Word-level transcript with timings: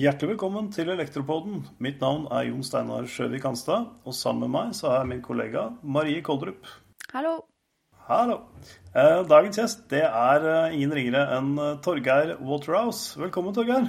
Hjertelig 0.00 0.32
velkommen 0.32 0.70
til 0.74 0.88
Elektropoden. 0.90 1.60
Mitt 1.78 2.00
navn 2.02 2.24
er 2.32 2.48
Jon 2.48 2.64
Steinar 2.66 3.06
Sjøvik 3.06 3.44
Hanstad, 3.46 3.86
og 4.02 4.16
sammen 4.16 4.48
med 4.48 4.54
meg 4.54 4.72
så 4.74 4.90
er 4.96 5.06
min 5.06 5.20
kollega 5.22 5.68
Marie 5.82 6.24
Koldrup. 6.26 6.66
Hallo. 7.12 7.36
Hallo. 8.08 8.40
Eh, 8.96 9.20
dagens 9.30 9.60
gjest 9.60 9.86
det 9.92 10.02
er 10.08 10.48
eh, 10.50 10.74
ingen 10.74 10.96
ringere 10.96 11.22
enn 11.36 11.52
eh, 11.54 11.78
Torgeir 11.84 12.34
Waterhouse. 12.42 13.14
Velkommen, 13.20 13.54
Torgeir. 13.54 13.86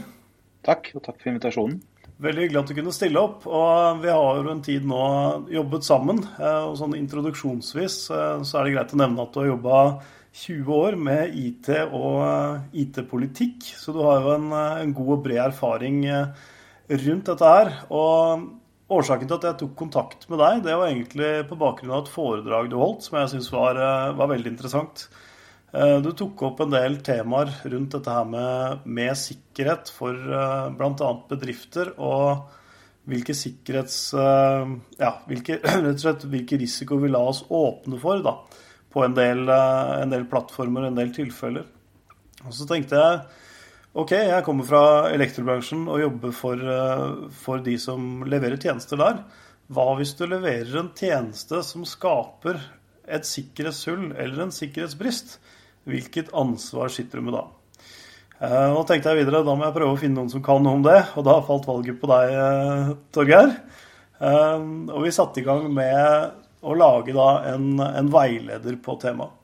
Takk, 0.67 0.91
og 0.93 1.01
takk 1.07 1.17
for 1.17 1.33
invitasjonen. 1.33 1.81
Veldig 2.21 2.45
hyggelig 2.45 2.61
at 2.61 2.69
du 2.69 2.77
kunne 2.77 2.93
stille 2.93 3.25
opp. 3.25 3.47
og 3.49 4.03
Vi 4.05 4.13
har 4.13 4.43
jo 4.43 4.53
en 4.53 4.61
tid 4.61 4.85
nå 4.85 5.03
jobbet 5.49 5.87
sammen. 5.89 6.21
og 6.37 6.77
sånn 6.77 6.93
Introduksjonsvis 6.99 8.01
så 8.11 8.59
er 8.59 8.67
det 8.67 8.75
greit 8.75 8.93
å 8.93 8.99
nevne 9.01 9.25
at 9.25 9.33
du 9.33 9.41
har 9.41 9.53
jobba 9.55 9.77
20 10.31 10.71
år 10.71 10.95
med 10.95 11.35
IT 11.35 11.67
og 11.91 12.21
eh, 12.23 12.83
IT-politikk, 12.85 13.67
så 13.75 13.91
du 13.91 13.99
har 14.05 14.23
jo 14.23 14.35
en, 14.37 14.47
eh, 14.55 14.81
en, 14.85 14.93
god 14.95 15.15
og 15.17 15.25
bred 15.25 15.41
erfaring 15.43 16.05
eh, 16.07 16.45
rundt 17.03 17.31
dette 17.31 17.49
her. 17.55 17.73
Og 17.91 18.45
årsaken 18.91 19.27
til 19.27 19.37
at 19.37 19.49
jeg 19.49 19.59
tok 19.59 19.73
kontakt 19.79 20.23
med 20.31 20.39
deg, 20.39 20.63
det 20.67 20.77
var 20.79 20.87
egentlig 20.87 21.33
på 21.49 21.57
bakgrunn 21.59 21.91
av 21.97 22.05
et 22.05 22.13
foredrag 22.13 22.71
du 22.71 22.77
holdt, 22.79 23.03
som 23.07 23.19
jeg 23.19 23.33
syns 23.33 23.51
var, 23.53 23.79
var, 24.17 24.31
veldig 24.31 24.51
interessant. 24.51 25.05
Du 25.71 26.09
tok 26.19 26.41
opp 26.43 26.59
en 26.65 26.73
del 26.73 26.97
temaer 26.99 27.53
rundt 27.71 27.93
dette 27.95 28.11
her 28.11 28.25
med, 28.27 28.81
med 28.83 29.15
sikkerhet 29.15 29.87
for 29.95 30.17
bl.a. 30.75 31.11
bedrifter. 31.29 31.93
og 31.95 32.49
hvilke 33.07 33.31
sikkerhets... 33.31 34.01
Ja, 34.11 35.13
hvilke, 35.31 35.61
rett 35.85 35.95
og 35.95 36.03
slett 36.03 36.27
hvilke 36.27 36.59
risikoer 36.59 37.05
vi 37.05 37.13
la 37.15 37.23
oss 37.31 37.45
åpne 37.47 38.01
for. 38.03 38.19
da 38.27 38.35
på 38.91 39.05
en 39.05 39.15
del, 39.15 39.47
eh, 39.49 40.01
en 40.01 40.11
del 40.11 40.25
plattformer, 40.29 40.87
en 40.87 40.97
del 40.97 41.13
tilfeller. 41.15 41.67
Og 42.45 42.53
så 42.55 42.67
tenkte 42.69 42.99
jeg 42.99 43.21
OK, 43.91 44.13
jeg 44.15 44.43
kommer 44.47 44.63
fra 44.63 44.83
elektrobransjen 45.11 45.83
og 45.91 45.99
jobber 45.99 46.35
for, 46.35 46.55
eh, 46.55 47.07
for 47.43 47.63
de 47.63 47.77
som 47.77 48.23
leverer 48.23 48.59
tjenester 48.59 48.99
der. 48.99 49.23
Hva 49.71 49.95
hvis 49.97 50.13
du 50.15 50.25
leverer 50.27 50.77
en 50.79 50.91
tjeneste 50.95 51.61
som 51.63 51.83
skaper 51.87 52.59
et 53.07 53.27
sikkerhetshull 53.27 54.13
eller 54.15 54.45
en 54.45 54.55
sikkerhetsbrist? 54.55 55.39
Hvilket 55.87 56.31
ansvar 56.37 56.91
sitter 56.91 57.19
du 57.19 57.27
med 57.27 57.35
da? 57.35 57.45
Eh, 58.41 58.67
nå 58.71 58.85
tenkte 58.87 59.11
jeg 59.11 59.25
videre, 59.25 59.43
Da 59.43 59.55
må 59.55 59.65
jeg 59.65 59.75
prøve 59.75 59.95
å 59.95 59.99
finne 59.99 60.15
noen 60.15 60.31
som 60.31 60.41
kan 60.41 60.63
noe 60.63 60.79
om 60.79 60.83
det, 60.83 61.05
og 61.15 61.25
da 61.25 61.41
falt 61.41 61.67
valget 61.67 61.99
på 61.99 62.07
deg, 62.07 62.97
Torgeir. 63.11 63.55
Og 64.21 65.03
vi 65.03 65.11
satte 65.11 65.41
i 65.41 65.43
gang 65.43 65.67
med 65.73 66.31
og 66.61 66.77
lage 66.77 67.13
da 67.15 67.29
en, 67.53 67.73
en 67.81 68.09
veileder 68.13 68.77
på 68.83 68.97
temaet. 69.01 69.37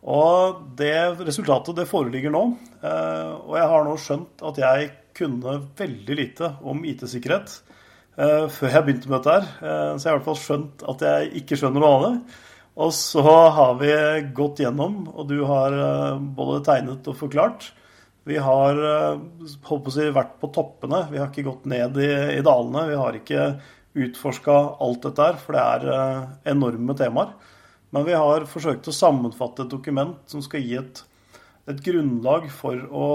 Og 0.00 0.60
det 0.78 1.20
resultatet 1.20 1.76
det 1.76 1.88
foreligger 1.88 2.32
nå. 2.32 2.44
Eh, 2.80 3.32
og 3.44 3.56
jeg 3.58 3.72
har 3.72 3.82
nå 3.84 3.96
skjønt 4.00 4.44
at 4.48 4.60
jeg 4.60 4.92
kunne 5.16 5.58
veldig 5.76 6.16
lite 6.16 6.54
om 6.64 6.84
IT-sikkerhet 6.88 7.56
eh, 8.16 8.46
før 8.48 8.76
jeg 8.76 8.86
begynte 8.86 9.10
med 9.10 9.18
dette 9.18 9.34
her. 9.34 9.50
Eh, 9.60 9.90
så 9.96 10.06
jeg 10.06 10.12
har 10.12 10.14
i 10.14 10.20
hvert 10.20 10.30
fall 10.30 10.40
skjønt 10.44 10.86
at 10.94 11.04
jeg 11.04 11.34
ikke 11.42 11.60
skjønner 11.60 11.84
noe 11.84 11.98
av 11.98 12.06
det. 12.06 12.14
Og 12.80 12.94
så 12.96 13.26
har 13.26 13.74
vi 13.76 13.90
gått 14.32 14.62
gjennom, 14.62 15.02
og 15.10 15.26
du 15.28 15.42
har 15.44 15.74
både 16.38 16.62
tegnet 16.64 17.08
og 17.10 17.18
forklart. 17.18 17.66
Vi 18.24 18.38
har 18.40 18.78
holdt 18.78 19.66
på 19.66 19.90
å 19.90 19.92
si, 19.92 20.06
vært 20.14 20.38
på 20.40 20.48
toppene. 20.54 21.02
Vi 21.10 21.18
har 21.20 21.28
ikke 21.28 21.44
gått 21.44 21.66
ned 21.68 21.98
i, 22.00 22.08
i 22.38 22.44
dalene. 22.46 22.86
Vi 22.88 22.96
har 22.96 23.18
ikke 23.18 23.44
utforska 23.94 24.56
alt 24.80 25.02
dette 25.06 25.24
her, 25.24 25.38
for 25.40 25.56
det 25.56 25.62
er 25.62 25.94
eh, 25.94 26.34
enorme 26.52 26.94
temaer. 26.98 27.32
Men 27.90 28.06
vi 28.06 28.14
har 28.14 28.46
forsøkt 28.50 28.88
å 28.90 28.94
sammenfatte 28.94 29.64
et 29.64 29.72
dokument 29.72 30.20
som 30.30 30.42
skal 30.44 30.62
gi 30.62 30.76
et, 30.78 31.00
et 31.70 31.80
grunnlag 31.82 32.46
for 32.54 32.78
å, 32.86 33.08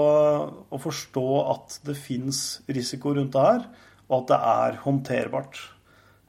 å, 0.68 0.80
forstå 0.80 1.28
at 1.54 1.78
det 1.88 1.96
fins 1.96 2.60
risiko 2.68 3.14
rundt 3.16 3.32
det 3.36 3.46
her, 3.46 3.64
og 4.10 4.18
at 4.20 4.28
det 4.34 4.40
er 4.52 4.78
håndterbart. 4.84 5.62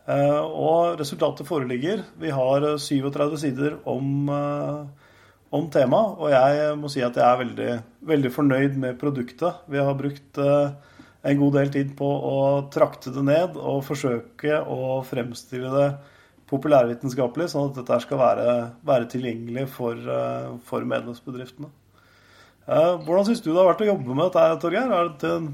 Eh, 0.08 0.40
og 0.40 0.96
resultatet 1.02 1.50
foreligger. 1.50 2.06
Vi 2.22 2.32
har 2.32 2.70
37 2.80 3.36
sider 3.44 3.82
om, 3.84 4.30
eh, 4.32 5.10
om 5.52 5.68
temaet, 5.74 6.16
og 6.16 6.32
jeg 6.32 6.78
må 6.80 6.92
si 6.92 7.04
at 7.04 7.20
jeg 7.20 7.28
er 7.28 7.42
veldig, 7.44 7.72
veldig 8.16 8.32
fornøyd 8.32 8.80
med 8.80 9.02
produktet. 9.02 9.68
Vi 9.68 9.84
har 9.84 10.00
brukt 10.00 10.40
en 11.28 11.40
god 11.42 11.58
del 11.60 11.72
tid 11.74 11.96
på 11.98 12.08
å 12.08 12.38
trakte 12.74 13.12
det 13.16 13.24
ned 13.28 13.58
og 13.60 13.84
forsøke 13.88 14.62
å 14.64 15.02
fremstille 15.08 15.72
det 15.74 15.90
populærvitenskapelig, 16.48 17.50
sånn 17.52 17.72
at 17.72 17.82
dette 17.82 18.00
skal 18.06 18.22
være, 18.22 18.56
være 18.88 19.10
tilgjengelig 19.12 19.68
for, 19.74 20.00
eh, 20.00 20.56
for 20.70 20.88
medlemsbedriftene. 20.88 21.70
Eh, 22.68 22.94
hvordan 23.04 23.28
syns 23.28 23.44
du 23.44 23.52
det 23.52 23.60
har 23.60 23.70
vært 23.70 23.84
å 23.84 23.92
jobbe 23.92 24.16
med 24.16 24.26
dette, 24.28 24.60
Torgeir? 24.64 24.90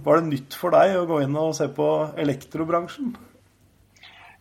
Var 0.06 0.22
det 0.22 0.30
nytt 0.30 0.58
for 0.58 0.74
deg 0.74 0.98
å 0.98 1.06
gå 1.10 1.22
inn 1.26 1.38
og 1.38 1.54
se 1.58 1.68
på 1.70 1.90
elektrobransjen? 2.18 3.14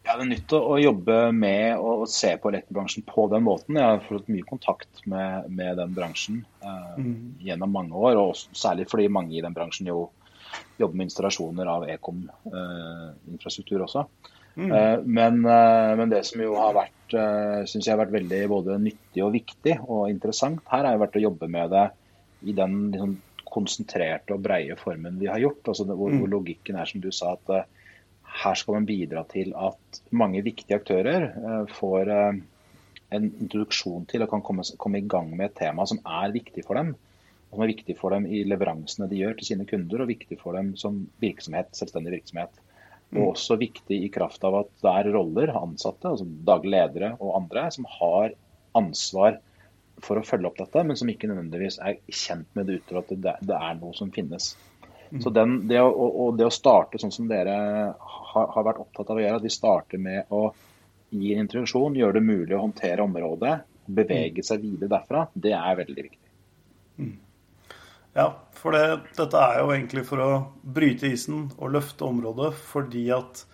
Ja, 0.03 0.17
det 0.17 0.25
er 0.25 0.31
nytt 0.33 0.53
å 0.57 0.77
jobbe 0.83 1.19
med 1.37 1.79
og 1.79 2.09
se 2.11 2.33
på 2.41 2.51
elektrobransjen 2.51 3.05
på 3.07 3.29
den 3.31 3.45
måten. 3.47 3.77
Jeg 3.79 3.87
har 3.87 4.01
fått 4.05 4.33
mye 4.33 4.49
kontakt 4.49 5.05
med, 5.07 5.47
med 5.53 5.77
den 5.79 5.93
bransjen 5.95 6.41
eh, 6.65 6.97
mm. 6.99 7.15
gjennom 7.47 7.77
mange 7.77 7.95
år, 7.95 8.17
og 8.19 8.33
også, 8.35 8.57
særlig 8.65 8.89
fordi 8.91 9.07
mange 9.13 9.39
i 9.39 9.45
den 9.45 9.55
bransjen 9.57 9.89
jo 9.93 10.09
jobbe 10.79 10.97
med 10.97 11.09
installasjoner 11.09 11.69
av 11.71 11.89
ekom-infrastruktur 11.91 13.85
også. 13.87 14.07
Mm. 14.55 14.73
Eh, 14.73 14.99
men, 15.05 15.45
eh, 15.45 15.97
men, 15.97 16.09
det 16.11 16.25
som 16.29 16.43
jo 16.45 16.55
har 16.61 16.75
vært, 16.77 17.15
eh, 17.17 17.65
synes 17.65 17.87
jeg 17.87 17.95
har 17.95 18.03
vært 18.05 18.17
veldig 18.19 18.41
både 18.53 18.79
nyttig 18.83 19.25
og 19.25 19.33
viktig 19.37 19.79
og 19.87 20.09
interessant 20.11 20.61
her, 20.69 20.85
har 20.85 20.97
jo 20.97 21.05
vært 21.05 21.21
å 21.21 21.27
jobbe 21.27 21.49
med 21.49 21.73
det 21.73 21.87
i 22.51 22.57
den 22.57 22.79
liksom, 22.93 23.17
konsentrerte 23.53 24.35
og 24.35 24.43
breie 24.45 24.77
formen 24.81 25.19
vi 25.21 25.31
har 25.31 25.41
gjort. 25.41 25.69
altså 25.69 25.87
det, 25.89 25.97
hvor, 25.97 26.13
mm. 26.13 26.21
hvor, 26.21 26.33
logikken 26.39 26.77
er 26.77 26.89
som 26.89 27.01
du 27.01 27.11
sa, 27.13 27.37
at 27.37 27.69
her 28.43 28.57
skal 28.57 28.79
man 28.79 28.89
bidra 28.89 29.25
til 29.29 29.53
at 29.57 30.01
mange 30.11 30.41
viktige 30.45 30.79
aktører 30.81 31.67
får 31.69 32.09
en 32.13 33.27
introduksjon 33.29 34.07
til 34.09 34.25
og 34.25 34.31
kan 34.31 34.41
komme, 34.41 34.65
komme 34.81 35.03
i 35.03 35.09
gang 35.09 35.29
med 35.37 35.51
et 35.51 35.59
tema 35.67 35.85
som 35.85 36.01
er 36.01 36.33
viktig 36.33 36.65
for 36.65 36.81
dem 36.81 36.95
som 37.53 37.63
er 37.63 37.73
viktig 37.75 37.97
for 37.99 38.15
dem 38.15 38.25
i 38.27 38.43
leveransene 38.49 39.09
de 39.11 39.21
gjør 39.21 39.37
til 39.39 39.51
sine 39.51 39.67
kunder, 39.69 40.03
og 40.03 40.09
viktig 40.09 40.39
for 40.41 40.57
dem 40.57 40.73
som 40.81 41.03
virksomhet, 41.21 41.73
selvstendig 41.77 42.15
virksomhet. 42.15 42.61
Og 43.13 43.19
mm. 43.19 43.29
også 43.29 43.59
viktig 43.61 43.99
i 44.07 44.11
kraft 44.13 44.45
av 44.49 44.57
at 44.63 44.71
det 44.81 44.93
er 44.93 45.11
roller, 45.13 45.53
ansatte, 45.59 46.15
altså 46.15 46.25
daglige 46.25 46.73
ledere 46.73 47.11
og 47.19 47.37
andre, 47.43 47.67
som 47.75 47.89
har 47.99 48.33
ansvar 48.79 49.37
for 50.03 50.19
å 50.19 50.25
følge 50.25 50.49
opp 50.49 50.61
dette, 50.63 50.85
men 50.89 50.97
som 50.99 51.11
ikke 51.13 51.29
nødvendigvis 51.29 51.77
er 51.85 51.99
kjent 52.09 52.49
med 52.57 52.71
det 52.71 52.81
utover 52.81 53.03
at 53.03 53.13
det, 53.13 53.35
det, 53.45 53.59
er 53.59 53.77
noe 53.83 53.93
som 53.97 54.11
finnes. 54.15 54.55
Mm. 55.11 55.21
Så 55.21 55.33
den, 55.37 55.59
det, 55.69 55.83
å, 55.85 56.09
og 56.25 56.39
det 56.41 56.49
å 56.49 56.55
starte 56.55 57.01
sånn 57.03 57.13
som 57.13 57.29
dere 57.29 57.55
har, 57.93 58.49
har, 58.55 58.65
vært 58.65 58.81
opptatt 58.81 59.13
av 59.13 59.21
å 59.21 59.27
gjøre, 59.27 59.43
at 59.43 59.45
vi 59.45 59.53
starter 59.53 60.01
med 60.01 60.33
å 60.33 60.47
gi 61.13 61.35
en 61.35 61.45
introduksjon, 61.45 62.01
gjøre 62.01 62.17
det 62.17 62.25
mulig 62.25 62.57
å 62.57 62.63
håndtere 62.65 63.05
området, 63.05 63.59
bevege 63.93 64.41
mm. 64.41 64.49
seg 64.49 64.65
videre 64.65 64.95
derfra, 64.95 65.27
det 65.35 65.53
er 65.59 65.79
veldig 65.83 66.07
viktig. 66.09 66.33
Mm. 67.03 67.13
Ja, 68.13 68.27
for 68.53 68.77
det, 68.77 68.85
dette 69.17 69.41
er 69.41 69.63
jo 69.63 69.71
egentlig 69.73 70.05
for 70.05 70.21
å 70.21 70.33
bryte 70.63 71.09
isen 71.09 71.47
og 71.57 71.73
løfte 71.73 72.05
området 72.05 72.51
fordi 72.69 73.07
at 73.15 73.47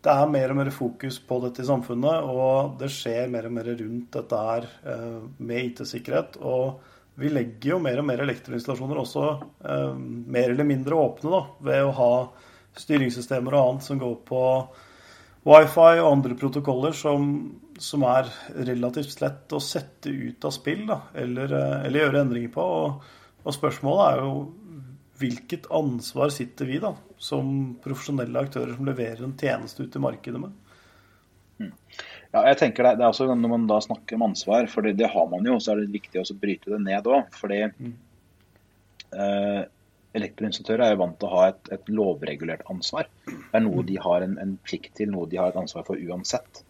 det 0.00 0.12
er 0.14 0.30
mer 0.32 0.52
og 0.52 0.60
mer 0.60 0.70
fokus 0.72 1.18
på 1.28 1.40
dette 1.42 1.60
i 1.60 1.68
samfunnet, 1.68 2.24
og 2.24 2.78
det 2.80 2.88
skjer 2.94 3.28
mer 3.28 3.50
og 3.50 3.52
mer 3.52 3.66
rundt 3.68 4.14
dette 4.14 4.38
her 4.46 4.68
eh, 4.88 5.18
med 5.44 5.66
IT-sikkerhet. 5.66 6.38
Og 6.40 6.80
vi 7.20 7.28
legger 7.28 7.74
jo 7.74 7.80
mer 7.84 8.00
og 8.00 8.06
mer 8.08 8.22
elektroinstallasjoner 8.24 9.02
også 9.02 9.26
eh, 9.28 9.98
mer 9.98 10.54
eller 10.54 10.68
mindre 10.70 10.96
åpne 10.96 11.34
da, 11.34 11.42
ved 11.68 11.84
å 11.84 11.92
ha 11.98 12.12
styringssystemer 12.80 13.52
og 13.58 13.66
annet 13.66 13.90
som 13.90 14.00
går 14.00 14.16
på 14.30 14.42
wifi 15.50 15.92
og 16.00 16.08
andre 16.14 16.38
protokoller 16.38 16.96
som, 16.96 17.28
som 17.76 18.08
er 18.08 18.30
relativt 18.70 19.20
lett 19.20 19.52
å 19.52 19.60
sette 19.60 20.08
ut 20.08 20.48
av 20.48 20.56
spill 20.56 20.86
da, 20.88 21.02
eller, 21.12 21.52
eh, 21.60 21.78
eller 21.90 22.06
gjøre 22.06 22.24
endringer 22.24 22.54
på. 22.56 22.70
og 22.86 23.18
og 23.44 23.56
spørsmålet 23.56 24.06
er 24.06 24.24
jo 24.24 24.34
hvilket 25.20 25.68
ansvar 25.76 26.32
sitter 26.32 26.68
vi 26.68 26.78
da, 26.80 26.94
som 27.20 27.74
profesjonelle 27.84 28.40
aktører 28.40 28.72
som 28.76 28.88
leverer 28.88 29.24
en 29.26 29.36
tjeneste 29.38 29.84
ut 29.84 29.96
i 29.96 30.02
markedet 30.02 30.40
med? 30.40 30.54
Mm. 31.60 31.74
Ja, 32.30 32.44
jeg 32.46 32.60
tenker 32.60 32.86
det, 32.86 32.94
det, 33.00 33.04
er 33.04 33.10
også 33.10 33.26
Når 33.34 33.50
man 33.52 33.66
da 33.68 33.80
snakker 33.84 34.16
om 34.16 34.28
ansvar, 34.30 34.68
for 34.70 34.86
det, 34.86 35.10
har 35.12 35.26
man 35.28 35.44
jo, 35.46 35.58
så 35.60 35.74
er 35.74 35.82
det 35.82 35.92
viktig 35.92 36.22
å 36.22 36.38
bryte 36.40 36.72
det 36.72 36.80
ned 36.86 37.10
òg. 37.10 37.28
Fordi 37.36 37.60
mm. 37.68 37.92
eh, 39.12 39.60
elektroinstruktører 40.16 40.86
er 40.86 40.94
jo 40.94 41.02
vant 41.02 41.18
til 41.20 41.28
å 41.28 41.34
ha 41.34 41.44
et, 41.50 41.72
et, 41.74 41.92
lovregulert 41.92 42.64
ansvar. 42.72 43.10
Det 43.26 43.58
er 43.58 43.66
noe 43.66 43.82
mm. 43.82 43.86
de 43.90 44.00
har 44.06 44.26
en, 44.26 44.38
en, 44.42 44.56
plikt 44.64 44.94
til, 44.98 45.12
noe 45.12 45.28
de 45.30 45.40
har 45.42 45.52
et 45.52 45.60
ansvar 45.60 45.84
for 45.88 46.00
uansett. 46.00 46.62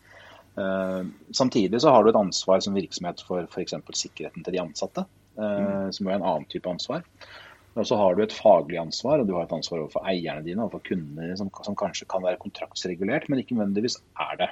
Eh, 0.59 1.03
samtidig 1.37 1.85
så 1.85 1.95
har 1.95 2.03
du 2.03 2.11
et 2.11 2.23
ansvar 2.25 2.65
som 2.65 2.77
virksomhet 2.77 3.23
for 3.29 3.47
f.eks. 3.47 3.77
sikkerheten 4.03 4.47
til 4.47 4.57
de 4.57 4.65
ansatte. 4.65 5.07
Eh, 5.41 5.91
som 5.97 6.09
er 6.09 6.19
en 6.19 6.27
annen 6.27 6.49
type 6.51 6.69
ansvar. 6.71 7.05
Og 7.79 7.87
så 7.87 7.97
har 7.97 8.17
du 8.17 8.25
et 8.25 8.35
faglig 8.35 8.81
ansvar, 8.81 9.21
og 9.21 9.29
du 9.29 9.37
har 9.37 9.47
et 9.47 9.55
ansvar 9.55 9.85
overfor 9.85 10.09
eierne 10.11 10.43
dine 10.45 10.65
og 10.65 10.73
for 10.75 10.85
kundene 10.85 11.37
som, 11.39 11.53
som, 11.63 11.77
kanskje 11.79 12.09
kan 12.11 12.25
være 12.25 12.41
kontraktsregulert, 12.43 13.29
men 13.31 13.41
ikke 13.41 13.57
nødvendigvis 13.57 14.01
er 14.21 14.41
det. 14.41 14.49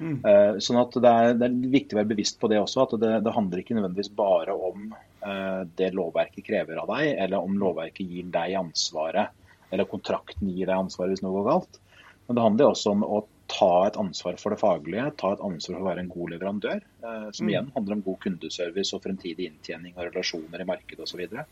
Mm. 0.00 0.16
Uh, 0.24 0.56
sånn 0.64 0.80
at 0.80 0.96
det 0.98 1.10
er, 1.10 1.36
det 1.38 1.46
er, 1.46 1.58
viktig 1.70 1.94
å 1.94 2.00
være 2.00 2.10
bevisst 2.14 2.40
på 2.40 2.48
det 2.50 2.58
også. 2.58 2.86
At 2.86 2.96
det, 3.02 3.12
det 3.26 3.34
handler 3.36 3.60
ikke 3.60 3.76
nødvendigvis 3.76 4.10
bare 4.16 4.56
om 4.56 4.88
uh, 4.96 5.62
det 5.76 5.92
lovverket 5.94 6.48
krever 6.48 6.80
av 6.80 6.90
deg, 6.96 7.12
eller 7.26 7.44
om 7.44 7.60
lovverket 7.60 8.08
gir 8.08 8.32
deg 8.32 8.56
ansvaret, 8.58 9.36
eller 9.70 9.90
kontrakten 9.90 10.50
gir 10.50 10.66
deg 10.72 10.86
ansvaret 10.86 11.14
hvis 11.14 11.22
noe 11.22 11.36
går 11.36 11.50
galt. 11.52 11.80
Men 12.24 12.38
det 12.38 12.46
handler 12.48 12.72
også 12.72 12.96
om 12.96 13.04
å 13.04 13.20
ta 13.54 13.70
et 13.86 13.96
ansvar 14.00 14.38
for 14.40 14.54
det 14.54 14.60
faglige, 14.60 15.06
ta 15.20 15.32
et 15.34 15.42
ansvar 15.46 15.76
for 15.76 15.84
å 15.84 15.88
være 15.88 16.04
en 16.04 16.12
god 16.12 16.32
leverandør. 16.34 16.80
Uh, 17.04 17.28
som 17.30 17.46
mm. 17.46 17.50
igjen 17.52 17.72
handler 17.76 17.98
om 17.98 18.04
god 18.08 18.20
kundeservice 18.24 18.96
og 18.96 19.04
fremtidig 19.04 19.48
inntjening 19.50 19.94
og 19.94 20.08
relasjoner 20.08 20.64
i 20.64 20.68
markedet 20.68 21.04
osv. 21.04 21.14
Så, 21.14 21.20
videre. 21.20 21.44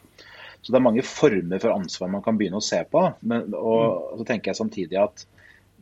så 0.61 0.73
det 0.73 0.81
er 0.81 0.87
mange 0.89 1.05
former 1.07 1.63
for 1.63 1.77
ansvar 1.77 2.11
man 2.11 2.25
kan 2.25 2.41
begynne 2.41 2.59
å 2.59 2.67
se 2.67 2.81
på. 2.91 3.05
Men, 3.21 3.53
og, 3.55 3.85
mm. 3.85 4.19
så 4.21 4.29
tenker 4.33 4.53
jeg 4.53 4.61
samtidig 4.63 4.99
at 5.05 5.27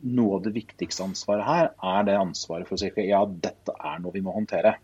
noe 0.01 0.37
av 0.37 0.45
det 0.45 0.55
viktigste 0.55 1.05
ansvaret 1.05 1.45
her 1.45 1.67
er 1.93 2.05
det 2.07 2.17
ansvaret 2.17 2.69
for 2.69 2.77
å 2.77 2.81
si 2.81 2.89
at 2.89 3.01
ja, 3.05 3.21
dette 3.25 3.75
er 3.77 3.99
noe 4.01 4.13
vi 4.15 4.23
må 4.25 4.33
håndtere. 4.33 4.77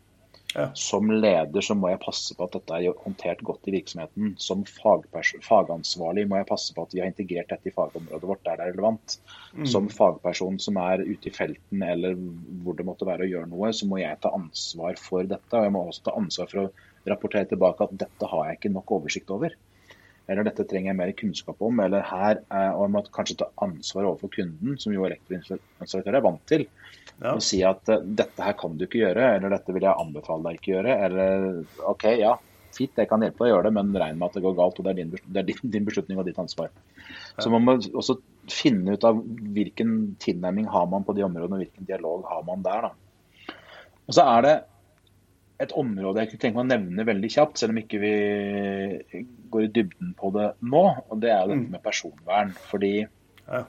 Ja. 0.57 0.71
Som 0.73 1.11
leder 1.13 1.61
så 1.61 1.75
må 1.77 1.91
jeg 1.91 2.01
passe 2.01 2.33
på 2.33 2.47
at 2.47 2.55
dette 2.57 2.77
er 2.79 3.01
håndtert 3.03 3.43
godt 3.45 3.67
i 3.69 3.75
virksomheten. 3.75 4.31
Som 4.41 4.63
fagansvarlig 4.65 6.23
må 6.29 6.39
jeg 6.39 6.49
passe 6.49 6.73
på 6.73 6.87
at 6.87 6.95
vi 6.95 7.03
har 7.03 7.11
integrert 7.11 7.51
dette 7.53 7.69
i 7.69 7.75
fagområdet 7.75 8.25
vårt 8.31 8.41
der 8.47 8.57
det 8.57 8.65
er 8.65 8.73
relevant. 8.73 9.19
Mm. 9.53 9.67
Som 9.69 9.91
fagperson 9.93 10.57
som 10.63 10.81
er 10.81 11.05
ute 11.05 11.29
i 11.29 11.35
felten 11.35 11.85
eller 11.85 12.17
hvor 12.65 12.79
det 12.79 12.87
måtte 12.89 13.05
være 13.05 13.27
å 13.27 13.31
gjøre 13.35 13.51
noe, 13.53 13.69
så 13.69 13.85
må 13.85 14.01
jeg 14.01 14.17
ta 14.23 14.33
ansvar 14.33 14.97
for 15.01 15.29
dette. 15.29 15.53
Og 15.53 15.69
jeg 15.69 15.75
må 15.77 15.85
også 15.85 16.07
ta 16.09 16.17
ansvar 16.17 16.49
for 16.49 16.65
å 16.65 16.69
rapportere 17.07 17.51
tilbake 17.53 17.85
at 17.85 17.97
dette 18.07 18.33
har 18.33 18.49
jeg 18.49 18.59
ikke 18.59 18.73
nok 18.73 18.97
oversikt 18.97 19.29
over 19.37 19.53
eller 20.27 20.47
dette 20.47 20.65
trenger 20.67 20.91
jeg 20.91 20.99
mer 20.99 21.13
kunnskap 21.15 21.61
om, 21.63 21.79
eller 21.83 22.03
her 22.03 22.41
er, 22.41 22.73
og 22.73 22.83
jeg 22.83 22.93
må 22.95 23.01
kanskje 23.15 23.37
ta 23.39 23.47
ansvar 23.63 24.09
overfor 24.09 24.31
kunden, 24.33 24.75
som 24.81 24.91
jo 24.91 25.05
elektroinstallatør 25.07 26.19
er 26.19 26.25
vant 26.25 26.43
til. 26.49 26.65
Ja. 27.17 27.33
Og 27.33 27.41
si 27.45 27.61
at 27.65 27.87
uh, 27.89 28.03
dette 28.03 28.43
her 28.43 28.57
kan 28.59 28.75
du 28.77 28.85
ikke 28.85 29.01
gjøre, 29.05 29.31
eller 29.37 29.55
dette 29.55 29.73
vil 29.73 29.87
jeg 29.87 30.03
anbefale 30.03 30.49
deg 30.49 30.59
ikke 30.59 30.73
gjøre. 30.75 30.97
Eller 31.07 31.87
OK, 31.89 32.05
ja, 32.19 32.35
fint, 32.75 32.99
jeg 32.99 33.09
kan 33.09 33.23
hjelpe 33.23 33.45
deg 33.45 33.49
å 33.49 33.55
gjøre 33.55 33.69
det, 33.69 33.75
men 33.79 33.95
regn 34.03 34.19
med 34.19 34.29
at 34.29 34.37
det 34.37 34.43
går 34.45 34.57
galt, 34.59 34.81
og 34.81 34.87
det 34.87 34.93
er 34.93 34.99
din, 34.99 35.15
det 35.15 35.41
er 35.41 35.47
din, 35.47 35.73
din 35.77 35.87
beslutning 35.87 36.19
og 36.19 36.27
ditt 36.27 36.41
ansvar. 36.43 36.71
Ja. 37.07 37.45
Så 37.45 37.53
man 37.53 37.65
må 37.65 37.77
også 37.79 38.19
finne 38.51 38.95
ut 38.95 39.07
av 39.07 39.19
hvilken 39.55 39.97
tilnærming 40.23 40.67
har 40.71 40.87
man 40.91 41.07
på 41.07 41.15
de 41.15 41.25
områdene, 41.25 41.57
og 41.57 41.63
hvilken 41.65 41.87
dialog 41.87 42.27
har 42.29 42.43
man 42.47 42.67
der. 42.67 42.89
da. 42.89 43.55
Og 44.07 44.15
så 44.15 44.27
er 44.35 44.43
det 44.45 44.57
et 45.63 45.73
område 45.73 46.21
jeg 46.21 46.31
kunne 46.31 46.43
tenke 46.43 46.59
meg 46.59 46.67
å 46.67 46.69
nevne 46.69 47.05
veldig 47.07 47.29
kjapt, 47.33 47.61
selv 47.61 47.73
om 47.73 47.79
ikke 47.81 48.01
vi 48.01 48.11
går 49.53 49.65
i 49.65 49.71
dybden 49.73 50.13
på 50.19 50.29
det 50.35 50.51
nå. 50.61 50.83
og 51.07 51.23
Det 51.23 51.31
er 51.33 51.49
dette 51.49 51.63
mm. 51.63 51.71
med 51.73 51.83
personvern. 51.85 52.53
Fordi 52.69 52.93
ja. 53.01 53.63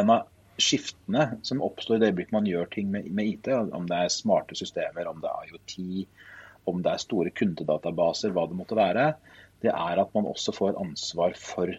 en 0.00 0.12
av 0.16 0.26
skiftene 0.58 1.28
som 1.46 1.62
oppstår 1.62 1.98
i 1.98 2.02
det 2.02 2.10
øyeblikket 2.10 2.34
man 2.34 2.48
gjør 2.50 2.70
ting 2.72 2.90
med, 2.90 3.06
med, 3.14 3.30
IT, 3.30 3.50
om 3.78 3.86
det 3.86 4.00
er 4.02 4.10
smarte 4.12 4.58
systemer, 4.58 5.06
om 5.10 5.22
det 5.22 5.30
er 5.30 5.52
IoT, 5.52 5.76
om 6.68 6.82
det 6.82 6.92
er 6.92 7.04
store 7.04 7.32
kundedatabaser, 7.38 8.34
hva 8.34 8.48
det 8.50 8.58
måtte 8.58 8.78
være, 8.78 9.12
det 9.62 9.70
er 9.70 10.02
at 10.02 10.10
man 10.14 10.26
også 10.30 10.54
får 10.54 10.80
ansvar 10.82 11.38
for 11.38 11.70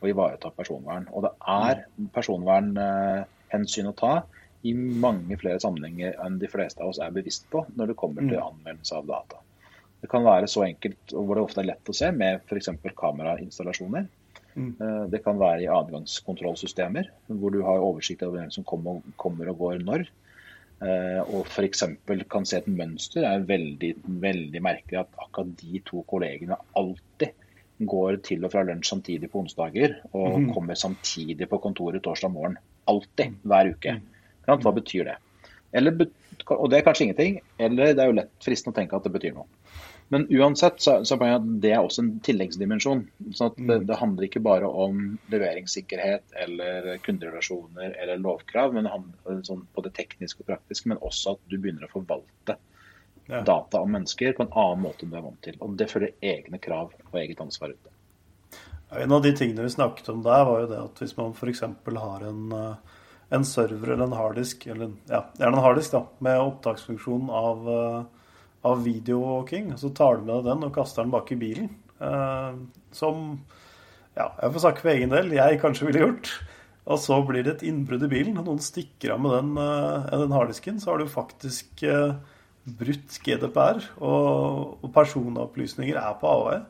å 0.00 0.08
ivareta 0.08 0.52
personvern. 0.54 1.08
Og 1.10 1.26
det 1.26 1.34
er 1.42 1.82
mm. 1.90 2.12
personvernhensyn 2.14 3.90
å 3.90 3.98
ta 3.98 4.14
i 4.62 4.74
mange 4.74 5.38
flere 5.40 5.60
sammenhenger 5.62 6.18
enn 6.24 6.38
de 6.40 6.48
fleste 6.50 6.82
av 6.82 6.92
oss 6.92 7.00
er 7.00 7.14
bevisst 7.14 7.46
på 7.52 7.64
når 7.78 7.92
det 7.92 8.00
kommer 8.00 8.26
til 8.26 8.36
mm. 8.36 8.46
anvendelse 8.50 8.98
av 8.98 9.08
data. 9.08 9.40
Det 10.00 10.08
kan 10.08 10.24
være 10.24 10.48
så 10.48 10.64
enkelt, 10.64 11.12
og 11.12 11.26
hvor 11.26 11.36
det 11.36 11.44
ofte 11.44 11.62
er 11.62 11.68
lett 11.72 11.92
å 11.92 11.96
se, 11.96 12.08
med 12.16 12.40
f.eks. 12.48 12.70
kamerainstallasjoner. 12.96 14.06
Mm. 14.54 14.70
Eh, 14.80 15.02
det 15.12 15.20
kan 15.24 15.40
være 15.40 15.66
i 15.66 15.68
adgangskontrollsystemer, 15.72 17.10
hvor 17.28 17.52
du 17.52 17.60
har 17.66 17.84
oversikt 17.84 18.24
over 18.26 18.40
hvem 18.40 18.54
som 18.54 18.66
kommer 18.66 19.52
og 19.52 19.60
går 19.60 19.84
når. 19.84 20.06
Eh, 20.80 21.20
og 21.20 21.44
f.eks. 21.44 21.84
kan 22.32 22.48
se 22.48 22.62
et 22.62 22.70
mønster. 22.72 23.20
Det 23.20 23.28
er 23.28 23.48
veldig, 23.50 23.92
veldig 24.24 24.64
merkelig 24.64 25.02
at 25.02 25.20
akkurat 25.20 25.52
de 25.60 25.82
to 25.88 26.04
kollegene 26.08 26.56
alltid 26.80 27.36
går 27.90 28.20
til 28.24 28.44
og 28.44 28.52
fra 28.52 28.64
lunsj 28.68 28.92
samtidig 28.92 29.30
på 29.32 29.40
onsdager, 29.44 29.98
og 30.12 30.40
mm. 30.40 30.48
kommer 30.56 30.76
samtidig 30.76 31.48
på 31.48 31.60
kontoret 31.64 32.04
torsdag 32.04 32.32
morgen. 32.32 32.56
Alltid, 32.88 33.36
hver 33.44 33.72
uke. 33.72 33.96
Mm. 34.00 34.19
Hva 34.58 34.72
betyr 34.74 35.06
det? 35.12 35.18
Eller, 35.76 36.06
og 36.50 36.70
det 36.70 36.80
er 36.80 36.86
kanskje 36.86 37.06
ingenting, 37.06 37.38
eller 37.62 37.94
det 37.94 38.02
er 38.02 38.10
jo 38.10 38.18
lett 38.18 38.32
fristende 38.42 38.74
å 38.74 38.78
tenke 38.80 38.98
at 38.98 39.06
det 39.06 39.14
betyr 39.14 39.36
noe. 39.36 39.46
Men 40.10 40.24
uansett 40.34 40.80
så, 40.82 40.96
så 41.06 41.14
er 41.22 41.36
det 41.62 41.76
også 41.78 42.02
en 42.02 42.08
tilleggsdimensjon. 42.26 43.04
sånn 43.30 43.52
at 43.52 43.60
det, 43.60 43.76
mm. 43.76 43.84
det, 43.86 43.98
handler 44.00 44.26
ikke 44.26 44.42
bare 44.42 44.66
om 44.66 45.04
leveringssikkerhet 45.30 46.34
eller 46.44 46.88
kunderelasjoner 47.04 47.94
eller 47.94 48.18
lovkrav, 48.18 48.74
men 48.74 48.88
det 48.88 48.94
handler 48.96 49.44
sånn 49.46 49.62
på 49.70 49.84
det 49.86 49.92
tekniske 49.94 50.42
og 50.42 50.50
praktiske, 50.50 50.90
men 50.90 50.98
også 50.98 51.36
at 51.36 51.44
du 51.46 51.54
begynner 51.60 51.86
å 51.86 51.92
forvalte 51.92 52.58
ja. 53.30 53.44
data 53.46 53.84
om 53.84 53.94
mennesker 53.94 54.34
på 54.34 54.48
en 54.48 54.52
annen 54.64 54.82
måte 54.88 55.06
enn 55.06 55.14
du 55.14 55.20
er 55.20 55.26
vant 55.28 55.42
til. 55.46 55.62
Og 55.62 55.78
det 55.78 55.86
følger 55.92 56.18
egne 56.32 56.58
krav 56.58 56.90
og 56.90 57.22
eget 57.22 57.46
ansvar 57.46 57.76
ute. 57.76 57.94
En 58.98 59.14
av 59.14 59.22
de 59.22 59.30
tingene 59.38 59.62
vi 59.62 59.70
snakket 59.76 60.10
om 60.10 60.26
der, 60.26 60.42
var 60.48 60.64
jo 60.64 60.70
det 60.72 60.80
at 60.88 61.04
hvis 61.04 61.14
man 61.20 61.38
f.eks. 61.38 61.62
har 62.02 62.26
en 62.26 62.50
uh, 62.50 62.98
en 63.30 63.46
server 63.46 63.92
eller 63.94 64.08
en 64.08 64.16
harddisk, 64.18 64.66
eller 64.72 64.90
ja, 65.10 65.22
gjerne 65.38 65.58
en 65.58 65.64
harddisk 65.64 65.94
da, 65.94 66.02
med 66.24 66.42
opptaksfunksjon 66.42 67.30
av, 67.30 67.68
uh, 67.68 68.38
av 68.66 68.82
videowalking. 68.84 69.70
Så 69.78 69.92
tar 69.94 70.18
du 70.18 70.26
med 70.26 70.40
deg 70.40 70.50
den 70.50 70.66
og 70.66 70.74
kaster 70.74 71.06
den 71.06 71.14
bak 71.14 71.30
i 71.32 71.38
bilen. 71.38 71.70
Eh, 72.00 72.54
som 72.96 73.26
ja, 74.16 74.30
jeg 74.40 74.52
får 74.54 74.62
snakke 74.64 74.82
for 74.82 74.92
egen 74.92 75.12
del, 75.12 75.34
jeg 75.36 75.60
kanskje 75.62 75.86
ville 75.88 76.02
gjort. 76.02 76.32
Og 76.90 76.98
så 76.98 77.20
blir 77.28 77.44
det 77.46 77.58
et 77.58 77.66
innbrudd 77.68 78.02
i 78.06 78.10
bilen, 78.10 78.38
og 78.40 78.48
noen 78.48 78.62
stikker 78.64 79.14
av 79.14 79.22
med 79.22 79.36
den, 79.36 79.52
uh, 79.60 80.10
den 80.10 80.34
harddisken. 80.34 80.80
Så 80.82 80.90
har 80.90 81.00
du 81.00 81.12
faktisk 81.12 81.84
brutt 82.80 83.16
GDPR, 83.24 83.78
og, 84.02 84.80
og 84.82 84.90
personopplysninger 84.94 85.96
er 86.00 86.18
på 86.20 86.34
avveie. 86.34 86.64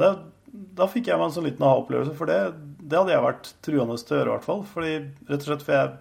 Det, 0.00 0.10
da 0.50 0.86
fikk 0.90 1.10
jeg 1.10 1.18
meg 1.18 1.28
en 1.28 1.34
sånn 1.36 1.46
liten 1.46 1.66
aha-opplevelse, 1.66 2.14
for 2.18 2.30
det, 2.30 2.38
det, 2.80 2.96
hadde 2.96 3.14
jeg 3.14 3.26
vært 3.26 3.52
truende 3.66 3.98
til 3.98 4.16
å 4.16 4.20
gjøre, 4.20 4.30
i 4.30 4.34
hvert 4.34 4.48
fall. 4.48 4.64
Fordi, 4.70 4.94
rett 5.28 5.44
og 5.44 5.48
slett, 5.50 5.66
for 5.66 5.76
jeg 5.76 5.92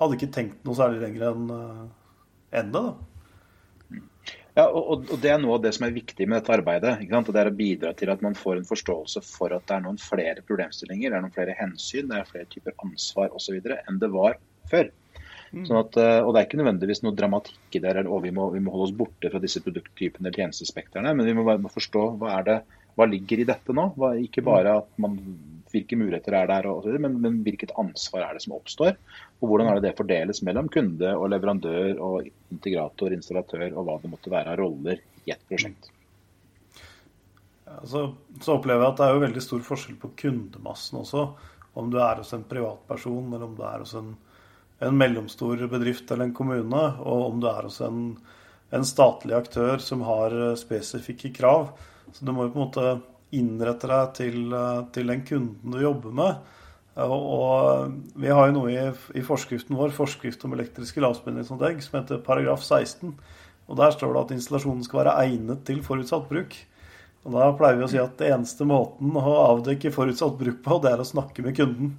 hadde 0.00 0.18
ikke 0.18 0.34
tenkt 0.36 0.66
noe 0.66 0.78
særlig 0.78 1.02
lenger 1.04 1.26
enn 1.30 1.48
uh, 1.54 1.86
enn 2.56 2.74
det. 2.74 2.82
da. 2.82 4.00
Ja, 4.58 4.66
og, 4.66 5.06
og, 5.06 5.12
Det 5.22 5.30
er 5.30 5.40
noe 5.40 5.56
av 5.56 5.64
det 5.64 5.72
som 5.76 5.86
er 5.86 5.94
viktig 5.94 6.26
med 6.28 6.40
dette 6.40 6.54
arbeidet. 6.56 6.96
Det 7.06 7.42
er 7.42 7.50
å 7.50 7.56
bidra 7.56 7.92
til 7.96 8.12
at 8.12 8.24
man 8.24 8.36
får 8.38 8.60
en 8.60 8.68
forståelse 8.68 9.22
for 9.24 9.54
at 9.56 9.66
det 9.68 9.76
er 9.76 9.84
noen 9.84 10.00
flere 10.02 10.42
problemstillinger, 10.46 11.12
det 11.12 11.18
er 11.18 11.24
noen 11.26 11.36
flere 11.36 11.56
hensyn, 11.58 12.10
det 12.10 12.18
er 12.18 12.28
flere 12.28 12.50
typer 12.50 12.74
ansvar 12.84 13.30
osv. 13.36 13.60
enn 13.60 14.00
det 14.02 14.10
var 14.12 14.40
før. 14.70 14.90
Mm. 15.50 15.64
Sånn 15.66 15.80
at, 15.80 15.96
eh, 15.98 16.20
og 16.22 16.34
Det 16.34 16.40
er 16.40 16.46
ikke 16.46 16.60
nødvendigvis 16.60 17.02
noe 17.02 17.16
dramatikk 17.18 17.78
i 17.78 17.82
det, 17.82 17.94
og 18.06 18.20
vi 18.22 18.30
må, 18.34 18.50
vi 18.54 18.60
må 18.62 18.74
holde 18.74 18.90
oss 18.90 18.98
borte 18.98 19.30
fra 19.32 19.40
disse 19.42 19.62
produkttypene 19.64 20.28
eller 20.28 20.38
tjenestespekterne. 20.38 21.14
men 21.14 21.26
vi 21.26 21.34
må, 21.34 21.46
bare 21.46 21.72
forstå 21.74 22.04
hva 22.18 22.36
er 22.38 22.46
det 22.46 22.58
hva 23.00 23.08
ligger 23.08 23.40
i 23.40 23.48
dette 23.48 23.74
nå? 23.76 23.86
Hva, 23.96 24.12
ikke 24.20 24.44
bare 24.44 24.76
at 24.82 24.90
man, 25.00 25.16
hvilke 25.72 25.96
muligheter 25.96 26.36
er 26.36 26.50
der, 26.50 26.68
og, 26.68 26.88
men, 27.00 27.16
men, 27.22 27.38
hvilket 27.46 27.72
ansvar 27.80 28.26
er 28.26 28.36
det 28.36 28.44
som 28.44 28.56
oppstår? 28.58 28.98
Og 29.40 29.48
hvordan 29.48 29.70
er 29.70 29.78
det 29.78 29.88
det 29.88 29.98
fordeles 29.98 30.42
mellom 30.46 30.68
kunde 30.72 31.14
og 31.16 31.30
leverandør 31.32 31.94
og 31.96 32.28
integrator, 32.52 33.14
installatør 33.16 33.70
og 33.70 33.86
hva 33.86 33.96
det 34.02 34.12
måtte 34.12 34.32
være 34.32 34.52
av 34.52 34.60
roller 34.60 35.00
i 35.24 35.32
et 35.32 35.48
prosjekt? 35.48 35.88
Så, 37.86 38.02
så, 38.40 38.56
opplever 38.56 38.82
jeg 38.82 38.92
at 38.92 38.98
det 38.98 39.06
er 39.06 39.14
jo 39.14 39.22
veldig 39.22 39.44
stor 39.44 39.62
forskjell 39.64 39.98
på 40.02 40.10
kundemassen 40.24 41.00
også. 41.00 41.28
Om 41.78 41.92
du 41.92 42.00
er 42.02 42.18
hos 42.18 42.34
en 42.34 42.42
privatperson, 42.50 43.30
eller 43.30 43.46
om 43.46 43.54
du 43.56 43.62
er 43.64 43.84
hos 43.84 43.94
en, 43.98 44.10
en 44.82 44.98
mellomstor 44.98 45.62
bedrift 45.70 46.10
eller 46.10 46.28
en 46.28 46.34
kommune, 46.36 46.82
og 46.98 47.28
om 47.28 47.38
du 47.40 47.46
er 47.48 47.68
hos 47.68 47.78
en, 47.86 48.16
en 48.74 48.86
statlig 48.86 49.38
aktør 49.38 49.78
som 49.82 50.02
har 50.08 50.34
spesifikke 50.58 51.30
krav. 51.38 51.70
Så 52.12 52.26
du 52.26 52.32
må 52.34 52.46
jo 52.46 52.54
på 52.54 52.60
en 52.60 52.66
måte 52.66 52.86
innrette 53.36 53.90
deg 53.90 54.14
til, 54.18 54.40
eh, 54.56 54.80
til 54.94 55.12
den 55.12 55.22
kunden 55.26 55.74
du 55.74 55.80
jobber 55.82 56.16
med. 56.22 56.56
Og, 57.00 57.22
og 57.22 58.18
vi 58.18 58.32
har 58.34 58.48
jo 58.48 58.56
noe 58.56 58.72
i, 58.72 58.80
i, 59.16 59.22
forskriften 59.24 59.78
vår, 59.78 59.94
forskrift 59.94 60.42
om 60.44 60.56
elektriske 60.56 61.00
lavspenningsanlegg, 61.00 61.78
som 61.84 62.00
heter 62.00 62.24
paragraf 62.26 62.64
16. 62.66 63.14
Og 63.70 63.78
Der 63.78 63.94
står 63.94 64.12
det 64.12 64.24
at 64.24 64.34
installasjonen 64.34 64.82
skal 64.84 65.04
være 65.04 65.16
egnet 65.22 65.62
til 65.68 65.84
forutsatt 65.86 66.26
bruk. 66.28 66.56
Og 67.24 67.36
Da 67.36 67.50
pleier 67.56 67.78
vi 67.78 67.86
å 67.86 67.90
si 67.92 68.00
at 68.00 68.16
det 68.18 68.32
eneste 68.34 68.66
måten 68.68 69.14
å 69.16 69.36
avdekke 69.44 69.94
forutsatt 69.94 70.38
bruk 70.40 70.62
på, 70.64 70.80
det 70.82 70.94
er 70.94 71.02
å 71.02 71.06
snakke 71.06 71.44
med 71.46 71.56
kunden. 71.56 71.94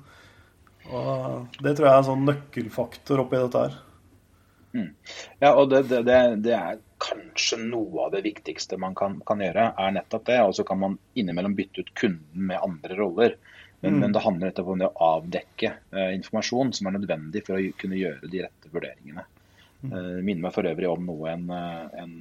Og 0.91 1.47
Det 1.61 1.75
tror 1.77 1.87
jeg 1.87 1.93
er 1.93 2.01
en 2.01 2.09
sånn 2.09 2.27
nøkkelfaktor 2.27 3.23
oppi 3.23 3.39
dette 3.39 3.63
her. 3.63 3.79
Mm. 4.75 4.89
Ja, 5.41 5.53
og 5.53 5.69
det, 5.71 5.85
det, 5.91 6.03
det, 6.43 6.55
er 6.55 6.79
kanskje 7.01 7.59
noe 7.63 8.05
av 8.05 8.13
det 8.15 8.23
viktigste 8.25 8.77
man 8.81 8.95
kan, 8.97 9.19
kan, 9.27 9.41
gjøre, 9.43 9.71
er 9.79 9.97
nettopp 9.97 10.27
det. 10.29 10.39
Og 10.45 10.55
så 10.57 10.65
kan 10.67 10.81
man 10.81 10.97
innimellom 11.17 11.57
bytte 11.57 11.83
ut 11.83 11.93
kunden 11.97 12.47
med 12.51 12.61
andre 12.61 12.97
roller. 12.99 13.37
Men, 13.81 13.95
mm. 13.95 13.99
men 14.03 14.15
det 14.15 14.21
handler 14.21 14.51
nettopp 14.51 14.73
om 14.73 14.81
det 14.81 14.89
å 14.91 15.05
avdekke 15.17 15.73
eh, 15.73 16.09
informasjon 16.19 16.73
som 16.77 16.87
er 16.87 16.99
nødvendig 16.99 17.45
for 17.47 17.57
å 17.57 17.77
kunne 17.81 17.97
gjøre 17.97 18.29
de 18.29 18.43
rette 18.45 18.73
vurderingene. 18.73 19.25
Mm. 19.81 19.93
Eh, 19.97 20.17
minner 20.21 20.43
meg 20.45 20.53
for 20.53 20.69
øvrig 20.69 20.89
om 20.91 21.07
noe 21.07 21.31
en, 21.31 21.47
eh, 21.55 22.03
en, 22.03 22.11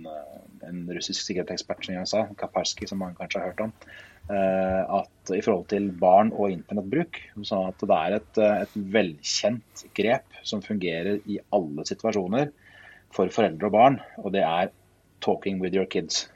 en 0.64 0.78
russisk 0.96 1.26
sikkerhetsekspert 1.26 1.84
som 1.84 1.98
jeg 1.98 2.08
sa, 2.08 2.22
Kaparski, 2.40 2.88
som 2.88 3.02
man 3.04 3.18
kanskje 3.18 3.42
har 3.42 3.52
hørt 3.52 3.66
om. 3.66 3.74
Eh, 4.30 4.80
at 5.00 5.34
i 5.36 5.42
forhold 5.44 5.68
til 5.72 5.90
barn 6.00 6.32
og 6.32 6.54
internettbruk, 6.54 7.20
sånn 7.44 7.68
at 7.68 7.84
det 7.84 7.98
er 7.98 8.16
et, 8.20 8.42
et 8.64 8.80
velkjent 8.96 9.84
grep 9.96 10.40
som 10.46 10.64
fungerer 10.64 11.20
i 11.28 11.40
alle 11.52 11.84
situasjoner 11.88 12.52
for 13.14 13.32
foreldre 13.34 13.70
og 13.70 13.74
barn, 13.74 14.00
og 14.18 14.32
det 14.32 14.42
er 14.42 14.70
'talking 15.20 15.60
with 15.60 15.74
your 15.74 15.86
kids'. 15.86 16.28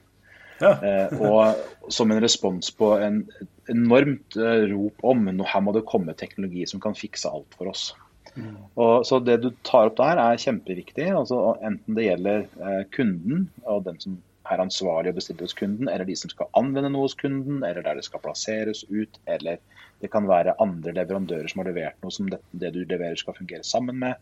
Ja. 0.60 0.72
Eh, 0.82 1.20
og 1.20 1.90
som 1.92 2.10
en 2.10 2.22
respons 2.22 2.70
på 2.70 2.92
en 3.02 3.24
enormt 3.68 4.36
eh, 4.36 4.66
rop 4.70 5.02
om 5.02 5.24
nå 5.24 5.46
her 5.50 5.60
må 5.60 5.72
det 5.74 5.86
komme 5.90 6.14
teknologi 6.14 6.66
som 6.66 6.80
kan 6.80 6.94
fikse 6.94 7.30
alt 7.30 7.56
for 7.58 7.72
oss. 7.72 7.94
Mm. 8.34 8.56
Og, 8.74 9.06
så 9.06 9.20
Det 9.22 9.40
du 9.42 9.50
tar 9.62 9.90
opp 9.90 9.96
der 9.96 10.18
er 10.18 10.40
kjempeviktig. 10.40 11.08
altså 11.10 11.56
Enten 11.62 11.94
det 11.94 12.06
gjelder 12.08 12.46
eh, 12.60 12.84
kunden 12.94 13.48
og 13.64 13.84
den 13.84 14.00
som 14.00 14.18
er 14.50 14.60
ansvarlig 14.60 15.12
og 15.14 15.18
bestiller 15.18 15.46
hos 15.46 15.56
kunden, 15.56 15.88
eller 15.88 16.04
de 16.04 16.16
som 16.16 16.30
skal 16.30 16.50
anvende 16.58 16.90
noe 16.92 17.06
hos 17.06 17.16
kunden, 17.16 17.62
eller 17.64 17.82
der 17.82 17.96
det 17.96 18.04
skal 18.04 18.20
plasseres 18.20 18.84
ut, 18.90 19.18
eller 19.26 19.56
det 20.02 20.10
kan 20.12 20.28
være 20.28 20.56
andre 20.60 20.92
leverandører 20.98 21.48
som 21.48 21.62
har 21.62 21.70
levert 21.70 21.96
noe 22.04 22.12
som 22.12 22.28
det, 22.28 22.42
det 22.52 22.74
du 22.74 22.82
leverer 22.82 23.16
skal 23.16 23.36
fungere 23.38 23.64
sammen 23.64 23.96
med. 24.02 24.20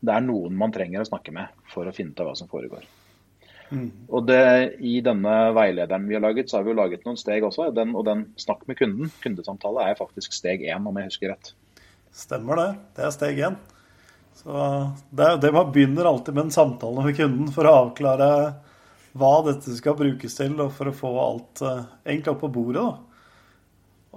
Det 0.00 0.12
er 0.12 0.24
noen 0.24 0.56
man 0.58 0.74
trenger 0.74 1.02
å 1.02 1.08
snakke 1.08 1.34
med 1.34 1.66
for 1.72 1.88
å 1.88 1.94
finne 1.94 2.14
ut 2.14 2.22
av 2.22 2.30
hva 2.30 2.36
som 2.38 2.50
foregår. 2.50 2.84
Mm. 3.70 3.86
Og 4.14 4.26
det, 4.28 4.42
I 4.78 4.98
denne 5.02 5.36
veilederen 5.56 6.04
vi 6.06 6.14
har 6.14 6.22
laget, 6.22 6.50
så 6.50 6.58
har 6.58 6.66
vi 6.66 6.70
jo 6.70 6.78
laget 6.78 7.06
noen 7.06 7.18
steg 7.18 7.46
også. 7.46 7.70
Den, 7.74 7.94
og 7.98 8.06
den 8.06 8.28
snakk 8.38 8.62
med 8.70 8.78
kunden, 8.78 9.10
kundesamtale, 9.22 9.88
er 9.88 9.98
faktisk 9.98 10.36
steg 10.36 10.62
én, 10.66 10.86
om 10.86 11.00
jeg 11.00 11.10
husker 11.10 11.32
rett. 11.34 11.50
Stemmer 12.14 12.60
det. 12.60 12.68
Det 12.96 13.08
er 13.08 13.16
steg 13.16 13.42
én. 13.48 13.58
Så 14.36 14.68
det 15.16 15.32
det 15.42 15.50
man 15.54 15.72
begynner 15.72 16.06
alltid 16.06 16.36
med 16.36 16.46
en 16.46 16.54
samtale 16.54 17.04
med 17.08 17.16
kunden 17.16 17.50
for 17.54 17.66
å 17.66 17.74
avklare 17.82 18.30
hva 19.16 19.32
dette 19.46 19.74
skal 19.78 19.96
brukes 19.98 20.36
til, 20.36 20.54
og 20.60 20.74
for 20.76 20.90
å 20.90 20.96
få 20.96 21.12
alt 21.22 21.62
eh, 21.64 21.84
egentlig 22.04 22.34
opp 22.34 22.42
på 22.44 22.52
bordet. 22.52 22.84
Da. 22.84 23.16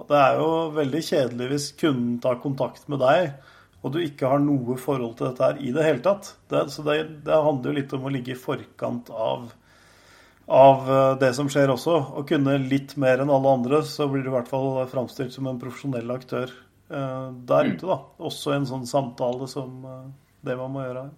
Og 0.00 0.08
det 0.08 0.18
er 0.20 0.40
jo 0.40 0.50
veldig 0.76 1.00
kjedelig 1.04 1.48
hvis 1.50 1.70
kunden 1.80 2.18
tar 2.22 2.40
kontakt 2.42 2.86
med 2.92 3.00
deg, 3.02 3.32
og 3.80 3.94
du 3.94 4.00
ikke 4.02 4.28
har 4.28 4.42
noe 4.44 4.76
forhold 4.80 5.16
til 5.16 5.30
dette 5.30 5.46
her 5.46 5.60
i 5.64 5.72
det 5.72 5.86
hele 5.86 6.02
tatt. 6.04 6.34
Det, 6.52 6.66
så 6.72 6.84
det, 6.84 6.98
det 7.24 7.40
handler 7.46 7.70
jo 7.70 7.78
litt 7.78 7.94
om 7.96 8.04
å 8.04 8.12
ligge 8.12 8.34
i 8.34 8.38
forkant 8.38 9.08
av, 9.14 9.46
av 10.52 10.90
eh, 10.96 11.12
det 11.22 11.30
som 11.38 11.48
skjer 11.52 11.72
også. 11.72 11.96
Og 12.20 12.28
kunne 12.28 12.58
litt 12.60 12.96
mer 13.00 13.24
enn 13.24 13.32
alle 13.32 13.54
andre, 13.56 13.80
så 13.88 14.08
blir 14.10 14.26
du 14.26 14.28
i 14.32 14.34
hvert 14.36 14.50
fall 14.50 14.82
framstilt 14.90 15.32
som 15.32 15.48
en 15.48 15.60
profesjonell 15.62 16.12
aktør 16.12 16.52
uh, 16.92 17.32
der 17.48 17.72
ute. 17.72 17.86
da. 17.88 17.98
Også 18.20 18.52
en 18.52 18.68
sånn 18.68 18.84
samtale 18.90 19.48
som 19.48 19.80
uh, 19.88 20.04
det 20.44 20.60
man 20.60 20.76
må 20.76 20.84
gjøre 20.84 21.08
her. 21.08 21.16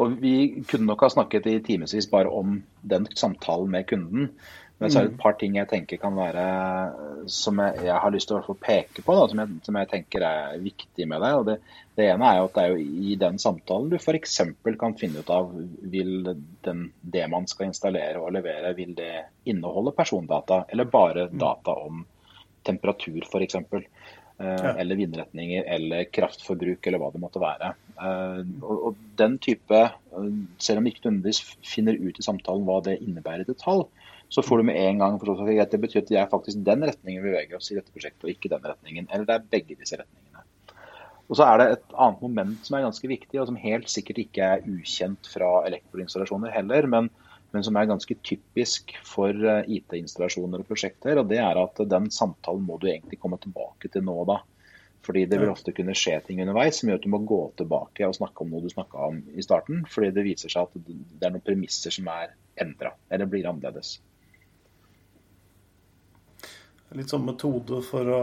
Og 0.00 0.18
Vi 0.22 0.62
kunne 0.68 0.86
nok 0.86 1.02
ha 1.02 1.10
snakket 1.10 1.46
i 1.50 1.60
timevis 1.64 2.08
bare 2.10 2.30
om 2.30 2.60
den 2.86 3.06
samtalen 3.18 3.70
med 3.70 3.86
kunden. 3.90 4.30
Men 4.82 4.90
så 4.90 4.98
er 4.98 5.06
det 5.06 5.12
et 5.12 5.20
par 5.22 5.36
ting 5.38 5.56
jeg 5.56 5.68
tenker 5.70 6.00
kan 6.02 6.16
være 6.18 6.44
som 7.30 7.60
jeg, 7.62 7.84
jeg 7.86 7.98
har 8.02 8.12
lyst 8.14 8.30
til 8.30 8.38
å 8.40 8.56
peke 8.58 9.04
på, 9.04 9.14
da, 9.14 9.26
som, 9.30 9.42
jeg, 9.42 9.58
som, 9.66 9.78
jeg, 9.78 9.90
tenker 9.92 10.24
er 10.26 10.56
viktig 10.62 11.06
med 11.08 11.22
deg. 11.22 11.42
det, 11.46 11.56
det, 11.98 12.08
ene 12.10 12.30
er 12.30 12.40
jo 12.40 12.48
at 12.48 12.56
det 12.56 12.64
er 12.64 12.80
i 12.82 13.18
den 13.20 13.38
samtalen 13.42 13.92
du 13.92 13.98
f.eks. 14.00 14.40
kan 14.80 14.96
finne 14.98 15.22
ut 15.22 15.30
av 15.32 15.52
vil 15.92 16.32
den, 16.66 16.88
det 17.00 17.28
man 17.30 17.46
skal 17.50 17.70
installere 17.70 18.22
og 18.22 18.34
levere, 18.34 18.74
vil 18.78 18.96
det 18.98 19.12
inneholde 19.52 19.94
persondata, 19.94 20.64
eller 20.72 20.90
bare 20.90 21.28
data 21.30 21.76
om 21.86 22.02
temperatur 22.66 23.22
f.eks. 23.28 23.62
Ja. 24.42 24.72
Eller 24.74 24.98
vindretninger 24.98 25.68
eller 25.70 26.08
kraftforbruk 26.10 26.86
eller 26.88 26.98
hva 26.98 27.12
det 27.14 27.20
måtte 27.22 27.42
være. 27.42 27.74
Og, 28.66 28.96
den 29.20 29.36
type, 29.38 29.82
Selv 30.58 30.80
om 30.80 30.86
du 30.86 30.90
ikke 30.90 31.04
nødvendigvis 31.04 31.42
finner 31.62 31.94
ut 32.00 32.18
i 32.18 32.24
samtalen 32.24 32.64
hva 32.66 32.80
det 32.82 32.96
innebærer 33.04 33.44
i 33.44 33.52
detalj, 33.52 33.86
så 34.32 34.42
får 34.42 34.58
du 34.58 34.68
med 34.70 34.78
en 34.80 35.00
gang 35.02 35.18
forstått 35.20 35.50
at 35.60 35.74
det 35.74 35.80
betyr 35.82 36.00
at 36.00 36.08
det 36.08 36.18
er 36.22 36.28
faktisk 36.30 36.60
den 36.64 36.84
retningen 36.88 37.20
vi 37.20 37.28
beveger 37.28 37.58
oss 37.58 37.68
i 37.68 37.76
dette 37.76 37.92
prosjektet, 37.92 38.24
og 38.24 38.30
ikke 38.32 38.48
den 38.48 38.62
retningen. 38.64 39.08
Eller 39.12 39.28
det 39.28 39.34
er 39.34 39.50
begge 39.52 39.76
disse 39.76 39.98
retningene. 40.00 40.44
Og 41.28 41.36
Så 41.36 41.44
er 41.44 41.58
det 41.60 41.66
et 41.72 41.92
annet 42.00 42.22
moment 42.24 42.64
som 42.64 42.76
er 42.76 42.86
ganske 42.86 43.08
viktig, 43.08 43.40
og 43.40 43.50
som 43.50 43.58
helt 43.60 43.92
sikkert 43.92 44.22
ikke 44.22 44.48
er 44.54 44.64
ukjent 44.68 45.28
fra 45.28 45.50
elektroinstallasjoner 45.68 46.52
heller, 46.52 46.88
men, 46.94 47.10
men 47.52 47.66
som 47.66 47.76
er 47.76 47.90
ganske 47.90 48.16
typisk 48.24 48.94
for 49.04 49.36
eh, 49.36 49.68
IT-installasjoner 49.76 50.64
og 50.64 50.68
prosjekter. 50.68 51.20
og 51.20 51.28
Det 51.28 51.40
er 51.40 51.60
at 51.60 51.84
den 51.92 52.08
samtalen 52.12 52.64
må 52.64 52.78
du 52.80 52.88
egentlig 52.88 53.20
komme 53.20 53.40
tilbake 53.40 53.92
til 53.92 54.04
nå 54.08 54.16
da. 54.32 54.38
Fordi 55.04 55.26
det 55.26 55.40
vil 55.42 55.50
ofte 55.50 55.74
kunne 55.76 55.96
skje 55.98 56.20
ting 56.24 56.40
underveis 56.44 56.78
som 56.78 56.88
gjør 56.88 57.00
at 57.00 57.04
du 57.04 57.12
må 57.12 57.20
gå 57.26 57.42
tilbake 57.58 58.06
og 58.06 58.16
snakke 58.16 58.44
om 58.44 58.52
noe 58.54 58.62
du 58.62 58.70
snakka 58.72 59.10
om 59.10 59.20
i 59.34 59.44
starten. 59.44 59.84
Fordi 59.92 60.12
det 60.14 60.24
viser 60.28 60.52
seg 60.52 60.68
at 60.68 60.88
det 60.88 61.26
er 61.26 61.34
noen 61.34 61.44
premisser 61.44 61.92
som 61.92 62.08
er 62.12 62.32
endra 62.60 62.94
eller 63.10 63.28
blir 63.28 63.48
annerledes. 63.50 63.96
Litt 66.96 67.12
sånn 67.12 67.24
metode 67.24 67.80
for 67.86 68.08
å 68.12 68.22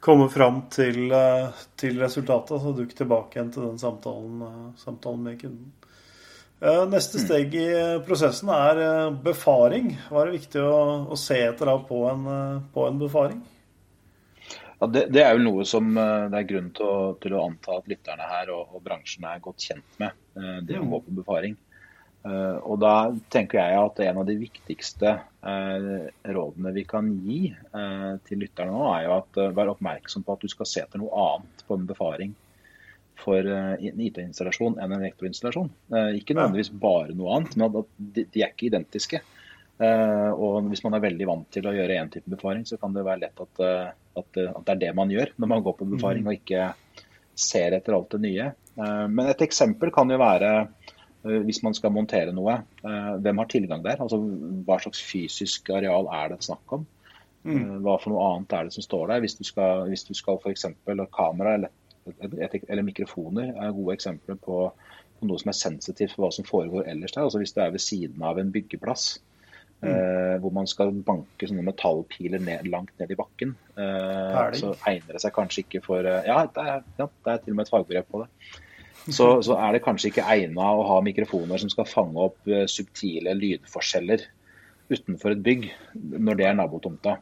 komme 0.00 0.28
fram 0.28 0.62
til, 0.72 1.12
eh, 1.12 1.48
til 1.76 2.00
resultatet. 2.00 2.60
Så 2.60 2.72
dukk 2.76 2.96
tilbake 2.96 3.36
igjen 3.36 3.52
til 3.52 3.68
den 3.68 3.78
samtalen, 3.78 4.42
eh, 4.42 4.72
samtalen 4.80 5.22
med 5.22 5.40
kunden. 5.40 5.72
Eh, 6.60 6.84
neste 6.88 7.18
mm. 7.18 7.24
steg 7.24 7.54
i 7.54 7.68
prosessen 8.06 8.50
er 8.52 9.10
befaring. 9.24 9.94
Hva 10.08 10.22
er 10.22 10.30
det 10.30 10.40
viktig 10.40 10.60
å, 10.60 11.08
å 11.08 11.16
se 11.16 11.38
etter 11.46 11.66
da 11.66 11.78
på 11.78 12.04
en, 12.10 12.28
på 12.74 12.86
en 12.88 13.00
befaring? 13.00 13.40
Ja, 14.80 14.86
det, 14.86 15.06
det, 15.12 15.22
er 15.24 15.36
jo 15.36 15.44
noe 15.44 15.64
som 15.68 15.92
det 15.92 16.36
er 16.36 16.48
grunn 16.48 16.70
til 16.76 16.86
å, 16.88 17.00
til 17.20 17.34
å 17.36 17.44
anta 17.44 17.76
at 17.76 17.88
lytterne 17.88 18.28
her 18.28 18.52
og, 18.52 18.76
og, 18.76 18.82
bransjen 18.84 19.26
er 19.28 19.42
godt 19.44 19.60
kjent 19.60 19.98
med. 20.00 20.16
Det 20.64 20.78
å 20.78 20.84
mm. 20.84 20.92
gå 20.92 21.00
på 21.04 21.16
befaring. 21.20 21.56
Uh, 22.20 22.60
og 22.68 22.76
da 22.82 22.94
tenker 23.32 23.56
jeg 23.62 23.76
at 23.80 24.00
en 24.04 24.18
av 24.20 24.26
de 24.28 24.34
viktigste 24.36 25.12
uh, 25.40 26.08
rådene 26.28 26.72
vi 26.76 26.82
kan 26.84 27.08
gi 27.24 27.38
uh, 27.48 28.20
til 28.28 28.42
lytterne 28.42 28.74
nå, 28.74 28.82
er 28.92 29.06
jo 29.06 29.14
at 29.14 29.40
vær 29.56 29.72
oppmerksom 29.72 30.26
på 30.26 30.36
at 30.36 30.44
du 30.44 30.52
skal 30.52 30.68
se 30.68 30.82
etter 30.84 31.00
noe 31.00 31.16
annet 31.16 31.64
på 31.64 31.78
en 31.78 31.88
befaring 31.88 32.34
for 33.20 33.44
en 33.44 34.00
IT-installasjon 34.00 34.78
enn 34.80 34.94
en 34.94 35.02
elektroinstallasjon. 35.02 35.66
ikke 36.16 36.32
nødvendigvis 36.32 36.70
bare 36.80 37.12
noe 37.12 37.34
annet, 37.36 37.56
men 37.60 37.66
at 37.82 37.90
de, 38.16 38.22
er 38.30 38.46
ikke 38.46 38.70
identiske. 38.70 39.20
og 39.76 40.70
hvis 40.70 40.80
man 40.86 40.96
er 40.96 41.02
veldig 41.04 41.26
vant 41.28 41.50
til 41.52 41.68
å 41.68 41.74
gjøre 41.76 41.98
én 42.00 42.08
type 42.08 42.32
befaring, 42.32 42.64
så 42.64 42.78
kan 42.80 42.96
det 42.96 43.04
være 43.04 43.20
lett 43.26 43.42
at, 43.44 43.60
at, 43.60 44.40
at, 44.40 44.62
det 44.64 44.72
er 44.72 44.80
det 44.86 44.94
man 44.96 45.12
gjør 45.12 45.34
når 45.36 45.52
man 45.52 45.66
går 45.66 45.76
på 45.82 45.90
befaring 45.90 46.24
mm. 46.24 46.30
og 46.30 46.38
ikke 46.38 46.70
ser 47.36 47.76
etter 47.76 47.98
alt 47.98 48.16
det 48.16 48.22
nye. 48.24 48.48
men 49.12 49.28
et 49.28 49.44
eksempel 49.44 49.92
kan 49.92 50.08
jo 50.08 50.16
være 50.24 50.54
Eh, 50.90 50.99
hvis 51.22 51.60
man 51.62 51.74
skal 51.76 51.92
montere 51.92 52.32
noe, 52.32 52.62
eh, 52.84 53.10
hvem 53.20 53.42
har 53.42 53.48
tilgang 53.52 53.84
der? 53.84 54.00
Altså 54.00 54.18
Hva 54.64 54.78
slags 54.80 55.02
fysisk 55.04 55.68
areal 55.76 56.08
er 56.16 56.32
det 56.32 56.44
snakk 56.46 56.78
om? 56.78 56.86
Mm. 57.44 57.56
Eh, 57.56 57.76
hva 57.84 57.96
for 58.00 58.12
noe 58.12 58.26
annet 58.30 58.54
er 58.56 58.68
det 58.68 58.76
som 58.76 58.86
står 58.86 59.12
der? 59.12 59.24
Hvis 59.24 59.36
du 59.36 59.44
skal, 59.44 59.86
hvis 59.90 60.06
du 60.08 60.14
skal 60.16 60.40
f.eks. 60.40 60.66
kamera 61.16 61.56
eller, 61.58 61.72
eller, 62.20 62.84
mikrofoner 62.84 63.52
er 63.52 63.76
gode 63.76 63.96
eksempler 63.96 64.38
på, 64.40 64.62
på, 65.18 65.28
noe 65.28 65.40
som 65.40 65.52
er 65.52 65.58
sensitivt 65.60 66.16
for 66.16 66.26
hva 66.26 66.32
som 66.36 66.48
foregår 66.48 66.88
ellers 66.88 67.12
der. 67.16 67.26
Altså 67.26 67.42
Hvis 67.42 67.52
du 67.56 67.60
er 67.60 67.74
ved 67.74 67.84
siden 67.84 68.24
av 68.24 68.40
en 68.40 68.52
byggeplass 68.52 69.20
mm. 69.82 69.92
eh, 69.92 70.34
hvor 70.40 70.56
man 70.56 70.68
skal 70.72 70.92
banke 71.04 71.48
sånne 71.48 71.66
metallpiler 71.68 72.40
ned, 72.40 72.68
langt 72.72 72.96
ned 73.00 73.12
i 73.12 73.20
bakken, 73.20 73.54
eh, 73.76 74.42
så 74.56 74.72
egner 74.88 75.16
det 75.16 75.24
seg 75.24 75.36
kanskje 75.36 75.66
ikke 75.66 75.84
for 75.84 76.08
Ja, 76.08 76.42
det 76.48 76.66
er, 76.66 76.84
ja, 76.96 77.08
det 77.12 77.36
er 77.36 77.44
til 77.44 77.52
og 77.52 77.60
med 77.60 77.68
et 77.68 77.76
fagbrev 77.76 78.08
på 78.08 78.24
det 78.24 78.32
så, 79.08 79.40
så, 79.42 79.56
er 79.56 79.74
det 79.74 79.82
kanskje 79.84 80.10
ikke 80.10 80.26
egna 80.28 80.74
å 80.76 80.84
ha 80.90 81.00
mikrofoner 81.04 81.60
som 81.62 81.72
skal 81.72 81.88
fange 81.88 82.20
opp 82.28 82.38
uh, 82.50 82.66
subtile 82.68 83.32
lydforskjeller 83.38 84.26
utenfor 84.90 85.34
et 85.34 85.42
bygg 85.46 85.66
når 86.18 86.40
det 86.40 86.48
er 86.48 86.56
nabotomta. 86.58 87.16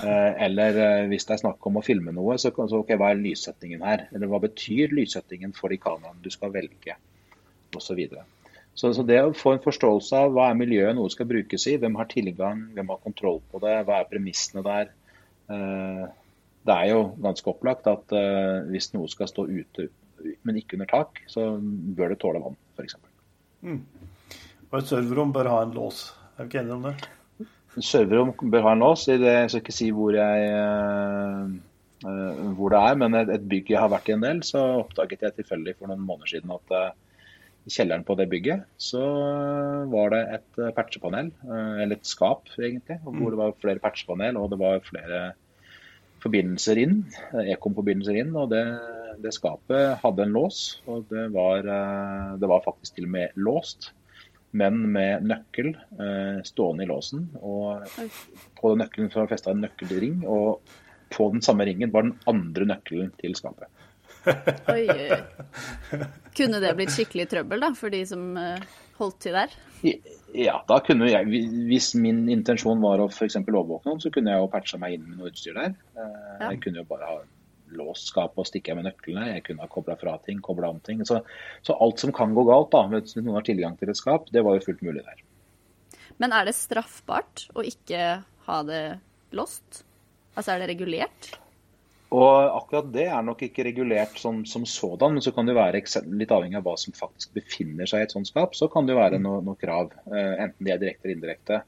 Uh, 0.00 0.32
eller 0.42 0.74
uh, 0.80 1.06
hvis 1.10 1.28
det 1.28 1.36
er 1.36 1.42
snakk 1.44 1.66
om 1.68 1.78
å 1.78 1.84
filme 1.86 2.14
noe, 2.16 2.38
så, 2.40 2.50
så 2.50 2.82
ok, 2.82 2.94
hva 2.98 3.12
er 3.12 3.22
lyssettingen 3.22 3.84
her? 3.86 4.08
Eller 4.14 4.30
hva 4.30 4.42
betyr 4.42 4.94
lyssettingen 4.96 5.54
for 5.54 5.70
de 5.70 5.78
kameraene 5.82 6.24
du 6.24 6.32
skal 6.34 6.54
velge? 6.54 6.98
Osv. 7.74 8.00
Så 8.74 8.90
Så 8.94 9.02
det 9.06 9.20
å 9.22 9.34
få 9.38 9.54
en 9.54 9.62
forståelse 9.62 10.18
av 10.26 10.34
hva 10.34 10.50
er 10.50 10.58
miljøet 10.58 10.98
noe 10.98 11.12
skal 11.14 11.30
brukes 11.30 11.68
i, 11.70 11.78
hvem 11.78 11.94
har 12.00 12.10
tilgang, 12.10 12.68
hvem 12.74 12.90
har 12.90 13.02
kontroll 13.06 13.38
på 13.52 13.62
det, 13.62 13.80
hva 13.86 14.00
er 14.00 14.10
premissene 14.10 14.62
der. 14.66 14.90
Det 16.64 16.74
er 16.74 16.88
jo 16.90 17.00
ganske 17.22 17.50
opplagt 17.50 17.86
at 17.90 18.14
hvis 18.70 18.92
noe 18.94 19.10
skal 19.10 19.30
stå 19.30 19.44
ute 19.50 19.88
men 20.42 20.60
ikke 20.60 20.78
under 20.78 20.90
tak, 20.90 21.20
så 21.30 21.54
bør 21.60 22.14
det 22.14 22.20
tåle 22.22 22.42
vann, 22.44 22.56
f.eks. 22.76 22.96
Mm. 23.64 23.82
Og 24.70 24.80
et 24.80 24.90
serverrom 24.90 25.34
bør 25.34 25.50
ha 25.52 25.60
en 25.64 25.76
lås. 25.76 26.08
Er 26.34 26.44
vi 26.44 26.50
ikke 26.50 26.64
enige 26.64 26.78
om 26.78 26.88
det? 26.88 26.94
Serverrom 27.84 28.32
bør 28.52 28.66
ha 28.68 28.74
en 28.74 28.84
lås. 28.84 29.06
Jeg 29.10 29.50
skal 29.50 29.62
ikke 29.62 29.76
si 29.76 29.90
hvor, 29.94 30.16
jeg, 30.16 30.50
uh, 32.04 32.50
hvor 32.58 32.74
det 32.74 32.82
er, 32.82 32.98
men 33.04 33.18
et, 33.20 33.30
et, 33.36 33.46
bygg 33.50 33.70
jeg 33.74 33.82
har 33.82 33.92
vært 33.92 34.10
i 34.10 34.16
en 34.16 34.26
del, 34.26 34.42
så 34.46 34.64
oppdaget 34.82 35.26
jeg 35.26 35.38
tilfeldig 35.38 35.76
for 35.78 35.90
noen 35.90 36.04
måneder 36.04 36.34
siden 36.34 36.54
at 36.54 36.74
uh, 36.74 36.90
i 37.64 37.72
kjelleren 37.72 38.04
på 38.04 38.16
det 38.18 38.26
bygget 38.28 38.66
så 38.76 39.00
var 39.88 40.10
det 40.12 40.18
et 40.34 40.58
patchepanel, 40.76 41.30
eller 41.48 41.94
et 41.96 42.04
skap 42.04 42.50
egentlig, 42.58 42.98
hvor 43.00 43.14
mm. 43.16 43.30
det 43.32 43.38
var 43.40 43.54
flere 43.62 43.80
patchepanel 43.80 44.36
og 44.36 44.50
det 44.52 44.58
var 44.60 44.84
flere 44.84 45.20
forbindelser 46.20 46.80
inn, 46.82 46.98
ekomforbindelser 47.54 48.18
inn. 48.20 48.34
og 48.36 48.50
det 48.52 48.64
det 49.22 49.34
skapet 49.36 49.98
hadde 50.02 50.24
en 50.24 50.34
lås, 50.34 50.62
og 50.90 51.06
det 51.10 51.28
var, 51.34 51.66
eh, 51.66 52.32
det 52.40 52.50
var 52.50 52.64
faktisk 52.64 52.96
til 52.96 53.08
og 53.08 53.14
med 53.16 53.36
låst. 53.36 53.92
Men 54.54 54.78
med 54.94 55.24
nøkkel 55.26 55.72
eh, 55.74 56.42
stående 56.46 56.84
i 56.84 56.86
låsen. 56.86 57.26
Og 57.42 57.88
på 58.60 58.70
den 58.70 58.84
nøkkelen 58.84 59.10
var 59.14 59.30
festa 59.32 59.50
en 59.50 59.64
nøkkelring, 59.64 60.20
og 60.30 60.62
på 61.14 61.26
den 61.32 61.42
samme 61.42 61.66
ringen 61.66 61.90
var 61.94 62.06
den 62.06 62.14
andre 62.30 62.68
nøkkelen 62.70 63.10
til 63.18 63.34
skapet. 63.38 63.66
oi, 64.72 64.86
oi. 64.88 65.18
Kunne 66.36 66.60
det 66.62 66.72
blitt 66.78 66.94
skikkelig 66.94 67.26
trøbbel 67.30 67.66
da, 67.66 67.72
for 67.78 67.92
de 67.92 68.04
som 68.08 68.36
eh, 68.40 68.62
holdt 68.98 69.20
til 69.26 69.36
der? 69.36 69.52
Ja, 70.34 70.56
da 70.68 70.78
kunne 70.82 71.10
jeg, 71.10 71.42
Hvis 71.68 71.92
min 72.00 72.24
intensjon 72.32 72.80
var 72.82 73.02
å 73.02 73.10
f.eks. 73.10 73.36
overvåke 73.42 73.88
noen, 73.90 74.00
så 74.02 74.10
kunne 74.14 74.32
jeg 74.32 74.42
jo 74.42 74.50
patcha 74.52 74.80
meg 74.80 74.96
inn 74.96 75.08
med 75.08 75.20
noe 75.20 75.30
utstyr 75.30 75.58
der. 75.58 75.74
Eh, 75.98 76.46
jeg 76.46 76.62
kunne 76.64 76.82
jo 76.82 76.88
bare 76.88 77.10
ha 77.10 77.18
låst 77.78 78.10
skapet 78.12 78.42
og 78.42 78.48
stikke 78.48 78.76
med 78.78 78.88
nøklene. 78.88 79.28
Jeg 79.32 79.44
kunne 79.48 79.64
ha 79.64 79.70
kobla 79.70 79.96
fra 80.00 80.16
ting, 80.24 80.40
kobla 80.44 80.72
om 80.74 80.80
ting. 80.84 81.02
Så, 81.08 81.20
så, 81.62 81.76
alt 81.76 82.02
som 82.02 82.14
kan 82.14 82.34
gå 82.36 82.46
galt, 82.48 82.72
da, 82.74 82.84
hvis 82.92 83.16
noen 83.20 83.38
har 83.38 83.46
tilgang 83.46 83.78
til 83.80 83.92
et 83.92 84.00
skap, 84.00 84.30
det 84.34 84.44
var 84.46 84.58
jo 84.58 84.66
fullt 84.66 84.84
mulig 84.86 85.04
der. 85.04 85.24
Men 86.22 86.34
er 86.36 86.46
det 86.46 86.56
straffbart 86.56 87.48
å 87.58 87.64
ikke 87.66 88.20
ha 88.46 88.60
det 88.68 88.84
låst? 89.34 89.82
Altså 90.34 90.54
er 90.54 90.62
det 90.62 90.70
regulert? 90.74 91.34
Og 92.14 92.46
akkurat 92.54 92.90
det 92.94 93.08
er 93.10 93.22
nok 93.26 93.40
ikke 93.42 93.64
regulert 93.66 94.18
som, 94.20 94.44
som 94.46 94.62
sådan, 94.68 95.16
men 95.16 95.24
så 95.24 95.32
kan 95.34 95.48
det 95.48 95.56
være 95.56 95.80
litt 96.14 96.32
avhengig 96.34 96.60
av 96.60 96.66
hva 96.68 96.76
som 96.78 96.94
faktisk 96.94 97.32
befinner 97.34 97.90
seg 97.90 98.02
i 98.02 98.06
et 98.06 98.14
sånt 98.14 98.30
skap, 98.30 98.54
så 98.54 98.68
kan 98.70 98.86
det 98.86 98.94
være 98.98 99.18
noe, 99.22 99.40
noe 99.42 99.58
krav. 99.58 99.90
Eh, 100.06 100.34
enten 100.44 100.66
de 100.66 100.74
er 100.74 100.82
direkte 100.82 101.08
eller 101.08 101.18
indirekte. 101.18 101.62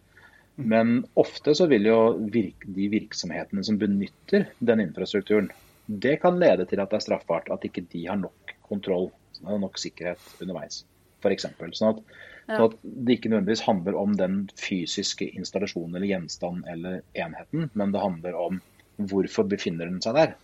Mm. 0.57 0.69
Men 0.71 0.93
ofte 1.19 1.55
så 1.57 1.67
vil 1.71 1.89
jo 1.91 1.99
virke, 2.33 2.71
de 2.79 2.87
virksomhetene 2.93 3.65
som 3.67 3.81
benytter 3.81 4.47
den 4.71 4.85
infrastrukturen, 4.87 5.51
det 5.87 6.17
kan 6.23 6.39
lede 6.41 6.67
til 6.69 6.83
at 6.83 6.91
det 6.91 7.01
er 7.01 7.07
straffbart 7.07 7.51
at 7.53 7.65
ikke 7.67 7.87
de 7.93 8.07
har 8.09 8.19
nok 8.21 8.55
kontroll, 8.67 9.11
og 9.45 9.61
nok 9.63 9.79
sikkerhet 9.79 10.43
underveis. 10.43 10.83
F.eks. 11.23 11.47
Sånn 11.77 11.93
at, 11.93 12.01
ja. 12.47 12.57
så 12.57 12.69
at 12.71 12.79
det 12.83 13.19
ikke 13.19 13.31
nødvendigvis 13.33 13.67
handler 13.67 13.99
om 13.99 14.17
den 14.19 14.41
fysiske 14.61 15.29
installasjonen 15.39 15.99
eller 15.99 16.11
gjenstand 16.11 16.67
eller 16.73 17.01
enheten, 17.19 17.71
men 17.75 17.95
det 17.95 18.03
handler 18.03 18.39
om 18.41 18.61
hvorfor 18.97 19.47
befinner 19.49 19.91
den 19.91 20.03
seg 20.05 20.17
der. 20.17 20.35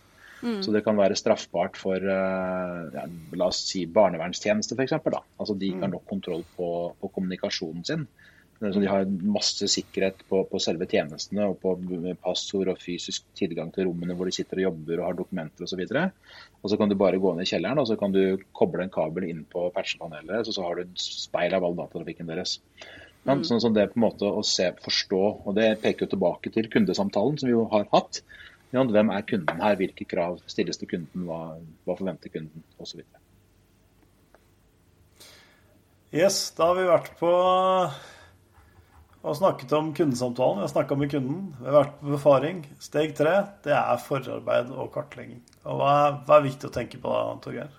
Mm. 0.43 0.59
Så 0.63 0.73
det 0.75 0.83
kan 0.83 0.99
være 0.99 1.15
straffbart 1.15 1.77
for 1.79 1.95
eh, 1.95 2.79
ja, 2.93 3.05
la 3.39 3.47
oss 3.47 3.61
si 3.69 3.85
barnevernstjeneste 3.87 4.75
f.eks. 4.75 4.97
Altså 4.99 5.55
de 5.55 5.71
ikke 5.71 5.85
har 5.85 5.91
mm. 5.91 5.97
nok 5.97 6.09
kontroll 6.09 6.43
på, 6.57 6.69
på 6.99 7.11
kommunikasjonen 7.15 7.85
sin. 7.87 8.07
Så 8.71 8.79
de 8.79 8.87
har 8.87 9.09
masse 9.27 9.67
sikkerhet 9.67 10.21
på, 10.29 10.43
på, 10.47 10.59
selve 10.61 10.85
tjenestene 10.87 11.49
og 11.49 11.57
på 11.59 11.73
passord 12.23 12.69
og 12.71 12.79
fysisk 12.79 13.25
tilgang 13.35 13.73
til 13.75 13.89
rommene 13.89 14.15
hvor 14.15 14.29
de 14.29 14.35
sitter 14.35 14.61
og 14.61 14.67
jobber 14.69 15.01
og 15.01 15.07
har 15.09 15.17
dokumenter 15.19 15.65
osv. 15.65 15.81
Og, 15.83 15.89
så 15.91 16.05
og 16.61 16.71
så 16.71 16.79
kan 16.79 16.91
du 16.91 16.95
bare 16.99 17.19
gå 17.19 17.33
ned 17.35 17.43
i 17.43 17.49
kjelleren 17.49 17.81
og 17.81 17.89
så 17.89 17.97
kan 17.99 18.15
du 18.15 18.37
koble 18.55 18.85
en 18.85 18.93
kabel 18.93 19.27
inn 19.27 19.41
på 19.49 19.65
patchepanelet, 19.75 20.45
så, 20.47 20.55
så 20.55 20.67
har 20.67 20.79
du 20.79 20.93
speil 21.01 21.57
av 21.57 21.65
all 21.67 21.75
datatrafikken 21.81 22.31
deres. 22.31 22.59
Ja, 23.23 23.35
mm. 23.35 23.43
Sånn 23.47 23.61
som 23.63 23.75
det 23.75 23.89
på 23.91 23.99
en 23.99 24.05
måte 24.05 24.27
å 24.27 24.45
se, 24.47 24.69
forstå, 24.83 25.21
og 25.43 25.59
det 25.59 25.69
peker 25.83 26.05
jo 26.05 26.13
tilbake 26.13 26.51
til 26.55 26.71
kundesamtalen 26.71 27.39
som 27.39 27.49
vi 27.49 27.55
jo 27.55 27.67
har 27.71 27.87
hatt. 27.91 28.23
Hvem 28.73 29.11
er 29.13 29.27
kunden 29.29 29.59
her, 29.61 29.75
hvilke 29.77 30.07
krav 30.09 30.39
stilles 30.49 30.79
til 30.81 30.89
kunden, 30.89 31.27
hva, 31.27 31.59
hva 31.85 31.95
forventer 31.99 32.31
kunden 32.33 32.63
osv. 32.81 33.03
Yes, 36.13 36.51
da 36.57 36.71
har 36.71 36.77
vi 36.77 36.89
vært 36.89 37.13
på 37.19 37.29
og 39.23 39.37
snakket 39.39 39.71
om 39.77 39.93
kundesamtalen. 39.95 40.59
Vi 40.59 40.65
har 40.65 40.71
snakka 40.73 40.95
med 40.99 41.11
kunden. 41.13 41.43
Vi 41.59 41.69
har 41.69 41.77
vært 41.77 41.95
på 42.01 42.11
befaring. 42.11 42.57
Steg 42.83 43.13
tre 43.15 43.37
det 43.63 43.71
er 43.77 44.01
forarbeid 44.03 44.73
og 44.75 44.91
kartlegging. 44.95 45.39
Og 45.63 45.79
hva 45.79 45.93
er, 46.01 46.17
hva 46.27 46.37
er 46.37 46.49
viktig 46.49 46.67
å 46.67 46.73
tenke 46.75 46.99
på 46.99 47.13
da, 47.13 47.37
Torgeir? 47.43 47.71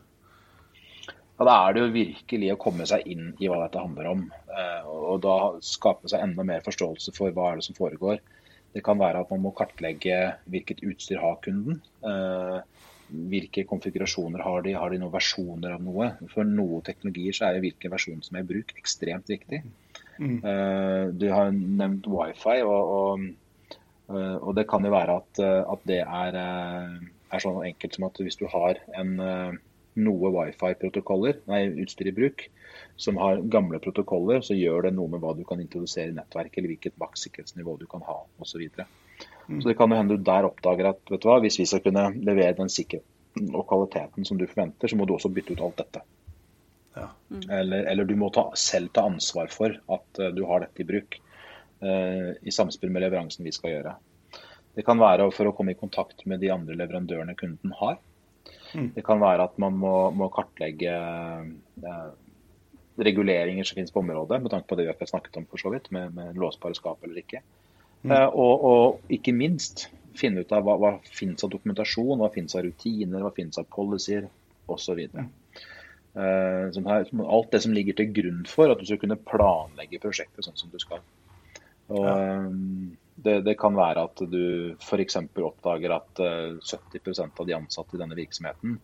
Ja, 1.34 1.44
Da 1.44 1.56
er 1.66 1.74
det 1.74 1.82
jo 1.82 1.92
virkelig 1.98 2.52
å 2.54 2.60
komme 2.64 2.86
seg 2.88 3.04
inn 3.10 3.34
i 3.42 3.50
hva 3.50 3.60
dette 3.64 3.82
handler 3.82 4.08
om. 4.14 4.24
Eh, 4.32 4.88
og 4.88 5.20
da 5.26 5.36
skape 5.60 6.08
seg 6.08 6.24
enda 6.24 6.46
mer 6.48 6.64
forståelse 6.64 7.12
for 7.16 7.34
hva 7.36 7.50
er 7.50 7.60
det 7.60 7.68
som 7.68 7.76
foregår. 7.76 8.22
Det 8.74 8.82
kan 8.86 8.98
være 8.98 9.20
at 9.22 9.30
man 9.34 9.44
må 9.44 9.52
kartlegge 9.54 10.16
hvilket 10.50 10.80
utstyr 10.86 11.20
har 11.20 11.36
kunden. 11.44 11.82
Eh, 12.08 12.58
hvilke 13.28 13.66
konfigurasjoner 13.68 14.40
har 14.42 14.64
de, 14.64 14.72
har 14.80 14.90
de 14.90 14.98
noen 15.02 15.12
versjoner 15.12 15.76
av 15.76 15.84
noe. 15.84 16.14
For 16.32 16.48
noen 16.48 16.82
teknologier 16.86 17.36
så 17.36 17.50
er 17.50 17.58
det 17.58 17.66
hvilken 17.68 17.92
versjon 17.92 18.24
som 18.24 18.38
er 18.38 18.46
i 18.46 18.52
bruk 18.54 18.72
ekstremt 18.80 19.28
viktig. 19.28 19.60
Mm. 20.18 20.38
Uh, 20.44 21.12
du 21.16 21.28
har 21.32 21.52
nevnt 21.52 22.06
wifi, 22.10 22.60
og, 22.62 22.94
og, 22.96 23.76
uh, 24.12 24.36
og, 24.38 24.50
det 24.58 24.66
kan 24.70 24.84
jo 24.86 24.94
være 24.94 25.18
at, 25.20 25.42
uh, 25.42 25.60
at 25.74 25.86
det 25.90 26.00
er, 26.04 26.38
er, 26.38 27.42
sånn 27.42 27.62
enkelt 27.66 27.96
som 27.96 28.08
at 28.08 28.20
hvis 28.22 28.38
du 28.40 28.46
har 28.50 28.80
en, 28.94 29.16
noe 29.94 30.30
wifi-protokoller, 30.34 31.40
nei, 31.50 31.64
utstyr 31.84 32.10
i 32.10 32.14
bruk, 32.14 32.48
som 32.98 33.18
har 33.18 33.42
gamle 33.50 33.78
protokoller, 33.82 34.42
så 34.42 34.56
gjør 34.58 34.88
det 34.88 34.94
noe 34.96 35.10
med 35.10 35.22
hva 35.22 35.34
du 35.38 35.44
kan 35.46 35.62
introdusere 35.62 36.10
i 36.10 36.16
nettverket, 36.16 36.60
eller 36.60 36.74
hvilket 36.74 37.00
makssikkerhetsnivå 37.02 37.76
du 37.80 37.86
kan 37.90 38.02
ha 38.06 38.20
osv. 38.22 38.50
Så, 38.54 38.60
videre. 38.62 38.86
mm. 39.48 39.60
så 39.60 39.70
det 39.70 39.76
kan 39.78 39.90
jo 39.90 39.98
hende 39.98 40.18
du 40.18 40.26
der 40.26 40.48
oppdager 40.50 40.90
at 40.92 41.02
vet 41.10 41.22
du 41.22 41.30
hva, 41.30 41.40
hvis 41.42 41.58
vi 41.62 41.68
skal 41.70 41.82
kunne 41.86 42.08
levere 42.26 42.58
den 42.58 42.70
sikkerheten 42.70 43.54
og 43.54 43.66
kvaliteten 43.70 44.26
som 44.26 44.38
du 44.38 44.46
forventer, 44.46 44.90
så 44.90 44.98
må 44.98 45.06
du 45.06 45.16
også 45.16 45.32
bytte 45.34 45.54
ut 45.54 45.64
alt 45.66 45.82
dette. 45.82 46.04
Ja. 46.94 47.08
Mm. 47.30 47.50
Eller, 47.50 47.84
eller, 47.84 48.04
du 48.04 48.16
må 48.16 48.30
ta, 48.30 48.48
selv 48.58 48.92
ta 48.94 49.06
ansvar 49.08 49.50
for 49.52 49.74
at 49.74 50.20
uh, 50.22 50.30
du 50.34 50.44
har 50.48 50.62
dette 50.62 50.82
i 50.82 50.88
bruk 50.88 51.18
uh, 51.82 52.30
i 52.40 52.54
samspill 52.54 52.92
med 52.94 53.02
leveransen 53.02 53.46
vi 53.46 53.54
skal 53.54 53.74
gjøre. 53.74 53.94
Det 54.74 54.84
kan 54.86 54.98
være 54.98 55.28
for 55.34 55.50
å 55.50 55.54
komme 55.54 55.74
i 55.74 55.78
kontakt 55.78 56.24
med 56.30 56.42
de 56.42 56.50
andre 56.54 56.76
leverandørene 56.78 57.36
kunden 57.38 57.74
har. 57.80 57.98
Mm. 58.74 58.92
Det 58.96 59.04
kan 59.06 59.22
være 59.22 59.46
at 59.46 59.58
man 59.62 59.76
må, 59.78 59.94
må 60.14 60.30
kartlegge 60.34 60.94
uh, 60.94 62.06
reguleringer 62.98 63.66
som 63.66 63.78
finnes 63.78 63.94
på 63.94 64.02
området, 64.02 64.40
med 64.42 64.54
tanke 64.54 64.70
på 64.70 64.78
det 64.78 64.88
vi 64.88 64.94
har 64.94 65.10
snakket 65.10 65.38
om 65.40 65.46
for 65.50 65.62
så 65.62 65.74
vidt, 65.74 65.90
med, 65.94 66.14
med 66.14 66.38
låsbare 66.38 66.78
skap 66.78 67.02
eller 67.06 67.22
ikke. 67.24 67.42
Mm. 68.04 68.12
Og, 68.36 68.64
og, 68.68 69.12
ikke 69.14 69.32
minst 69.32 69.86
finne 70.14 70.44
ut 70.44 70.52
av 70.52 70.66
hva, 70.66 70.74
hva 70.78 70.90
finnes 71.08 71.42
av 71.42 71.50
dokumentasjon, 71.54 72.20
hva 72.20 72.28
finnes 72.34 72.54
av 72.54 72.66
rutiner, 72.66 73.22
hva 73.24 73.32
finnes 73.34 73.58
av 73.58 73.66
policyer 73.72 74.28
osv. 74.70 75.00
Mm. 75.14 75.30
Uh, 76.14 76.70
her, 76.86 77.08
alt 77.26 77.50
det 77.50 77.60
som 77.64 77.74
ligger 77.74 77.96
til 77.98 78.12
grunn 78.14 78.44
for 78.46 78.70
at 78.70 78.78
du 78.78 78.86
skal 78.86 79.00
kunne 79.02 79.18
planlegge 79.18 79.98
prosjektet 80.02 80.46
sånn 80.46 80.58
som 80.58 80.70
du 80.70 80.78
skal. 80.82 81.02
Og, 81.90 82.04
ja. 82.06 82.14
um, 82.46 82.94
det, 83.16 83.40
det, 83.46 83.56
kan 83.58 83.74
være 83.74 84.04
at 84.06 84.22
du 84.30 84.74
f.eks. 84.78 85.18
oppdager 85.42 85.96
at 85.96 86.22
uh, 86.22 86.54
70% 86.62 87.42
av 87.42 87.48
de 87.48 87.56
ansatte 87.56 87.96
i 87.96 88.02
denne 88.02 88.18
virksomheten 88.18 88.80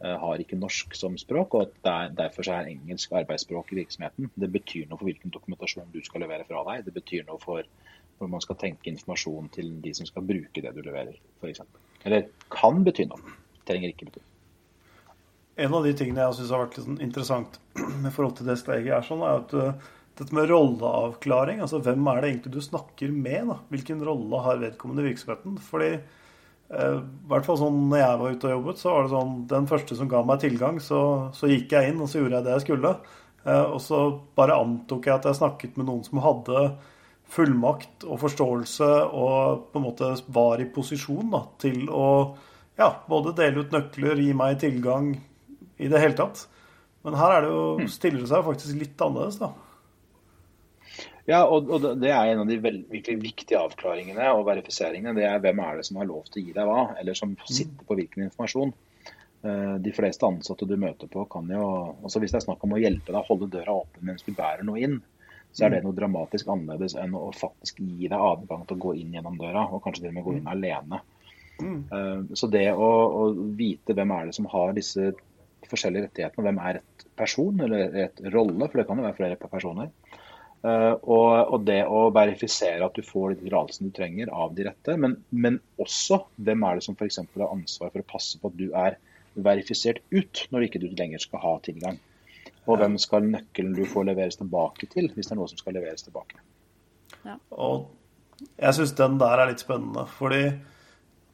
har 0.00 0.40
ikke 0.40 0.56
norsk 0.56 0.94
som 0.96 1.18
språk, 1.20 1.52
og 1.52 1.66
at 1.66 1.72
der, 1.84 2.12
derfor 2.16 2.46
er 2.48 2.70
engelsk 2.70 3.10
arbeidsspråk 3.18 3.74
i 3.74 3.82
virksomheten. 3.82 4.30
Det 4.32 4.48
betyr 4.48 4.86
noe 4.88 4.96
for 4.96 5.10
hvilken 5.10 5.34
dokumentasjon 5.34 5.90
du 5.92 5.98
skal 6.00 6.24
levere 6.24 6.46
fra 6.48 6.62
deg. 6.70 6.86
Det 6.86 6.94
betyr 6.96 7.26
noe 7.28 7.36
for 7.42 7.68
hvor 8.16 8.30
man 8.32 8.40
skal 8.40 8.56
tenke 8.60 8.88
informasjon 8.88 9.52
til 9.52 9.68
de 9.84 9.92
som 9.96 10.08
skal 10.08 10.24
bruke 10.24 10.64
det 10.64 10.72
du 10.72 10.80
leverer, 10.84 11.20
f.eks. 11.40 11.60
Eller 12.08 12.30
kan 12.52 12.80
bety 12.84 13.04
noe. 13.08 13.36
Trenger 13.68 13.92
ikke 13.92 14.08
bety. 14.08 14.24
En 15.56 15.74
av 15.74 15.84
de 15.84 15.94
tingene 15.96 16.22
jeg 16.22 16.38
syns 16.38 16.52
har 16.54 16.62
vært 16.64 16.76
litt 16.78 16.86
sånn 16.86 17.02
interessant 17.04 17.58
med 18.02 18.14
forhold 18.14 18.38
til 18.38 18.50
det 18.50 18.58
steget, 18.60 18.92
er 18.96 19.06
sånn, 19.06 19.24
er 19.26 19.42
at 19.42 19.54
uh, 19.56 19.90
dette 20.20 20.36
med 20.36 20.50
rolleavklaring, 20.50 21.62
altså 21.64 21.80
hvem 21.84 22.08
er 22.12 22.20
det 22.20 22.30
egentlig 22.30 22.54
du 22.54 22.64
snakker 22.64 23.12
med? 23.12 23.50
da? 23.50 23.58
Hvilken 23.72 24.02
rolle 24.06 24.42
har 24.44 24.60
vedkommende 24.62 25.04
i 25.04 25.10
virksomheten? 25.10 25.56
Fordi 25.70 25.90
uh, 25.96 27.00
i 27.00 27.32
hvert 27.32 27.48
fall 27.48 27.60
sånn 27.62 27.80
når 27.90 28.02
jeg 28.02 28.20
var 28.22 28.36
ute 28.36 28.50
og 28.50 28.54
jobbet, 28.56 28.82
så 28.82 28.94
var 28.94 29.06
det 29.06 29.14
sånn 29.16 29.34
den 29.54 29.68
første 29.70 29.98
som 29.98 30.12
ga 30.12 30.22
meg 30.28 30.44
tilgang, 30.44 30.80
så, 30.84 31.02
så 31.36 31.50
gikk 31.50 31.74
jeg 31.76 31.92
inn 31.92 32.04
og 32.04 32.12
så 32.12 32.22
gjorde 32.22 32.38
jeg 32.38 32.48
det 32.48 32.56
jeg 32.56 32.66
skulle. 32.68 32.94
Uh, 33.42 33.66
og 33.66 33.80
så 33.82 34.00
bare 34.36 34.60
antok 34.60 35.08
jeg 35.08 35.16
at 35.16 35.28
jeg 35.30 35.40
snakket 35.40 35.80
med 35.80 35.88
noen 35.88 36.06
som 36.06 36.22
hadde 36.24 36.70
fullmakt 37.30 38.04
og 38.08 38.18
forståelse 38.24 38.88
og 39.14 39.66
på 39.70 39.78
en 39.78 39.86
måte 39.86 40.08
var 40.34 40.60
i 40.60 40.68
posisjon 40.74 41.30
da, 41.32 41.44
til 41.62 41.84
å 41.86 42.06
ja, 42.80 42.94
både 43.10 43.34
dele 43.38 43.64
ut 43.64 43.74
nøkler, 43.74 44.18
gi 44.18 44.32
meg 44.36 44.58
tilgang, 44.62 45.12
i 45.80 45.90
det 45.90 46.02
hele 46.02 46.16
tatt. 46.18 46.44
Men 47.06 47.16
her 47.16 47.34
er 47.34 47.44
det 47.44 47.50
jo, 47.52 47.64
hmm. 47.80 47.90
stiller 47.90 48.24
det 48.24 48.30
seg 48.30 48.46
faktisk 48.46 48.80
litt 48.80 49.04
annerledes, 49.04 49.40
da. 49.40 49.52
Ja, 51.28 51.44
og, 51.44 51.68
og, 51.70 51.84
det 52.00 52.10
er 52.10 52.32
en 52.32 52.42
av 52.42 52.48
de 52.48 52.56
virkelig 52.58 53.16
viktige 53.22 53.60
avklaringene 53.60 54.32
og 54.34 54.46
verifiseringene. 54.48 55.14
Det 55.16 55.26
er 55.28 55.42
hvem 55.42 55.60
er 55.62 55.78
det 55.78 55.86
som 55.86 56.00
har 56.00 56.08
lov 56.08 56.26
til 56.28 56.42
å 56.42 56.46
gi 56.46 56.54
deg 56.56 56.68
hva, 56.68 56.86
eller 57.00 57.16
som 57.18 57.34
hmm. 57.34 57.50
sitter 57.50 57.86
på 57.86 57.98
hvilken 57.98 58.26
informasjon. 58.26 58.74
Eh, 59.46 59.76
de 59.84 59.92
fleste 59.96 60.26
ansatte 60.26 60.68
du 60.68 60.74
møter 60.80 61.08
på, 61.08 61.24
kan 61.32 61.46
jo 61.48 61.62
altså 62.02 62.20
Hvis 62.20 62.34
det 62.34 62.42
er 62.42 62.44
snakk 62.44 62.66
om 62.66 62.74
å 62.76 62.80
hjelpe 62.80 63.08
deg 63.08 63.22
å 63.22 63.28
holde 63.30 63.48
døra 63.54 63.78
åpen 63.78 64.04
mens 64.10 64.26
du 64.26 64.34
bærer 64.36 64.66
noe 64.68 64.82
inn, 64.82 64.98
så 65.50 65.64
er 65.64 65.72
det 65.72 65.80
hmm. 65.80 65.88
noe 65.88 65.96
dramatisk 65.96 66.50
annerledes 66.52 66.98
enn 67.00 67.16
å 67.16 67.30
faktisk 67.34 67.80
gi 67.80 68.10
deg 68.10 68.18
adgang 68.18 68.66
til 68.66 68.76
å 68.76 68.84
gå 68.84 68.98
inn 69.00 69.16
gjennom 69.16 69.38
døra, 69.40 69.64
og 69.70 69.80
kanskje 69.86 70.04
til 70.04 70.12
og 70.12 70.18
med 70.18 70.26
gå 70.26 70.36
inn 70.36 70.50
alene. 70.50 71.00
Mm. 71.60 72.30
Så 72.32 72.48
det 72.48 72.70
å, 72.72 72.86
å, 72.88 73.24
vite 73.56 73.92
hvem 73.92 74.14
er 74.16 74.30
det 74.30 74.36
som 74.36 74.46
har 74.48 74.70
disse 74.72 75.10
forskjellige 75.68 76.08
rettighetene. 76.08 76.46
Hvem 76.46 76.60
er 76.64 76.80
et 76.80 77.06
person 77.18 77.62
eller 77.66 77.96
et 78.06 78.22
rolle, 78.32 78.66
for 78.66 78.80
det 78.80 78.86
kan 78.88 79.00
jo 79.00 79.06
være 79.06 79.18
flere 79.18 79.38
personer. 79.40 79.90
Uh, 80.60 80.92
og, 81.08 81.28
og, 81.54 81.62
det 81.64 81.78
å 81.88 82.10
verifisere 82.12 82.84
at 82.84 82.96
du 82.96 83.00
får 83.04 83.32
de 83.32 83.46
tillatelsene 83.46 83.88
du 83.88 83.94
trenger 83.96 84.32
av 84.32 84.52
de 84.56 84.66
rette. 84.68 84.96
Men, 85.00 85.16
men, 85.32 85.56
også 85.80 86.20
hvem 86.36 86.66
er 86.68 86.76
det 86.76 86.84
som 86.84 86.98
f.eks. 86.98 87.22
har 87.24 87.46
ansvar 87.48 87.92
for 87.94 88.02
å 88.02 88.10
passe 88.10 88.40
på 88.40 88.50
at 88.50 88.58
du 88.58 88.66
er 88.76 88.98
verifisert 89.40 90.02
ut 90.12 90.44
når 90.52 90.66
ikke 90.66 90.82
du 90.82 90.90
lenger 90.92 91.22
skal 91.22 91.40
ha 91.44 91.54
tilgang. 91.64 91.96
Og 92.68 92.76
hvem 92.76 92.98
skal 93.00 93.24
nøkkelen 93.24 93.72
du 93.76 93.86
får 93.88 94.10
leveres 94.10 94.36
tilbake 94.36 94.90
til, 94.92 95.08
hvis 95.14 95.30
det 95.30 95.34
er 95.34 95.40
noe 95.40 95.48
som 95.48 95.60
skal 95.60 95.78
leveres 95.78 96.04
tilbake. 96.04 96.42
Ja. 97.24 97.38
Og 97.56 97.88
jeg 98.60 98.76
syns 98.76 98.92
den 98.98 99.16
der 99.20 99.40
er 99.40 99.50
litt 99.50 99.64
spennende, 99.64 100.04
fordi 100.18 100.44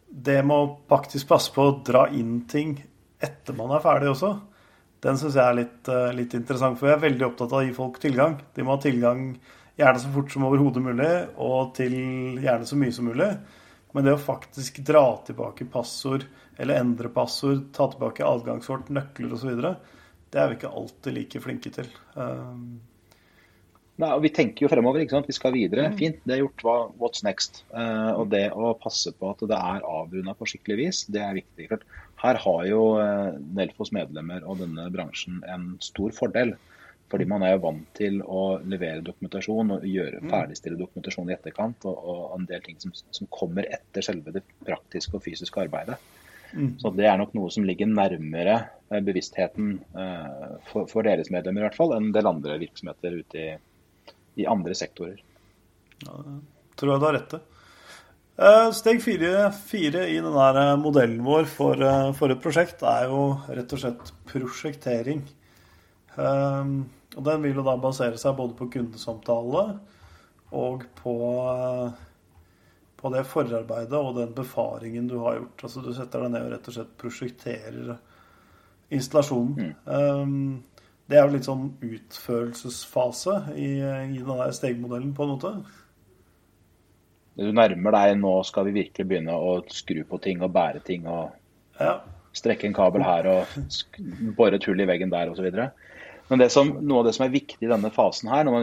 det 0.07 0.39
må 0.47 0.61
faktisk 0.91 1.29
passe 1.33 1.51
på 1.55 1.67
å 1.67 1.79
dra 1.87 2.07
inn 2.15 2.45
ting 2.51 2.79
etter 3.23 3.57
man 3.57 3.75
er 3.77 3.85
ferdig 3.85 4.11
også, 4.13 4.33
den 5.05 5.19
syns 5.21 5.37
jeg 5.37 5.45
er 5.45 5.59
litt, 5.59 5.91
uh, 5.93 6.09
litt, 6.17 6.35
interessant. 6.39 6.79
For 6.81 6.91
jeg 6.91 6.99
er 6.99 7.05
veldig 7.05 7.29
opptatt 7.29 7.53
av 7.53 7.61
å 7.61 7.67
gi 7.67 7.77
folk 7.77 8.01
tilgang. 8.03 8.39
De 8.57 8.65
må 8.65 8.75
ha 8.75 8.83
tilgang 8.83 9.29
gjerne 9.77 10.01
så 10.03 10.11
fort 10.15 10.33
som 10.33 10.47
overhodet 10.49 10.83
mulig, 10.83 11.13
og 11.43 11.75
til 11.77 11.95
gjerne 12.43 12.69
så 12.69 12.79
mye 12.81 12.97
som 12.97 13.09
mulig. 13.11 13.29
Men 13.95 14.05
det 14.07 14.17
å 14.17 14.21
faktisk 14.21 14.81
dra 14.89 15.05
tilbake 15.25 15.69
passord, 15.73 16.27
eller 16.57 16.81
endre 16.81 17.13
passord, 17.13 17.69
ta 17.77 17.87
tilbake 17.93 18.27
adgangskort, 18.27 18.91
nøkler 18.93 19.37
osv., 19.37 19.63
det 20.33 20.43
er 20.43 20.51
vi 20.51 20.57
ikke 20.59 20.75
alltid 20.81 21.15
like 21.15 21.41
flinke 21.41 21.71
til. 21.73 21.89
Um, 22.19 22.81
Nei, 23.97 24.11
og 24.13 24.23
Vi 24.25 24.33
tenker 24.37 24.67
jo 24.67 24.71
fremover. 24.71 25.01
ikke 25.01 25.17
sant? 25.17 25.29
Vi 25.31 25.37
skal 25.37 25.55
videre. 25.57 25.89
Mm. 25.89 25.97
Fint, 25.97 26.19
det 26.29 26.37
er 26.37 26.43
gjort. 26.43 26.65
Hva, 26.67 26.77
what's 27.01 27.25
next? 27.25 27.63
Uh, 27.73 28.13
og 28.21 28.29
Det 28.33 28.45
å 28.53 28.75
passe 28.81 29.13
på 29.17 29.33
at 29.33 29.45
det 29.49 29.57
er 29.57 29.87
avrunda 29.89 30.37
på 30.37 30.49
skikkelig 30.51 30.79
vis, 30.83 31.05
det 31.09 31.23
er 31.25 31.39
viktig. 31.39 31.69
Her 32.21 32.41
har 32.45 32.63
jo 32.69 32.83
uh, 33.01 33.37
Nelfos 33.57 33.93
medlemmer 33.97 34.45
og 34.45 34.61
denne 34.65 34.89
bransjen 34.93 35.41
en 35.49 35.77
stor 35.85 36.13
fordel. 36.17 36.57
Fordi 37.07 37.27
man 37.31 37.45
er 37.47 37.55
jo 37.55 37.63
vant 37.63 37.87
til 37.95 38.19
å 38.23 38.59
levere 38.67 39.05
dokumentasjon 39.07 39.77
og 39.77 39.85
gjøre 39.87 40.25
mm. 40.25 40.31
ferdigstille 40.33 40.81
dokumentasjon 40.81 41.31
i 41.31 41.37
etterkant. 41.37 41.87
Og, 41.87 41.97
og 41.97 42.37
en 42.37 42.49
del 42.51 42.65
ting 42.67 42.81
som, 42.83 42.93
som, 42.95 43.29
kommer 43.31 43.69
etter 43.71 44.05
selve 44.05 44.35
det 44.35 44.43
praktiske 44.67 45.15
og 45.17 45.23
fysiske 45.25 45.63
arbeidet. 45.63 46.01
Mm. 46.51 46.75
Så 46.83 46.91
det 46.99 47.07
er 47.07 47.17
nok 47.21 47.33
noe 47.37 47.53
som 47.55 47.65
ligger 47.67 47.89
nærmere 47.91 48.57
eh, 48.91 49.01
bevisstheten 49.05 49.77
uh, 49.97 50.59
for, 50.67 50.91
for, 50.91 51.07
deres 51.07 51.31
medlemmer 51.35 51.63
i 51.63 51.67
hvert 51.67 51.79
fall, 51.79 51.95
enn 51.95 52.09
en 52.09 52.15
del 52.15 52.29
andre 52.31 52.59
virksomheter 52.63 53.19
ute 53.21 53.43
i 53.43 53.49
i 54.37 54.47
andre 54.49 54.77
sektorer. 54.77 55.21
Ja, 56.05 56.21
det 56.23 56.41
tror 56.77 56.93
jeg 56.93 57.01
du 57.01 57.07
har 57.09 57.17
rett 57.17 57.31
til. 57.33 57.45
Eh, 58.37 58.71
steg 58.77 58.99
fire, 59.01 59.47
fire 59.65 60.03
i 60.13 60.19
denne 60.21 60.47
eh, 60.61 60.75
modellen 60.77 61.23
vår 61.25 61.47
for, 61.49 61.81
eh, 61.81 62.11
for, 62.19 62.33
et 62.33 62.43
prosjekt 62.45 62.83
er 62.85 63.07
jo 63.09 63.21
rett 63.49 63.73
og 63.73 63.81
slett 63.81 64.13
prosjektering. 64.29 65.23
Og 66.17 67.23
Den 67.25 67.43
vil 67.45 67.57
jo 67.57 67.65
da 67.65 67.79
basere 67.81 68.21
seg 68.21 68.37
både 68.37 68.57
på 68.57 68.69
kundesamtale 68.73 69.65
og 70.57 70.85
på, 70.97 71.15
på 73.01 73.13
det 73.13 73.25
forarbeidet 73.29 74.01
og 74.01 74.17
den 74.21 74.33
befaringen 74.37 75.09
du 75.09 75.19
har 75.25 75.39
gjort. 75.39 75.65
Altså 75.69 75.85
Du 75.85 75.91
setter 75.97 76.25
deg 76.25 76.33
ned 76.33 76.47
og 76.47 76.55
rett 76.55 76.71
og 76.73 76.77
slett 76.77 76.95
prosjekterer 77.01 77.97
installasjonen. 78.97 79.73
Mm. 79.89 80.63
Det 81.07 81.19
er 81.19 81.27
jo 81.27 81.35
litt 81.37 81.47
sånn 81.47 81.67
utførelsesfase 81.87 83.35
i, 83.55 83.69
i 83.79 84.19
denne 84.19 84.49
stegmodellen, 84.55 85.13
på 85.15 85.27
en 85.27 85.35
måte. 85.37 85.53
Du 87.37 87.47
nærmer 87.55 87.95
deg 87.95 88.17
nå 88.19 88.33
skal 88.49 88.67
vi 88.67 88.79
virkelig 88.81 89.07
begynne 89.07 89.37
å 89.37 89.59
skru 89.71 90.01
på 90.09 90.19
ting 90.25 90.43
og 90.43 90.55
bære 90.57 90.81
ting 90.87 91.05
og 91.07 91.37
ja. 91.79 91.99
strekke 92.35 92.67
en 92.67 92.75
kabel 92.75 93.05
her 93.07 93.29
og 93.31 93.59
bore 94.39 94.57
et 94.57 94.67
hull 94.67 94.81
i 94.83 94.89
veggen 94.89 95.13
der 95.13 95.31
osv. 95.31 95.47
Men 96.27 96.43
det 96.43 96.49
som, 96.51 96.73
noe 96.81 97.05
av 97.05 97.07
det 97.07 97.15
som 97.15 97.27
er 97.29 97.37
viktig 97.37 97.63
i 97.63 97.71
denne 97.71 97.93
fasen 97.95 98.33
her, 98.33 98.49
når 98.49 98.57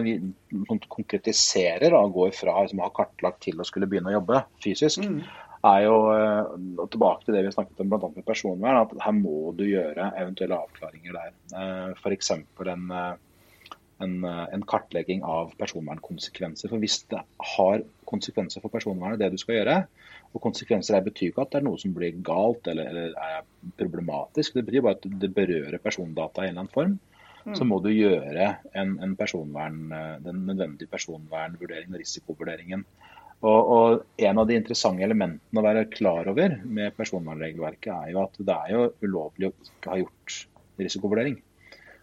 man 0.65 0.83
konkretiserer 0.91 1.95
og 1.95 2.17
går 2.17 2.35
fra 2.35 2.57
å 2.59 2.67
ha 2.81 2.91
kartlagt 2.97 3.45
til 3.45 3.61
å 3.61 3.67
skulle 3.69 3.87
begynne 3.87 4.11
å 4.11 4.17
jobbe 4.17 4.43
fysisk, 4.65 5.05
mm 5.05 5.21
er 5.63 5.83
jo 5.85 5.97
eh, 6.11 6.55
og 6.81 6.89
tilbake 6.91 7.25
til 7.25 7.37
det 7.37 7.45
vi 7.45 7.53
snakket 7.55 7.83
om 7.83 7.91
bl.a. 7.91 8.09
med 8.15 8.25
personvern, 8.27 8.81
at 8.83 8.95
her 9.05 9.15
må 9.15 9.53
du 9.57 9.63
gjøre 9.67 10.09
eventuelle 10.19 10.59
avklaringer 10.59 11.15
der. 11.15 11.35
Eh, 11.59 11.93
F.eks. 11.95 12.33
En, 12.35 12.89
eh, 12.91 13.13
en, 14.03 14.15
en 14.25 14.65
kartlegging 14.67 15.23
av 15.23 15.53
personvernkonsekvenser. 15.59 16.71
For 16.71 16.83
Hvis 16.83 17.03
det 17.13 17.21
har 17.55 17.85
konsekvenser 18.09 18.63
for 18.63 18.73
personvernet, 18.73 19.21
det 19.21 19.31
du 19.31 19.39
skal 19.39 19.61
gjøre, 19.61 19.77
og 20.33 20.43
konsekvenser 20.43 20.97
her 20.97 21.05
betyr 21.05 21.31
ikke 21.31 21.45
at 21.45 21.53
det 21.53 21.61
er 21.61 21.67
noe 21.69 21.79
som 21.79 21.93
blir 21.95 22.19
galt 22.25 22.67
eller, 22.67 22.89
eller 22.89 23.15
er 23.21 23.47
problematisk, 23.79 24.57
det 24.57 24.65
betyr 24.67 24.83
bare 24.83 24.97
at 24.97 25.07
det 25.21 25.31
berører 25.35 25.79
persondata 25.81 26.43
i 26.43 26.49
en 26.49 26.55
eller 26.55 26.65
annen 26.65 26.73
form. 26.73 26.99
Mm. 27.43 27.55
Så 27.59 27.67
må 27.67 27.77
du 27.83 27.89
gjøre 27.91 28.53
en, 28.79 28.95
en 29.03 29.15
den 29.15 30.45
nødvendige 30.47 30.91
personvernvurderingen 30.91 31.95
og 31.95 32.03
risikovurderingen. 32.03 32.85
Og, 33.43 33.71
og, 33.75 34.03
En 34.23 34.39
av 34.39 34.47
de 34.47 34.55
interessante 34.55 35.03
elementene 35.03 35.59
å 35.59 35.65
være 35.65 35.87
klar 35.91 36.29
over 36.31 36.59
med 36.63 36.95
personvernregelverket, 36.95 37.91
er 37.93 38.13
jo 38.13 38.21
at 38.23 38.37
det 38.39 38.59
er 38.67 38.75
jo 38.75 38.85
ulovlig 39.03 39.49
å 39.49 39.55
ikke 39.67 39.91
ha 39.91 39.99
gjort 39.99 40.37
risikovurdering. 40.79 41.41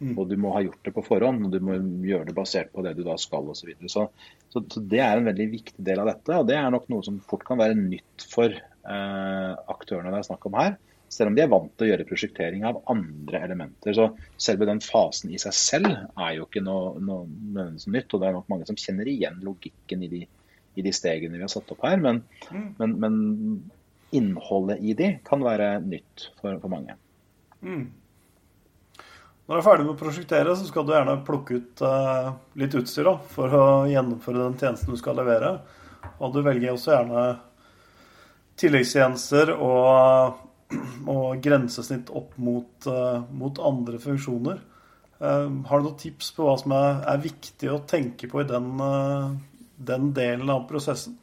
Mm. 0.00 0.14
Og 0.16 0.28
du 0.30 0.36
må 0.40 0.52
ha 0.54 0.62
gjort 0.64 0.84
det 0.84 0.92
på 0.96 1.04
forhånd, 1.04 1.46
og 1.46 1.52
du 1.52 1.64
må 1.64 1.76
gjøre 2.08 2.30
det 2.30 2.36
basert 2.36 2.70
på 2.72 2.84
det 2.84 2.94
du 2.96 3.02
da 3.04 3.16
skal 3.20 3.48
osv. 3.48 3.62
Så, 3.62 3.68
videre. 3.68 3.92
så, 3.92 4.06
så, 4.52 4.62
så 4.64 4.84
det 4.92 5.00
er 5.04 5.16
en 5.16 5.28
veldig 5.28 5.48
viktig 5.52 5.84
del 5.84 6.00
av 6.00 6.08
dette, 6.12 6.36
og 6.36 6.46
det 6.48 6.56
er 6.56 6.70
nok 6.72 6.88
noe 6.92 7.04
som 7.04 7.18
fort 7.24 7.44
kan 7.48 7.60
være 7.60 7.76
nytt 7.78 8.28
for 8.30 8.52
eh, 8.52 9.52
aktørene 9.74 10.12
det 10.12 10.22
er 10.22 10.30
snakk 10.30 10.46
om 10.48 10.56
her. 10.60 10.78
Selv 11.10 11.32
om 11.32 11.36
de 11.36 11.42
er 11.42 11.50
vant 11.50 11.72
til 11.74 11.88
å 11.88 11.90
gjøre 11.90 12.06
prosjektering 12.06 12.64
av 12.68 12.84
andre 12.92 13.40
elementer. 13.42 13.96
Så 13.96 14.12
selve 14.40 14.68
den 14.68 14.80
fasen 14.84 15.32
i 15.34 15.40
seg 15.42 15.56
selv 15.58 15.90
er 15.90 16.36
jo 16.36 16.46
ikke 16.46 16.62
noe, 16.62 16.94
noe, 17.02 17.24
noe 17.56 17.72
nytt, 17.74 18.12
og 18.14 18.22
det 18.22 18.28
er 18.28 18.36
nok 18.36 18.52
mange 18.52 18.68
som 18.68 18.78
kjenner 18.78 19.10
igjen 19.10 19.40
logikken 19.42 20.04
i 20.06 20.12
de 20.12 20.22
i 20.74 20.84
de 20.86 20.92
stegene 20.94 21.38
vi 21.38 21.44
har 21.44 21.52
satt 21.52 21.70
opp 21.74 21.84
her. 21.86 22.00
Men, 22.02 22.22
mm. 22.50 22.66
men, 22.78 22.96
men 23.02 23.14
innholdet 24.10 24.82
i 24.82 24.94
de 24.98 25.14
kan 25.26 25.42
være 25.44 25.78
nytt 25.86 26.30
for, 26.40 26.58
for 26.62 26.72
mange. 26.72 26.96
Mm. 27.62 27.88
Når 29.50 29.56
du 29.56 29.60
er 29.60 29.66
ferdig 29.66 29.84
med 29.86 29.96
å 29.96 29.98
prosjektere, 29.98 30.52
så 30.54 30.66
skal 30.68 30.84
du 30.86 30.92
gjerne 30.94 31.16
plukke 31.26 31.56
ut 31.58 31.80
uh, 31.82 32.28
litt 32.60 32.74
utstyr 32.78 33.08
da, 33.08 33.16
for 33.32 33.50
å 33.58 33.64
gjennomføre 33.90 34.44
den 34.44 34.58
tjenesten 34.60 34.94
du 34.94 35.00
skal 35.00 35.18
levere. 35.18 35.56
Og 36.22 36.30
du 36.34 36.38
velger 36.46 36.70
også 36.70 36.94
gjerne 36.94 37.24
tilleggstjenester 38.60 39.50
og, 39.56 40.38
og 41.10 41.42
grensesnitt 41.42 42.12
opp 42.14 42.38
mot, 42.38 42.70
uh, 42.86 43.26
mot 43.34 43.58
andre 43.66 43.98
funksjoner. 43.98 44.62
Uh, 45.18 45.50
har 45.66 45.82
du 45.82 45.88
noen 45.88 45.98
tips 45.98 46.30
på 46.36 46.46
hva 46.46 46.54
som 46.60 46.76
er, 46.78 47.02
er 47.10 47.26
viktig 47.26 47.74
å 47.74 47.82
tenke 47.90 48.30
på 48.30 48.44
i 48.44 48.48
den 48.48 48.70
den 49.80 50.12
delen 50.16 50.50
av 50.52 50.66
prosessen? 50.68 51.16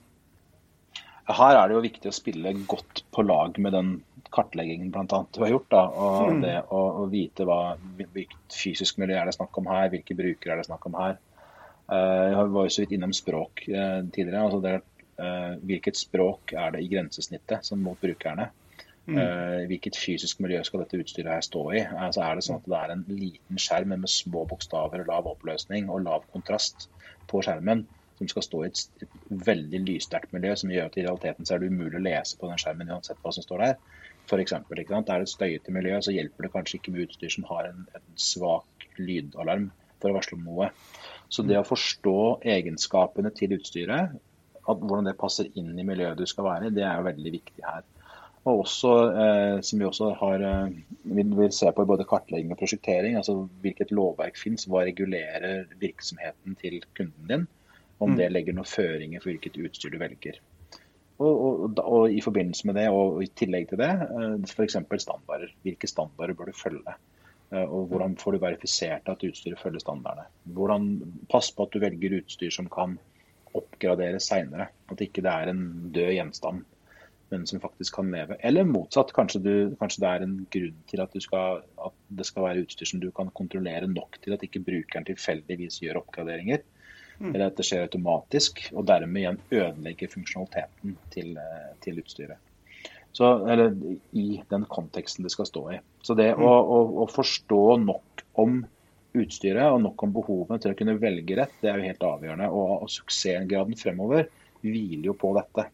Her 1.28 1.58
er 1.60 1.68
det 1.68 1.76
jo 1.76 1.84
viktig 1.84 2.10
å 2.10 2.16
spille 2.16 2.54
godt 2.72 3.04
på 3.12 3.24
lag 3.26 3.58
med 3.60 3.74
den 3.76 3.90
kartleggingen 4.32 4.92
blant 4.92 5.14
annet 5.16 5.34
du 5.36 5.42
har 5.44 5.52
gjort. 5.52 5.70
Da, 5.74 5.82
og 5.92 6.36
mm. 6.38 6.44
det 6.44 6.58
å, 6.74 6.84
å, 7.02 7.08
vite 7.12 7.48
hva, 7.48 7.62
hvilket 8.00 8.56
fysisk 8.56 9.00
miljø 9.02 9.18
er 9.20 9.28
det 9.28 9.36
snakk 9.36 9.58
om 9.60 9.68
her, 9.72 9.90
hvilke 9.92 10.16
brukere 10.18 10.56
er 10.56 10.62
det 10.62 10.70
snakk 10.70 10.88
om 10.90 10.96
her. 11.00 11.18
Uh, 11.88 12.28
jeg 12.34 12.54
var 12.54 12.68
jo 12.68 12.76
så 12.76 12.84
vidt 12.84 12.96
innom 12.98 13.16
språk 13.16 13.66
uh, 13.72 14.00
tidligere. 14.12 14.44
altså 14.44 14.62
det, 14.64 14.78
uh, 15.20 15.54
Hvilket 15.68 16.00
språk 16.00 16.56
er 16.56 16.74
det 16.76 16.84
i 16.84 16.90
grensesnittet 16.92 17.68
som 17.68 17.84
mot 17.84 18.00
brukerne? 18.02 18.52
Mm. 19.08 19.70
hvilket 19.70 19.96
fysisk 19.96 20.42
miljø 20.44 20.60
skal 20.68 20.82
dette 20.82 20.98
utstyret 21.00 21.32
her 21.32 21.44
stå 21.46 21.62
i? 21.78 21.80
Altså 21.80 22.26
er 22.26 22.36
det 22.36 22.42
sånn 22.44 22.58
at 22.58 22.66
det 22.68 22.76
er 22.76 22.92
en 22.92 23.06
liten 23.08 23.62
skjerm 23.64 23.94
med 23.94 24.12
små 24.12 24.42
bokstaver, 24.50 25.06
lav 25.08 25.30
oppløsning 25.32 25.88
og 25.88 26.02
lav 26.04 26.26
kontrast 26.34 26.90
på 27.32 27.40
skjermen? 27.46 27.86
Som 28.18 28.30
skal 28.32 28.46
stå 28.46 28.64
i 28.64 28.68
et, 28.72 28.84
et 29.06 29.18
veldig 29.48 29.82
lyssterkt 29.86 30.34
miljø, 30.36 30.56
som 30.58 30.72
gjør 30.74 30.90
at 30.90 30.98
i 30.98 31.06
realiteten 31.06 31.48
så 31.48 31.56
er 31.56 31.64
det 31.64 31.72
umulig 31.74 32.00
å 32.00 32.06
lese 32.08 32.40
på 32.40 32.50
den 32.50 32.62
skjermen 32.62 32.94
uansett 32.94 33.20
hva 33.24 33.34
som 33.36 33.46
står 33.46 33.64
der. 33.64 33.76
For 34.28 34.44
eksempel? 34.44 34.82
Er 34.82 35.04
det 35.08 35.18
et 35.22 35.34
støyete 35.34 35.74
miljø, 35.74 36.00
så 36.04 36.16
hjelper 36.16 36.48
det 36.48 36.54
kanskje 36.56 36.80
ikke 36.80 36.94
med 36.96 37.08
utstyr 37.08 37.34
som 37.34 37.48
har 37.52 37.70
en, 37.70 37.86
en 37.96 38.08
svak 38.20 38.88
lydalarm 39.00 39.70
for 40.02 40.12
å 40.12 40.18
varsle 40.18 40.38
om 40.38 40.48
noe. 40.48 40.72
Så 41.30 41.44
det 41.48 41.60
å 41.60 41.68
forstå 41.68 42.18
egenskapene 42.56 43.32
til 43.36 43.56
utstyret, 43.58 44.16
at, 44.68 44.82
hvordan 44.82 45.08
det 45.08 45.20
passer 45.20 45.48
inn 45.60 45.78
i 45.80 45.86
miljøet 45.88 46.20
du 46.20 46.26
skal 46.28 46.48
være 46.48 46.70
i, 46.70 46.76
det 46.76 46.84
er 46.84 47.00
jo 47.00 47.08
veldig 47.08 47.34
viktig 47.38 47.64
her. 47.64 47.86
Og 48.48 48.64
også, 48.64 48.92
eh, 49.20 49.58
som 49.66 49.80
vi 49.80 49.88
også 49.88 50.14
har, 50.22 50.44
eh, 50.44 50.76
vil, 51.04 51.34
vil, 51.36 51.52
se 51.52 51.72
på 51.72 51.84
i 51.84 51.90
både 51.90 52.08
kartlegging 52.08 52.54
og 52.56 52.60
prosjektering, 52.62 53.18
altså 53.20 53.42
hvilket 53.64 53.92
lovverk 53.96 54.40
finnes, 54.40 54.68
hva 54.72 54.86
regulerer 54.88 55.68
virksomheten 55.82 56.56
til 56.62 56.80
kunden 56.96 57.32
din. 57.32 57.48
Om 57.98 58.14
mm. 58.14 58.18
det 58.20 58.30
legger 58.34 58.58
noen 58.58 58.70
føringer 58.70 59.24
for 59.24 59.32
hvilket 59.32 59.60
utstyr 59.66 59.94
du 59.94 60.00
velger. 60.02 60.40
Og, 61.18 61.34
og, 61.34 61.80
og, 61.82 62.12
i 62.14 62.22
forbindelse 62.22 62.70
med 62.70 62.78
det, 62.78 62.88
og 62.94 63.24
i 63.26 63.30
tillegg 63.34 63.72
til 63.72 63.82
det, 63.82 63.90
eh, 63.90 64.34
f.eks. 64.46 64.78
standarder. 65.02 65.54
Hvilke 65.66 65.90
standarder 65.90 66.38
bør 66.38 66.52
du 66.52 66.58
følge? 66.58 66.98
Eh, 67.50 67.64
og 67.64 67.90
hvordan 67.90 68.18
får 68.22 68.36
du 68.38 68.44
verifisert 68.44 69.10
at 69.10 69.26
utstyret 69.26 69.62
følger 69.62 69.82
standardene? 69.82 70.30
Hvordan 70.58 70.92
Pass 71.32 71.50
på 71.52 71.66
at 71.66 71.74
du 71.74 71.82
velger 71.82 72.20
utstyr 72.20 72.54
som 72.54 72.70
kan 72.70 73.00
oppgraderes 73.58 74.28
seinere. 74.30 74.70
At 74.92 75.04
ikke 75.04 75.24
det 75.26 75.34
er 75.34 75.52
en 75.52 75.64
død 75.96 76.14
gjenstand, 76.16 76.64
men 77.32 77.46
som 77.50 77.62
faktisk 77.64 77.98
kan 78.00 78.12
leve. 78.14 78.38
Eller 78.46 78.68
motsatt. 78.68 79.14
Kanskje, 79.16 79.42
du, 79.44 79.54
kanskje 79.80 80.04
det 80.04 80.12
er 80.12 80.26
en 80.26 80.38
grunn 80.54 80.82
til 80.92 81.04
at, 81.04 81.18
skal, 81.24 81.64
at, 81.86 81.98
det 82.20 82.28
skal 82.30 82.48
være 82.48 82.66
utstyr 82.66 82.92
som 82.92 83.04
du 83.04 83.10
kan 83.16 83.32
kontrollere 83.36 83.90
nok 83.92 84.20
til 84.24 84.36
at 84.36 84.46
ikke 84.48 84.64
brukeren 84.68 85.08
tilfeldigvis 85.08 85.82
gjør 85.84 86.04
oppgraderinger. 86.04 86.64
Mm. 87.18 87.32
Eller 87.34 87.48
at 87.50 87.58
det 87.58 87.66
skjer 87.66 87.88
automatisk, 87.88 88.62
og 88.76 88.86
dermed 88.90 89.22
igjen 89.22 89.40
ødelegger 89.50 90.12
funksjonaliteten 90.12 90.98
til, 91.14 91.32
eh, 91.42 91.72
til 91.82 92.02
utstyret. 92.04 92.44
Så, 93.18 93.32
eller 93.50 93.74
i 94.14 94.42
den 94.52 94.66
konteksten 94.70 95.26
det 95.26 95.32
skal 95.34 95.48
stå 95.50 95.64
i. 95.74 95.78
Så 96.06 96.14
det 96.18 96.30
mm. 96.38 96.44
å, 96.46 96.52
å, 96.54 96.82
å, 97.02 97.08
forstå 97.10 97.64
nok 97.82 98.22
om 98.38 98.60
utstyret 99.18 99.72
og 99.72 99.82
nok 99.82 100.04
om 100.06 100.14
behovene 100.14 100.62
til 100.62 100.76
å 100.76 100.78
kunne 100.78 101.00
velge 101.02 101.40
rett, 101.40 101.56
det 101.64 101.72
er 101.72 101.82
jo 101.82 101.90
helt 101.90 102.06
avgjørende. 102.06 102.52
Og, 102.54 102.76
og 102.86 102.94
suksessgraden 102.94 103.80
fremover 103.80 104.30
hviler 104.62 105.10
jo 105.10 105.18
på 105.18 105.34
dette. 105.38 105.66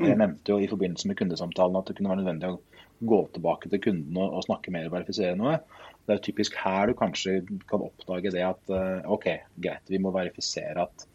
Jeg 0.00 0.16
nevnte 0.16 0.54
jo 0.54 0.56
i 0.62 0.68
forbindelse 0.70 1.10
med 1.10 1.18
kundesamtalen 1.18 1.76
at 1.76 1.90
det 1.90 1.98
kunne 1.98 2.14
være 2.14 2.22
nødvendig 2.22 2.54
å 2.54 2.60
gå 3.00 3.20
tilbake 3.34 3.70
til 3.72 3.82
kunden 3.82 4.18
og, 4.20 4.36
og 4.38 4.46
snakke 4.46 4.72
mer 4.74 4.88
og 4.88 4.96
verifisere 4.96 5.38
noe. 5.38 5.58
Det 6.06 6.16
er 6.16 6.22
typisk 6.24 6.56
her 6.58 6.90
du 6.90 6.96
kanskje 6.98 7.40
kan 7.70 7.84
oppdage 7.84 8.32
det 8.34 8.44
at 8.46 8.72
eh, 8.74 9.10
OK, 9.10 9.28
greit, 9.62 9.84
vi 9.90 10.00
må 10.02 10.12
verifisere 10.14 10.86
at, 10.86 11.06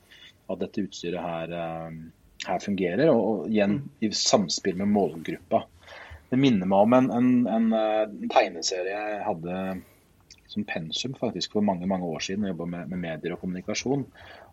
at 0.50 0.62
dette 0.62 0.86
utstyret 0.86 1.22
her, 1.22 1.56
eh, 1.60 1.98
her 2.48 2.64
fungerer. 2.64 3.10
Og, 3.12 3.24
og, 3.26 3.50
igjen 3.52 3.82
i 4.06 4.12
samspill 4.16 4.78
med 4.82 4.94
målgruppa. 4.94 5.66
Det 6.32 6.40
minner 6.42 6.70
meg 6.70 6.88
om 6.88 6.96
en, 6.98 7.12
en, 7.14 7.34
en, 7.50 7.68
en 7.76 8.32
tegneserie 8.34 8.96
jeg 8.96 9.26
hadde 9.28 9.60
som 10.56 10.66
pensum 10.68 11.14
faktisk 11.20 11.58
for 11.58 11.66
mange 11.66 11.88
mange 11.90 12.08
år 12.08 12.24
siden. 12.24 12.46
og 12.46 12.54
jobba 12.54 12.68
med, 12.72 12.90
med, 12.94 13.02
medier 13.04 13.36
og 13.36 13.42
kommunikasjon 13.44 14.06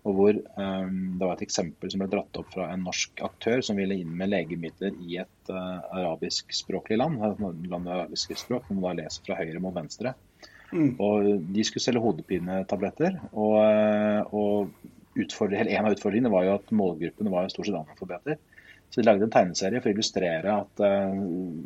og 0.02 0.16
hvor 0.18 0.38
um, 0.58 0.96
Det 1.18 1.26
var 1.26 1.36
et 1.36 1.44
eksempel 1.46 1.90
som 1.92 2.02
ble 2.02 2.10
dratt 2.10 2.38
opp 2.40 2.48
fra 2.54 2.68
en 2.72 2.82
norsk 2.88 3.22
aktør 3.22 3.62
som 3.62 3.78
ville 3.78 4.00
inn 4.02 4.16
med 4.18 4.32
legemidler 4.32 4.96
i 5.06 5.20
et 5.22 5.52
uh, 5.52 5.78
arabiskspråklig 5.94 6.98
land. 6.98 7.22
land 7.70 7.88
arabiske 7.88 8.38
språk, 8.40 8.66
hvor 8.66 8.78
man 8.80 8.88
da 8.88 9.04
leser 9.04 9.22
fra 9.26 9.38
høyre 9.38 9.62
mot 9.62 9.76
venstre. 9.76 10.16
Mm. 10.72 10.96
Og 11.04 11.28
De 11.54 11.64
skulle 11.68 11.84
selge 11.84 12.02
hodepinetabletter. 12.02 13.20
Og, 13.32 13.58
eh, 13.60 14.34
og 14.34 14.72
en 15.12 15.86
av 15.86 15.92
utfordringene 15.92 16.32
var 16.32 16.46
jo 16.46 16.56
at 16.56 16.72
målgruppen 16.74 17.30
var 17.30 17.50
stort 17.52 17.68
sett 17.68 17.76
analfabeter. 17.76 18.40
Så 18.92 19.00
de 19.00 19.06
lagde 19.06 19.24
en 19.28 19.32
tegneserie 19.32 19.80
for 19.80 19.88
å 19.88 19.94
illustrere 19.94 20.54
at 20.64 20.80
uh, 20.84 21.20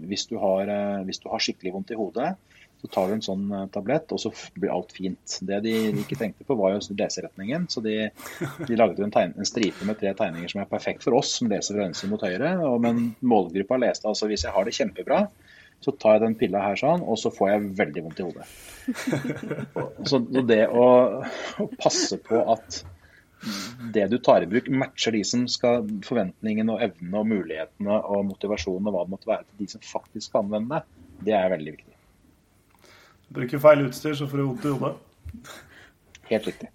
hvis, 0.07 0.29
du 0.31 0.37
har, 0.39 0.69
uh, 0.71 1.01
hvis, 1.07 1.19
du 1.23 1.27
har, 1.33 1.43
skikkelig 1.43 1.73
vondt 1.75 1.91
i 1.91 1.99
hodet, 1.99 2.29
så 2.81 2.91
tar 2.93 3.09
du 3.09 3.17
en 3.17 3.25
sånn 3.25 3.45
uh, 3.53 3.65
tablett, 3.73 4.13
og 4.13 4.21
så 4.21 4.33
blir 4.55 4.73
alt 4.75 4.93
fint. 4.95 5.39
Det 5.49 5.59
de 5.65 5.75
ikke 6.03 6.19
tenkte 6.21 6.47
på, 6.47 6.57
var 6.59 6.75
jo 6.75 6.97
leseretningen. 6.99 7.67
Så 7.73 7.83
de, 7.85 7.97
de 8.69 8.79
lagde 8.79 9.05
en, 9.05 9.13
tegne, 9.15 9.37
en, 9.39 9.49
stripe 9.49 9.89
med 9.89 9.99
tre 10.01 10.13
tegninger 10.19 10.53
som 10.53 10.63
er 10.63 10.71
perfekt 10.71 11.07
for 11.07 11.17
oss 11.19 11.39
som 11.39 11.51
leser 11.51 11.77
fra 11.77 11.87
venstre 11.87 12.11
mot 12.13 12.23
høyre. 12.23 12.57
Og, 12.69 12.79
men 12.85 13.11
målgruppa 13.25 13.81
leste 13.81 14.11
altså 14.11 14.29
hvis 14.31 14.47
jeg 14.47 14.55
har 14.55 14.69
det 14.69 14.77
kjempebra, 14.77 15.25
så 15.85 15.93
tar 15.93 16.17
jeg 16.17 16.25
den 16.25 16.37
pilla 16.41 16.63
her 16.65 16.79
sånn, 16.81 17.05
og 17.05 17.19
så 17.21 17.31
får 17.35 17.51
jeg 17.51 17.73
veldig 17.81 18.05
vondt 18.07 18.21
i 18.21 18.27
hodet. 18.27 18.47
så 20.09 20.21
det 20.49 20.63
å, 20.73 20.87
å 21.61 21.67
passe 21.81 22.21
på 22.25 22.41
at 22.55 22.83
det 23.93 24.07
du 24.11 24.17
tar 24.25 24.43
i 24.43 24.49
bruk, 24.51 24.69
matcher 24.73 25.15
de 25.15 25.23
som 25.29 25.45
skal 25.51 25.85
forventningene 26.07 26.73
og 26.73 26.83
evnene 26.89 27.21
og 27.21 27.29
mulighetene 27.31 27.99
og 28.09 28.25
motivasjonen 28.31 28.89
og 28.89 28.97
hva 28.97 29.05
det 29.05 29.15
måtte 29.15 29.31
være 29.31 29.47
til 29.51 29.61
de 29.61 29.69
som 29.75 29.85
faktisk 29.85 30.31
skal 30.31 30.47
anvende 30.47 30.81
det, 30.81 31.05
det 31.29 31.37
er 31.37 31.53
veldig 31.53 31.77
viktig. 31.77 31.96
Bruker 33.35 33.63
feil 33.63 33.87
utstyr, 33.87 34.15
så 34.19 34.29
får 34.31 34.43
du 34.43 34.45
vondt 34.45 34.67
i 34.67 34.75
hodet. 34.75 34.95
Helt 36.31 36.47
riktig. 36.51 36.71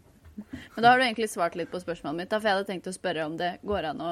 Men 0.75 0.83
da 0.83 0.91
har 0.91 0.99
du 0.99 1.05
egentlig 1.05 1.29
svart 1.31 1.55
litt 1.59 1.71
på 1.71 1.79
spørsmålet 1.81 2.23
mitt. 2.23 2.33
for 2.33 2.47
jeg 2.47 2.57
hadde 2.57 2.69
tenkt 2.69 2.89
å 2.91 2.95
spørre 2.95 3.25
om 3.27 3.37
det 3.39 3.53
går 3.67 3.91
an 3.91 4.03
å 4.03 4.11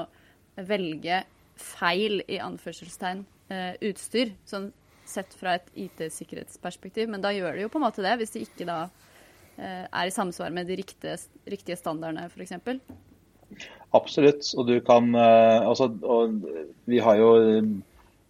velge 0.67 1.23
feil, 1.59 2.21
i 2.27 2.39
anførselstegn, 2.43 3.25
eh, 3.51 3.73
utstyr. 3.89 4.33
Sånn 4.47 4.71
sett 5.09 5.33
fra 5.33 5.57
et 5.57 5.69
IT-sikkerhetsperspektiv. 5.75 7.09
Men 7.09 7.23
da 7.23 7.31
gjør 7.33 7.55
det 7.55 7.65
jo 7.65 7.71
på 7.73 7.79
en 7.79 7.87
måte 7.87 8.03
det, 8.05 8.17
hvis 8.19 8.35
det 8.35 8.45
ikke 8.45 8.67
da 8.69 8.81
Eh, 9.59 9.85
er 9.91 10.07
i 10.07 10.11
samsvar 10.13 10.53
med 10.55 10.69
de 10.71 10.77
riktige, 10.79 11.17
riktige 11.51 11.75
standardene, 11.75 12.29
f.eks.? 12.31 12.53
Absolutt. 13.97 14.47
Og 14.55 14.67
du 14.69 14.77
kan 14.85 15.09
eh, 15.15 15.67
altså, 15.67 15.89
og 16.03 16.45
Vi 16.87 17.01
har 17.03 17.19
jo 17.19 17.31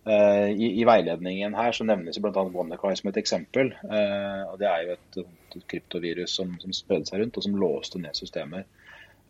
i, 0.09 0.67
i, 0.81 0.83
veiledningen 0.87 1.53
her 1.53 1.75
så 1.75 1.85
nevnes 1.85 2.17
bl.a. 2.21 2.43
WannaCry 2.53 2.95
som 2.97 3.11
et 3.11 3.19
eksempel. 3.21 3.73
og 3.83 4.55
Det 4.61 4.67
er 4.69 4.85
jo 4.85 4.95
et, 4.95 5.19
et 5.57 5.65
kryptovirus 5.69 6.33
som, 6.39 6.55
som 6.61 6.73
spredde 6.73 7.09
seg 7.09 7.21
rundt, 7.21 7.37
og 7.37 7.45
som 7.45 7.57
låste 7.61 8.01
ned 8.01 8.17
systemer. 8.17 8.65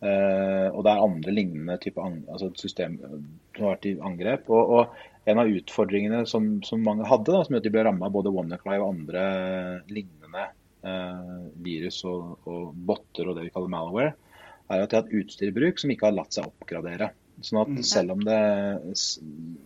og 0.00 0.80
det 0.86 0.92
er 0.92 1.04
andre 1.04 1.34
lignende 1.36 1.76
type 1.82 2.00
altså 2.00 2.48
system 2.56 2.96
som 3.02 3.26
har 3.58 3.74
vært 3.74 3.90
i 3.90 3.96
angrep. 4.00 4.48
Og, 4.48 4.74
og, 4.78 5.02
En 5.28 5.42
av 5.42 5.52
utfordringene 5.52 6.22
som, 6.26 6.46
som 6.64 6.80
mange 6.80 7.04
hadde, 7.04 7.28
da, 7.28 7.42
som 7.44 7.54
gjør 7.54 7.60
at 7.60 7.66
de 7.68 7.74
ble 7.74 7.84
rammet 7.84 8.08
av 8.08 8.14
både 8.14 8.32
WannaCry 8.32 8.78
og 8.80 8.88
andre 8.94 9.26
lignende 9.92 10.48
Eh, 10.80 11.40
virus 11.60 11.98
og, 12.08 12.38
og 12.48 12.76
botter 12.88 13.28
og 13.28 13.36
det 13.36 13.42
vi 13.44 13.52
kaller 13.52 13.72
malware, 13.72 14.12
er 14.70 14.80
at 14.80 14.88
de 14.88 14.96
har 14.96 15.02
hatt 15.02 15.18
utstyr 15.18 15.50
i 15.50 15.52
bruk 15.52 15.80
som 15.80 15.90
ikke 15.92 16.06
har 16.08 16.16
latt 16.16 16.32
seg 16.32 16.46
oppgradere. 16.48 17.10
Sånn 17.44 17.62
at 17.62 17.70
mm. 17.72 17.84
selv 17.86 18.14
om, 18.16 18.24
det, 18.26 18.40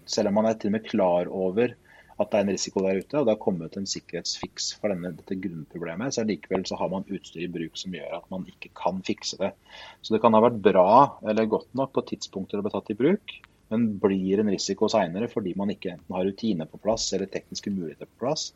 selv 0.06 0.30
om 0.30 0.38
man 0.38 0.50
er 0.50 0.58
til 0.58 0.70
og 0.70 0.76
med 0.76 0.86
klar 0.86 1.30
over 1.32 1.74
at 2.14 2.30
det 2.30 2.38
er 2.38 2.44
en 2.44 2.52
risiko 2.54 2.82
der 2.84 3.00
ute, 3.02 3.18
og 3.18 3.26
det 3.26 3.32
har 3.32 3.40
kommet 3.42 3.76
en 3.78 3.88
sikkerhetsfiks 3.90 4.68
for 4.78 4.92
denne, 4.92 5.10
dette 5.16 5.38
grunnproblemet, 5.42 6.14
så 6.14 6.22
likevel 6.26 6.62
så 6.68 6.78
har 6.78 6.92
man 6.92 7.06
utstyr 7.10 7.48
i 7.48 7.50
bruk 7.50 7.78
som 7.80 7.96
gjør 7.96 8.20
at 8.20 8.28
man 8.30 8.44
ikke 8.50 8.70
kan 8.78 9.00
fikse 9.06 9.40
det. 9.40 9.50
Så 9.98 10.14
det 10.14 10.20
kan 10.22 10.36
ha 10.36 10.42
vært 10.44 10.60
bra 10.62 10.86
eller 11.26 11.50
godt 11.50 11.72
nok 11.74 11.90
på 11.96 12.04
tidspunkter 12.12 12.60
det 12.60 12.66
ble 12.68 12.74
tatt 12.76 12.92
i 12.94 12.98
bruk, 13.00 13.34
men 13.72 13.88
blir 13.98 14.42
en 14.42 14.52
risiko 14.52 14.86
seinere 14.92 15.26
fordi 15.32 15.56
man 15.58 15.72
ikke 15.74 15.96
enten 15.96 16.14
har 16.14 16.28
rutiner 16.28 16.70
på 16.70 16.78
plass 16.84 17.08
eller 17.16 17.30
tekniske 17.32 17.72
muligheter 17.74 18.06
på 18.06 18.26
plass 18.26 18.52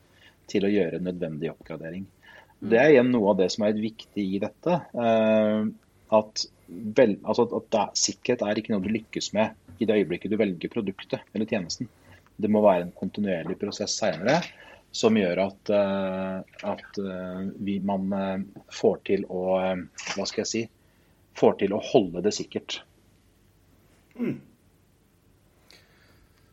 til 0.48 0.64
å 0.64 0.70
gjøre 0.72 1.02
nødvendig 1.02 1.50
oppgradering. 1.50 2.07
Det 2.59 2.78
er 2.78 2.92
igjen 2.94 3.11
noe 3.14 3.33
av 3.33 3.40
det 3.40 3.50
som 3.54 3.66
er 3.66 3.78
viktig 3.78 4.24
i 4.37 4.38
dette. 4.42 4.78
Eh, 4.98 5.66
at, 6.18 6.46
vel, 6.68 7.16
altså 7.24 7.46
at 7.59 7.68
det, 7.74 7.85
sikkerhet 8.00 8.44
er 8.44 8.61
ikke 8.61 8.74
noe 8.74 8.85
du 8.85 8.90
lykkes 8.92 9.33
med 9.37 9.78
i 9.78 9.88
det 9.88 10.00
øyeblikket 10.00 10.33
du 10.33 10.38
velger 10.40 10.72
produktet 10.72 11.22
eller 11.33 11.48
tjenesten. 11.48 11.88
Det 12.38 12.50
må 12.50 12.62
være 12.62 12.87
en 12.87 12.96
kontinuerlig 12.96 13.59
prosess 13.61 13.96
seinere 13.98 14.40
som 14.94 15.16
gjør 15.18 15.42
at, 15.44 15.72
eh, 15.74 16.59
at 16.70 17.00
eh, 17.02 17.40
vi, 17.64 17.78
man 17.85 18.12
får 18.72 19.00
til 19.11 19.26
å 19.28 19.42
Hva 19.59 20.26
skal 20.26 20.44
jeg 20.44 20.52
si? 20.52 20.62
Får 21.38 21.59
til 21.61 21.74
å 21.76 21.83
holde 21.92 22.22
det 22.24 22.33
sikkert. 22.35 22.81
Mm. 24.18 24.38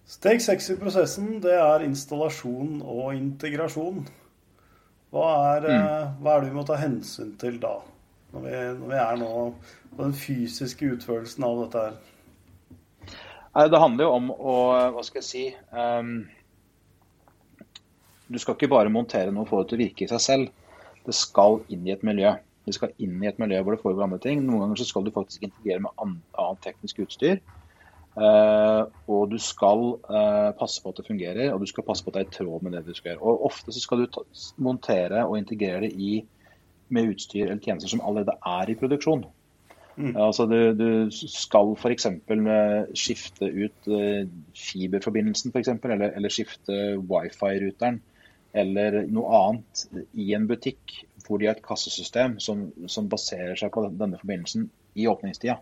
Steg 0.06 0.42
seks 0.44 0.70
i 0.70 0.78
prosessen 0.78 1.40
det 1.42 1.56
er 1.58 1.84
installasjon 1.88 2.78
og 2.86 3.16
integrasjon. 3.16 4.04
Hva 5.16 5.30
er, 5.56 5.66
mm. 5.66 5.74
Eh, 5.74 6.12
hva 6.22 6.36
er, 6.36 6.44
det 6.44 6.52
vi 6.52 6.58
må 6.60 6.66
ta 6.68 6.78
hensyn 6.78 7.34
til 7.42 7.58
da, 7.64 7.80
når 8.36 8.44
vi, 8.44 8.56
når 8.80 8.90
vi 8.92 9.00
er 9.00 9.20
nå 9.22 9.32
på 9.96 10.04
den 10.04 10.16
fysiske 10.20 10.92
utførelsen 10.96 11.46
av 11.48 11.62
dette 11.64 11.84
her? 11.86 12.02
Det 13.72 13.80
handler 13.80 14.04
jo 14.04 14.16
om 14.18 14.32
å 14.36 14.56
Hva 14.92 15.04
skal 15.08 15.22
jeg 15.22 15.28
si 15.30 15.44
um, 15.72 16.26
Du 18.28 18.40
skal 18.42 18.58
ikke 18.58 18.72
bare 18.74 18.92
montere 18.92 19.32
noe 19.32 19.48
få 19.48 19.62
det 19.62 19.70
til 19.72 19.80
å 19.80 19.84
virke 19.86 20.04
i 20.04 20.12
seg 20.12 20.24
selv. 20.24 20.82
Det 21.06 21.16
skal 21.16 21.62
inn 21.72 21.86
i 21.88 21.94
et 21.94 22.04
miljø. 22.04 22.34
Det 22.66 22.74
skal 22.76 22.92
inn 23.00 23.22
i 23.22 23.30
et 23.30 23.40
miljø 23.40 23.62
hvor 23.62 23.78
det 23.78 23.84
foregår 23.84 24.08
andre 24.08 24.20
ting. 24.24 24.42
Noen 24.44 24.66
ganger 24.66 24.82
så 24.82 24.90
skal 24.90 25.06
du 25.06 25.14
faktisk 25.16 25.46
integrere 25.46 25.86
med 25.86 25.94
annet 26.02 26.62
teknisk 26.66 27.04
utstyr. 27.06 27.40
Uh, 28.16 28.88
og 29.12 29.30
du 29.32 29.38
skal 29.44 29.86
uh, 30.08 30.52
passe 30.58 30.82
på 30.82 30.92
at 30.92 31.00
det 31.00 31.08
fungerer, 31.08 31.50
og 31.52 31.62
du 31.62 31.68
skal 31.70 31.84
passe 31.88 32.04
på 32.04 32.12
at 32.12 32.18
det 32.18 32.22
er 32.24 32.30
i 32.30 32.36
tråd 32.38 32.64
med 32.64 32.76
det 32.76 32.86
du 32.88 32.96
skal 32.96 33.14
gjøre. 33.14 33.22
Og 33.24 33.48
Ofte 33.52 33.76
så 33.76 33.84
skal 33.84 34.02
du 34.02 34.10
ta, 34.10 34.24
montere 34.64 35.24
og 35.28 35.38
integrere 35.38 35.86
det 35.86 35.94
i, 35.94 36.18
med 36.94 37.16
utstyr 37.16 37.48
eller 37.48 37.64
tjenester 37.64 37.92
som 37.92 38.04
allerede 38.06 38.36
er 38.46 38.72
i 38.72 38.78
produksjon. 38.80 39.26
Mm. 39.96 40.12
Altså 40.20 40.46
Du, 40.52 40.58
du 40.76 40.90
skal 41.12 41.72
f.eks. 41.80 42.08
skifte 43.00 43.48
ut 43.48 43.88
fiberforbindelsen 44.60 45.54
for 45.54 45.62
eksempel, 45.62 45.96
eller, 45.96 46.12
eller 46.20 46.34
skifte 46.34 46.98
wifi-ruteren 47.00 48.02
eller 48.56 49.02
noe 49.12 49.40
annet 49.40 49.86
i 50.16 50.32
en 50.36 50.48
butikk 50.48 51.02
hvor 51.26 51.42
de 51.42 51.50
har 51.50 51.58
et 51.58 51.66
kassesystem 51.66 52.38
som, 52.44 52.70
som 52.92 53.10
baserer 53.12 53.58
seg 53.60 53.72
på 53.74 53.84
denne 53.90 54.20
forbindelsen 54.22 54.70
i 54.96 55.08
åpningstida. 55.12 55.58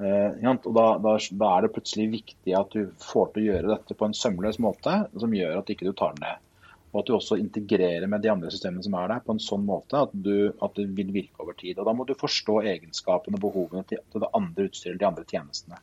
Uh, 0.00 0.32
og 0.40 0.70
da, 0.72 0.84
da, 1.04 1.16
da, 1.20 1.48
er 1.50 1.66
det 1.66 1.72
plutselig 1.74 2.06
viktig 2.14 2.54
at 2.56 2.72
du 2.72 2.94
får 3.04 3.34
til 3.34 3.42
å 3.42 3.48
gjøre 3.50 3.72
dette 3.74 3.96
på 3.98 4.06
en 4.08 4.16
sømløs 4.16 4.56
måte 4.64 4.94
som 5.12 5.34
gjør 5.36 5.58
at 5.60 5.72
ikke 5.74 5.90
du 5.90 5.92
tar 5.92 6.16
den 6.16 6.24
ned. 6.24 6.46
Og 6.90 7.02
at 7.02 7.06
du 7.06 7.14
også 7.14 7.38
integrerer 7.38 8.06
med 8.10 8.24
de 8.24 8.32
andre 8.32 8.50
systemene 8.50 8.82
som 8.82 8.96
er 8.98 9.12
der 9.12 9.22
på 9.22 9.36
en 9.36 9.42
sånn 9.42 9.62
måte 9.66 10.00
at, 10.06 10.14
du, 10.14 10.50
at 10.58 10.74
det 10.78 10.88
vil 10.96 11.12
virke 11.14 11.44
over 11.44 11.54
tid. 11.58 11.78
Og 11.78 11.86
Da 11.86 11.94
må 11.94 12.06
du 12.08 12.16
forstå 12.18 12.60
egenskapene 12.72 13.38
og 13.38 13.44
behovene 13.44 13.86
til, 13.86 14.02
til 14.10 14.24
det 14.24 14.32
andre 14.34 14.66
utstyret 14.66 14.98
de 14.98 15.06
andre 15.06 15.26
tjenestene. 15.30 15.78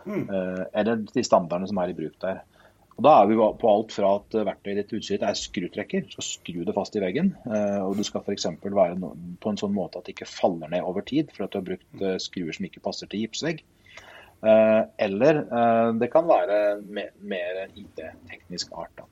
Mm. 0.00 0.24
Uh, 0.32 0.64
eller 0.80 1.04
de 1.06 1.22
standardene 1.22 1.68
som 1.70 1.78
er 1.82 1.92
i 1.92 1.96
bruk 1.98 2.16
der. 2.24 2.40
Og 3.00 3.04
Da 3.06 3.12
er 3.16 3.28
vi 3.30 3.36
på 3.40 3.68
alt 3.70 3.94
fra 3.96 4.08
at 4.18 4.34
verktøyet 4.44 4.82
ditt 4.82 4.90
utstyret 4.98 5.22
er 5.24 5.38
skrutrekker, 5.38 6.02
du 6.04 6.10
skal 6.12 6.26
skru 6.26 6.58
det 6.68 6.74
fast 6.76 6.98
i 6.98 7.00
veggen. 7.00 7.30
Eh, 7.48 7.78
og 7.80 7.94
du 7.96 8.04
skal 8.04 8.20
f.eks. 8.20 8.44
være 8.60 8.98
på 9.40 9.52
en 9.52 9.60
sånn 9.62 9.72
måte 9.72 9.96
at 9.96 10.04
det 10.04 10.12
ikke 10.12 10.28
faller 10.28 10.68
ned 10.68 10.84
over 10.84 11.06
tid 11.08 11.32
for 11.32 11.46
at 11.46 11.54
du 11.54 11.62
har 11.62 11.64
brukt 11.70 12.02
eh, 12.04 12.18
skruer 12.20 12.52
som 12.52 12.66
ikke 12.68 12.82
passer 12.84 13.08
til 13.08 13.22
gipsvegg. 13.24 13.62
Eh, 14.44 14.82
eller 15.06 15.40
det 15.96 16.10
kan 16.12 16.28
være 16.28 16.58
mer 16.84 17.62
IT-teknisk 17.70 18.76
art. 18.76 18.92
Da. 19.00 19.08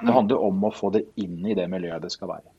Det 0.00 0.14
handler 0.14 0.46
om 0.48 0.66
å 0.66 0.72
få 0.74 0.90
det 0.94 1.04
inn 1.20 1.38
i 1.46 1.54
det 1.54 1.68
miljøet 1.70 2.02
det 2.02 2.10
skal 2.12 2.32
være. 2.34 2.50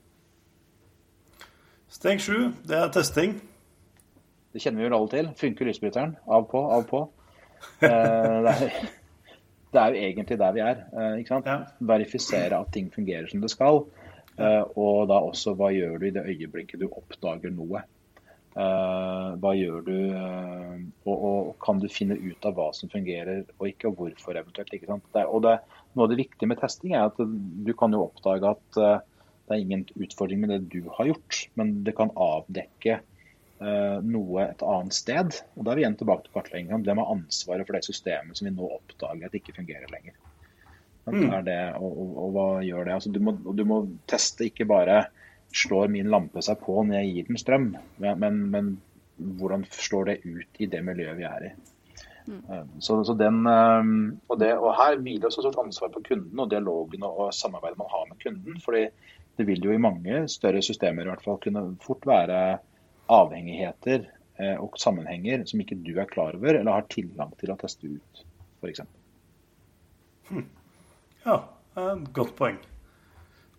Steg 1.92 2.22
sju, 2.24 2.52
det 2.68 2.78
er 2.80 2.94
testing. 2.94 3.36
Det 4.56 4.62
kjenner 4.64 4.82
vi 4.82 4.88
jo 4.88 4.98
alle 4.98 5.12
til. 5.12 5.32
Funker 5.40 5.68
lysbryteren? 5.68 6.16
Av 6.32 6.48
på, 6.52 6.62
av 6.72 6.86
på. 6.90 7.02
det 7.82 7.90
er 7.92 8.70
det 9.76 9.82
er 9.82 9.92
jo 9.92 10.04
egentlig 10.08 10.40
der 10.40 10.56
vi 10.56 10.64
er. 10.64 10.84
Eh, 10.96 11.18
ikke 11.20 11.36
sant? 11.36 11.76
Verifisere 11.84 12.60
at 12.60 12.72
ting 12.74 12.88
fungerer 12.94 13.28
som 13.32 13.44
det 13.44 13.52
skal. 13.52 13.84
Eh, 14.40 14.64
og 14.80 15.10
da 15.12 15.20
også 15.28 15.56
hva 15.60 15.72
gjør 15.76 16.00
du 16.00 16.08
i 16.08 16.14
det 16.16 16.24
øyeblikket 16.24 16.80
du 16.80 16.88
oppdager 16.88 17.52
noe. 17.52 17.84
Uh, 18.56 19.36
hva 19.44 19.52
gjør 19.52 19.82
du, 19.84 19.96
uh, 20.16 20.76
og, 21.04 21.16
og, 21.16 21.48
kan 21.60 21.82
du 21.82 21.90
finne 21.92 22.16
ut 22.16 22.46
av 22.48 22.54
hva 22.56 22.70
som 22.72 22.88
fungerer 22.88 23.42
og 23.58 23.66
ikke, 23.68 23.90
og 23.90 23.98
hvorfor 24.00 24.38
eventuelt. 24.40 24.72
ikke 24.72 24.88
sant? 24.88 25.04
Det, 25.12 25.26
og 25.28 25.44
det, 25.44 25.58
Noe 25.96 26.08
av 26.08 26.12
det 26.12 26.20
viktige 26.20 26.48
med 26.52 26.60
testing 26.60 26.94
er 26.96 27.10
at 27.10 27.20
du 27.20 27.72
kan 27.76 27.92
jo 27.96 28.06
oppdage 28.06 28.54
at 28.56 28.80
uh, 28.80 29.04
det 29.48 29.58
er 29.58 29.66
ingen 29.66 29.84
utfordring 30.00 30.40
med 30.42 30.54
det 30.54 30.62
du 30.72 30.88
har 30.96 31.12
gjort, 31.12 31.42
men 31.60 31.82
det 31.86 31.94
kan 31.98 32.14
avdekke 32.16 33.02
noe 33.56 34.42
et 34.44 34.64
annet 34.68 34.94
sted. 34.98 35.38
Og 35.56 35.64
Da 35.64 35.72
er 35.72 35.78
vi 35.78 35.84
igjen 35.86 35.94
tilbake 35.96 36.26
til 36.26 36.34
kartleggingen. 36.34 36.82
Det 36.84 36.96
med 36.98 37.08
ansvaret 37.08 37.64
for 37.64 37.78
det 37.78 37.86
systemet 37.88 38.36
som 38.36 38.50
vi 38.50 38.52
nå 38.52 38.68
oppdager 38.68 39.30
at 39.30 39.38
ikke 39.38 39.56
fungerer 39.56 39.88
lenger. 39.94 40.18
Mm. 41.06 41.30
Det, 41.46 41.56
og, 41.78 41.88
og, 41.88 42.10
og, 42.18 42.34
hva 42.36 42.48
gjør 42.66 42.90
det? 42.90 42.98
Altså, 42.98 43.14
du, 43.16 43.22
må, 43.24 43.36
du 43.38 43.64
må 43.70 43.80
teste 44.12 44.50
ikke 44.50 44.68
bare 44.68 45.06
slår 45.56 45.88
min 45.94 46.12
lampe 46.12 46.44
seg 46.44 46.60
på 46.64 46.82
når 46.84 47.00
jeg 47.00 47.14
gir 47.14 47.30
den 47.30 47.40
strøm, 47.40 47.70
men, 48.04 48.42
men 48.52 48.76
hvordan 49.40 49.64
slår 49.72 50.12
det 50.12 50.18
ut 50.26 50.62
i 50.62 50.68
det 50.72 50.82
miljøet 50.84 51.18
vi 51.20 51.28
er 51.30 51.48
i. 51.48 51.52
Mm. 52.26 52.42
Um, 52.50 52.70
så, 52.82 52.98
så 53.06 53.14
den, 53.14 53.44
um, 53.46 54.20
og, 54.28 54.40
det, 54.42 54.50
og, 54.58 54.72
Her 54.76 54.98
hviler 54.98 55.30
også 55.30 55.44
stort 55.46 55.60
ansvar 55.62 55.92
på 55.94 56.02
kunden 56.08 56.42
og 56.42 56.50
dialogen 56.50 57.06
og, 57.06 57.20
og 57.28 57.36
samarbeidet 57.38 57.78
man 57.78 57.92
har 57.92 58.08
med 58.10 58.18
kunden. 58.24 58.60
fordi 58.66 58.88
det 59.38 59.48
vil 59.48 59.66
jo 59.68 59.76
i 59.76 59.82
mange 59.82 60.26
større 60.32 60.62
systemer 60.64 61.06
i 61.06 61.12
hvert 61.12 61.24
fall 61.24 61.38
kunne 61.44 61.64
fort 61.84 62.08
være 62.08 62.58
avhengigheter 63.12 64.08
eh, 64.40 64.56
og 64.56 64.80
sammenhenger 64.80 65.44
som 65.46 65.62
ikke 65.62 65.78
du 65.84 65.92
er 66.00 66.10
klar 66.10 66.38
over 66.38 66.56
eller 66.56 66.72
har 66.72 66.88
tilgang 66.90 67.34
til 67.40 67.52
å 67.52 67.58
teste 67.60 67.92
ut, 67.98 68.24
f.eks. 68.64 68.86
Hm. 70.32 70.48
Ja, 71.26 71.42
godt 72.16 72.34
poeng. 72.40 72.58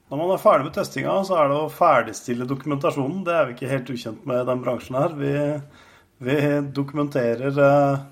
Når 0.06 0.20
man 0.20 0.30
er 0.30 0.38
ferdig 0.38 0.68
med 0.68 0.74
testinga, 0.76 1.16
så 1.26 1.34
er 1.34 1.48
det 1.50 1.56
å 1.58 1.70
ferdigstille 1.72 2.46
dokumentasjonen. 2.46 3.24
Det 3.26 3.32
er 3.34 3.48
vi 3.48 3.56
ikke 3.56 3.70
helt 3.72 3.88
ukjent 3.90 4.28
med 4.30 4.38
i 4.38 4.46
den 4.46 4.62
bransjen 4.62 4.98
her. 5.00 5.16
Vi, 5.18 5.32
vi 6.28 6.36
dokumenterer 6.76 7.58
eh, 7.64 8.04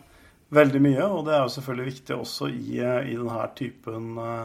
veldig 0.59 0.83
mye, 0.89 1.07
og 1.07 1.23
det 1.29 1.37
er 1.37 1.45
jo 1.45 1.55
selvfølgelig 1.55 1.87
viktig 1.93 2.19
også 2.19 2.51
i, 2.51 2.81
eh, 2.83 2.99
i 3.13 3.15
denne 3.15 3.47
typen 3.55 4.11
eh, 4.25 4.45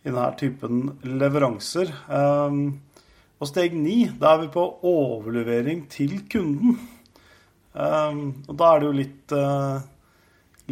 i 0.00 0.08
denne 0.08 0.26
typen 0.40 0.82
leveranser. 1.22 1.94
Um, 2.08 2.60
og 3.38 3.46
steg 3.46 3.76
ni, 3.76 4.00
da 4.18 4.34
er 4.34 4.46
vi 4.46 4.52
på 4.58 4.68
overlevering 4.90 5.86
til 5.92 6.22
kunden. 6.32 6.78
Um, 7.78 8.22
og 8.48 8.54
da 8.56 8.72
er 8.72 8.80
det 8.80 8.88
jo 8.88 8.96
litt, 8.96 9.40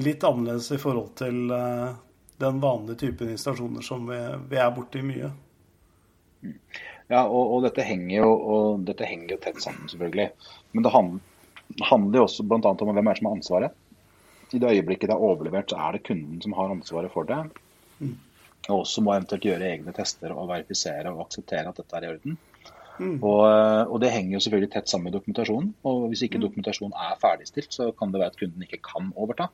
litt 0.01 0.25
annerledes 0.27 0.73
i 0.75 0.81
forhold 0.81 1.13
til 1.21 1.45
den 2.41 2.65
vanlige 2.65 3.05
typen 3.05 3.37
installasjoner 3.37 3.85
som 3.85 4.09
vi, 4.09 4.25
vi 4.49 4.59
er 4.59 4.73
borti 4.75 5.05
mye. 5.05 5.37
Ja, 7.09 7.25
og, 7.25 7.55
og, 7.55 7.65
dette 7.65 7.85
jo, 8.13 8.29
og 8.29 8.87
dette 8.87 9.09
henger 9.09 9.35
jo 9.35 9.41
tett 9.43 9.61
sammen, 9.65 9.89
selvfølgelig. 9.91 10.29
Men 10.77 10.85
det 10.85 10.93
handler, 10.93 12.19
jo 12.21 12.25
også 12.27 12.45
bl.a. 12.45 12.61
om 12.61 12.99
hvem 12.99 13.13
er 13.13 13.21
som 13.21 13.31
har 13.31 13.39
ansvaret. 13.39 13.85
I 14.53 14.61
det 14.61 14.73
øyeblikket 14.77 15.11
det 15.11 15.17
er 15.17 15.25
overlevert, 15.29 15.71
så 15.73 15.81
er 15.81 15.97
det 15.97 16.07
kunden 16.09 16.41
som 16.45 16.55
har 16.57 16.73
ansvaret 16.73 17.13
for 17.13 17.29
det. 17.29 17.41
Mm. 18.01 18.17
Og 18.69 18.83
også 18.83 19.05
må 19.05 19.15
eventuelt 19.15 19.45
gjøre 19.45 19.73
egne 19.73 19.93
tester 19.97 20.33
og 20.35 20.49
verifisere 20.51 21.13
og 21.13 21.27
akseptere 21.27 21.69
at 21.69 21.81
dette 21.81 21.97
er 21.97 22.07
i 22.07 22.13
orden. 22.15 22.39
Mm. 22.99 23.19
Og, 23.23 23.43
og, 23.87 23.97
det 24.03 24.11
henger 24.11 24.37
jo 24.37 24.41
selvfølgelig 24.43 24.73
tett 24.73 24.91
sammen 24.91 25.09
med 25.09 25.17
dokumentasjonen. 25.17 25.71
Og 25.89 26.09
hvis 26.11 26.25
ikke 26.27 26.41
mm. 26.41 26.45
dokumentasjonen 26.45 26.97
er 26.99 27.21
ferdigstilt, 27.23 27.73
så 27.75 27.91
kan 27.97 28.13
det 28.13 28.23
være 28.23 28.35
at 28.35 28.41
kunden 28.41 28.65
ikke 28.67 28.81
kan 28.85 29.13
overta. 29.17 29.49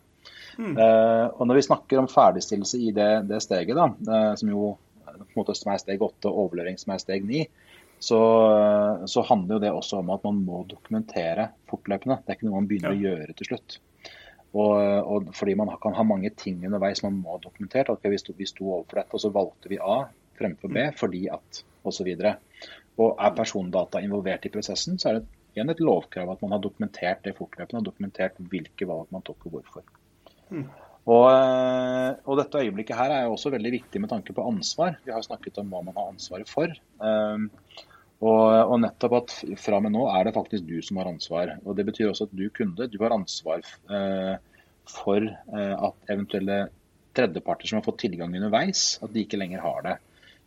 Mm. 0.56 0.76
Uh, 0.78 1.26
og 1.34 1.46
når 1.48 1.58
vi 1.58 1.66
snakker 1.66 2.00
om 2.00 2.08
ferdigstillelse 2.08 2.80
i 2.80 2.92
det, 2.94 3.10
det 3.28 3.42
steget, 3.42 3.74
da, 3.76 3.90
uh, 3.90 4.32
som 4.38 4.50
jo 4.50 4.74
måte 5.37 5.57
som 5.59 5.72
er 5.72 5.81
steg 5.83 6.03
åtte, 6.05 6.31
overlevering 6.31 6.79
som 6.81 6.94
er 6.94 7.03
steg 7.03 7.27
ni, 7.29 7.44
så, 8.05 8.20
så, 9.09 9.22
handler 9.24 9.57
jo 9.57 9.62
det 9.62 9.72
også 9.72 10.03
om 10.03 10.11
at 10.12 10.24
man 10.27 10.42
må 10.44 10.64
dokumentere 10.68 11.48
fortløpende. 11.70 12.18
Det 12.20 12.33
er 12.33 12.38
ikke 12.38 12.48
noe 12.48 12.59
man 12.59 12.68
begynner 12.68 12.92
ja. 12.92 12.98
å 12.98 13.05
gjøre 13.07 13.37
til 13.38 13.48
slutt. 13.53 13.79
Og, 14.55 14.74
og, 14.79 15.31
fordi 15.35 15.55
man 15.59 15.72
kan 15.83 15.96
ha 15.96 16.05
mange 16.07 16.31
ting 16.38 16.61
underveis 16.66 17.03
man 17.07 17.16
må 17.22 17.35
ha 17.35 17.40
dokumentert. 17.42 17.90
Okay, 17.94 18.12
vi 18.12 18.20
sto, 18.20 18.35
vi 18.38 18.46
sto 18.46 18.68
overfor 18.68 19.00
dette, 19.00 19.16
og 19.16 19.22
så 19.24 19.33
valgte 19.35 19.72
vi 19.72 19.81
A 19.83 20.03
fremfor 20.38 20.70
B 20.70 20.85
mm. 20.90 20.98
fordi 20.98 21.24
at 21.33 21.62
osv. 21.87 22.11
Og, 22.12 22.61
og 23.00 23.24
er 23.24 23.35
persondata 23.38 24.03
involvert 24.05 24.46
i 24.46 24.53
prosessen, 24.55 25.00
så 25.00 25.11
er 25.11 25.18
det 25.18 25.27
igjen 25.55 25.70
et 25.70 25.83
lovkrav 25.83 26.31
at 26.35 26.42
man 26.42 26.57
har 26.57 26.62
dokumentert 26.62 27.22
det 27.27 27.37
fortløpende 27.38 27.83
og 27.83 27.88
dokumentert 27.88 28.38
hvilke 28.50 28.88
valg 28.90 29.11
man 29.14 29.24
tok 29.27 29.48
og 29.48 29.59
hvorfor. 29.59 29.87
Mm. 30.50 30.66
Og, 31.04 31.24
eh, 31.28 32.12
og, 32.24 32.38
dette 32.40 32.62
øyeblikket 32.64 32.96
her 32.96 33.12
er 33.12 33.26
jo 33.26 33.34
også 33.34 33.52
veldig 33.52 33.74
viktig 33.74 34.00
med 34.00 34.12
tanke 34.12 34.32
på 34.36 34.44
ansvar. 34.48 34.96
Vi 35.04 35.12
har 35.12 35.24
snakket 35.24 35.60
om 35.60 35.68
hva 35.72 35.82
man 35.84 35.96
har 35.98 36.14
ansvaret 36.14 36.48
for. 36.48 36.72
Um, 36.96 37.50
og, 38.24 38.44
og, 38.70 38.78
nettopp 38.80 39.18
at 39.18 39.34
fra 39.60 39.80
og 39.80 39.84
med 39.84 39.92
nå 39.92 40.06
er 40.08 40.24
det 40.24 40.36
faktisk 40.36 40.64
du 40.64 40.78
som 40.86 41.02
har 41.02 41.10
ansvar. 41.10 41.58
Og 41.64 41.76
Det 41.76 41.84
betyr 41.90 42.08
også 42.08 42.30
at 42.30 42.32
du 42.38 42.46
kunde, 42.56 42.88
du 42.88 42.96
har 43.02 43.12
ansvar 43.12 43.60
uh, 43.92 44.40
for 44.88 45.28
uh, 45.52 45.76
at 45.90 46.14
eventuelle 46.14 46.64
tredjeparter 47.14 47.68
som 47.68 47.82
har 47.82 47.86
fått 47.86 48.00
tilgang 48.06 48.32
underveis, 48.32 48.96
at 49.04 49.12
de 49.12 49.26
ikke 49.26 49.38
lenger 49.38 49.60
har 49.62 49.84
det. 49.84 49.98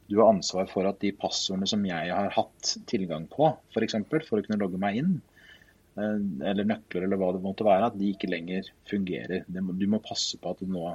Du 0.09 0.17
har 0.17 0.31
ansvar 0.31 0.65
for 0.71 0.89
at 0.89 0.97
de 1.03 1.13
passordene 1.13 1.69
som 1.69 1.85
jeg 1.85 2.09
har 2.09 2.33
hatt 2.33 2.77
tilgang 2.89 3.27
på, 3.29 3.51
f.eks. 3.75 3.99
For, 4.09 4.25
for 4.25 4.41
å 4.41 4.45
kunne 4.45 4.61
logge 4.63 4.81
meg 4.81 5.03
inn, 5.03 5.17
eller 5.97 6.67
nøkler 6.67 7.05
eller 7.05 7.19
hva 7.19 7.31
det 7.33 7.43
måtte 7.43 7.65
være, 7.65 7.89
at 7.89 7.97
de 7.97 8.11
ikke 8.13 8.29
lenger 8.29 8.69
fungerer. 8.89 9.45
Du 9.49 9.85
må 9.89 10.01
passe 10.03 10.37
på 10.41 10.53
at 10.53 10.61
det 10.61 10.69
nå 10.71 10.91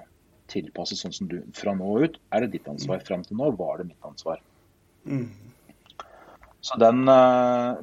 tilpasses 0.52 1.00
sånn 1.02 1.14
som 1.16 1.30
du 1.30 1.38
Fra 1.56 1.74
nå 1.76 1.94
ut 2.02 2.18
er 2.34 2.44
det 2.44 2.52
ditt 2.56 2.68
ansvar. 2.70 3.00
Mm. 3.00 3.06
Fram 3.08 3.24
til 3.26 3.38
nå 3.40 3.50
var 3.58 3.80
det 3.80 3.88
mitt 3.92 4.06
ansvar. 4.06 4.42
Mm. 5.08 5.26
Så 6.62 6.78
den, 6.78 7.02
eh, 7.10 7.80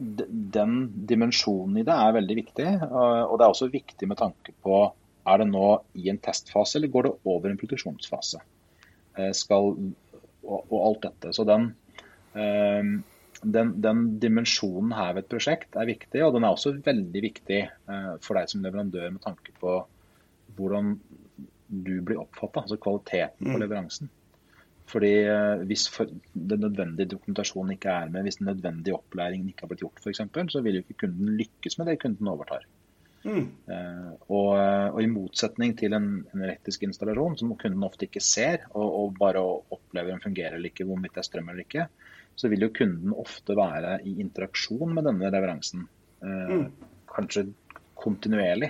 den, 0.55 0.75
dimensjonen 1.10 1.82
i 1.82 1.86
det 1.88 1.95
er 1.95 2.15
veldig 2.15 2.38
viktig. 2.38 2.67
Og 2.88 3.36
det 3.36 3.45
er 3.45 3.49
også 3.49 3.71
viktig 3.73 4.08
med 4.08 4.21
tanke 4.21 4.55
på 4.63 4.86
er 5.29 5.41
det 5.41 5.49
nå 5.49 5.65
i 5.99 6.08
en 6.10 6.21
testfase, 6.23 6.77
eller 6.79 6.91
går 6.93 7.05
det 7.05 7.15
over 7.27 7.51
en 7.51 7.60
produksjonsfase? 7.60 8.39
Eh, 9.19 9.34
skal, 9.36 9.73
og, 10.45 10.60
og 10.62 10.79
alt 10.79 11.10
dette. 11.10 11.34
Så 11.36 11.43
den, 11.49 11.73
den, 13.43 13.73
den, 13.82 14.04
dimensjonen 14.19 14.93
her 14.95 15.15
ved 15.15 15.25
et 15.25 15.32
prosjekt 15.32 15.78
er 15.80 15.89
viktig, 15.89 16.21
og 16.25 16.36
den 16.36 16.45
er 16.45 16.56
også 16.56 16.75
veldig 16.86 17.23
viktig 17.23 17.60
eh, 17.65 18.13
for 18.23 18.39
deg 18.39 18.52
som 18.52 18.63
leverandør 18.65 19.12
med 19.15 19.23
tanke 19.23 19.54
på 19.60 19.75
hvordan 20.58 20.95
du 21.69 21.99
blir 22.02 22.21
oppfatta, 22.21 22.65
altså 22.65 22.80
kvaliteten 22.82 23.45
på 23.45 23.54
mm. 23.54 23.62
leveransen. 23.62 24.10
Fordi 24.89 25.13
eh, 25.21 25.63
Hvis 25.69 25.86
for, 25.93 26.10
den 26.34 26.65
nødvendige 26.65 27.13
dokumentasjonen 27.13 27.75
ikke 27.78 27.93
er 27.93 28.12
med, 28.12 28.25
hvis 28.25 28.39
den 28.41 28.49
nødvendige 28.49 28.97
opplæringen 28.97 29.52
ikke 29.52 29.65
har 29.65 29.71
blitt 29.71 29.86
gjort, 29.86 30.02
f.eks., 30.04 30.23
så 30.54 30.63
vil 30.65 30.80
jo 30.80 30.86
ikke 30.86 31.02
kunden 31.06 31.38
lykkes 31.39 31.78
med 31.78 31.91
det 31.91 31.99
kunden 32.02 32.32
overtar. 32.32 32.65
Mm. 33.23 33.49
Eh, 33.67 34.12
og, 34.32 34.54
og, 34.56 35.02
I 35.04 35.12
motsetning 35.12 35.75
til 35.78 35.93
en, 35.93 36.10
en, 36.34 36.43
elektrisk 36.47 36.88
installasjon, 36.88 37.38
som 37.38 37.58
kunden 37.60 37.86
ofte 37.86 38.08
ikke 38.08 38.23
ser, 38.23 38.65
og, 38.71 38.88
og 38.88 39.19
bare 39.19 39.43
opplever 39.43 40.15
om 40.15 40.23
fungerer 40.23 40.58
eller 40.58 40.71
ikke, 40.71 40.88
hvorvidt 40.89 41.15
det 41.15 41.23
er 41.23 41.30
strøm 41.30 41.52
eller 41.54 41.67
ikke, 41.67 41.89
så 42.39 42.47
vil 42.47 42.63
jo 42.63 42.71
kunden 42.71 43.12
ofte 43.19 43.56
være 43.58 43.97
i 44.08 44.13
interaksjon 44.23 44.93
med 44.95 45.04
denne 45.10 45.28
leveransen. 45.28 45.82
Eh, 46.23 46.54
mm. 46.56 46.62
Kanskje 47.12 47.49
kontinuerlig. 47.99 48.69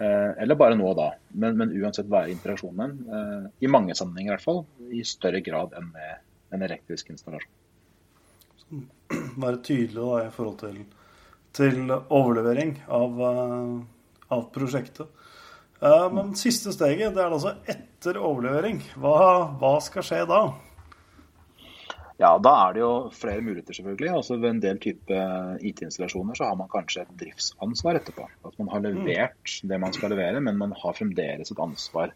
Eh, 0.00 0.30
eller 0.40 0.56
bare 0.56 0.78
nå 0.78 0.86
og 0.88 0.96
da. 0.96 1.10
Men, 1.36 1.58
men 1.60 1.74
uansett 1.76 2.08
være 2.08 2.30
i 2.30 2.36
interaksjon 2.38 2.72
med 2.72 2.94
den. 2.94 3.18
Eh, 3.18 3.50
I 3.68 3.72
mange 3.72 3.96
sammenhenger 3.98 4.32
i 4.32 4.34
hvert 4.38 4.46
fall. 4.46 4.62
I 4.96 5.04
større 5.04 5.42
grad 5.44 5.76
enn 5.76 5.90
med 5.92 6.56
en 6.56 6.64
elektrisk 6.64 7.12
installasjon. 7.12 7.52
Være 9.44 9.60
tydelig 9.60 10.00
da, 10.00 10.24
i 10.24 10.32
forhold 10.32 10.56
til, 10.64 10.78
til 11.54 11.92
overlevering 11.92 12.78
av, 12.96 13.20
av 14.32 14.48
prosjektet. 14.54 15.12
Men 15.78 16.32
siste 16.38 16.72
steget, 16.74 17.12
det 17.14 17.20
er 17.22 17.34
altså 17.36 17.52
etter 17.68 18.18
overlevering. 18.18 18.80
Hva, 18.98 19.18
hva 19.60 19.74
skal 19.84 20.06
skje 20.08 20.24
da? 20.26 20.40
Ja, 22.16 22.30
da 22.40 22.52
er 22.62 22.72
det 22.72 22.80
jo 22.80 22.92
flere 23.12 23.42
muligheter, 23.44 23.76
selvfølgelig. 23.76 24.12
Altså 24.16 24.38
Ved 24.40 24.54
en 24.54 24.60
del 24.62 24.78
type 24.80 25.16
IT-installasjoner 25.68 26.38
så 26.38 26.48
har 26.48 26.56
man 26.56 26.70
kanskje 26.72 27.02
et 27.04 27.16
driftsansvar 27.20 27.98
etterpå. 27.98 28.28
At 28.48 28.54
man 28.60 28.70
har 28.72 28.80
mm. 28.80 28.86
levert 28.86 29.58
det 29.62 29.80
man 29.82 29.92
skal 29.92 30.14
levere, 30.14 30.40
men 30.40 30.56
man 30.56 30.72
har 30.80 30.96
fremdeles 30.96 31.52
et 31.52 31.60
ansvar 31.60 32.14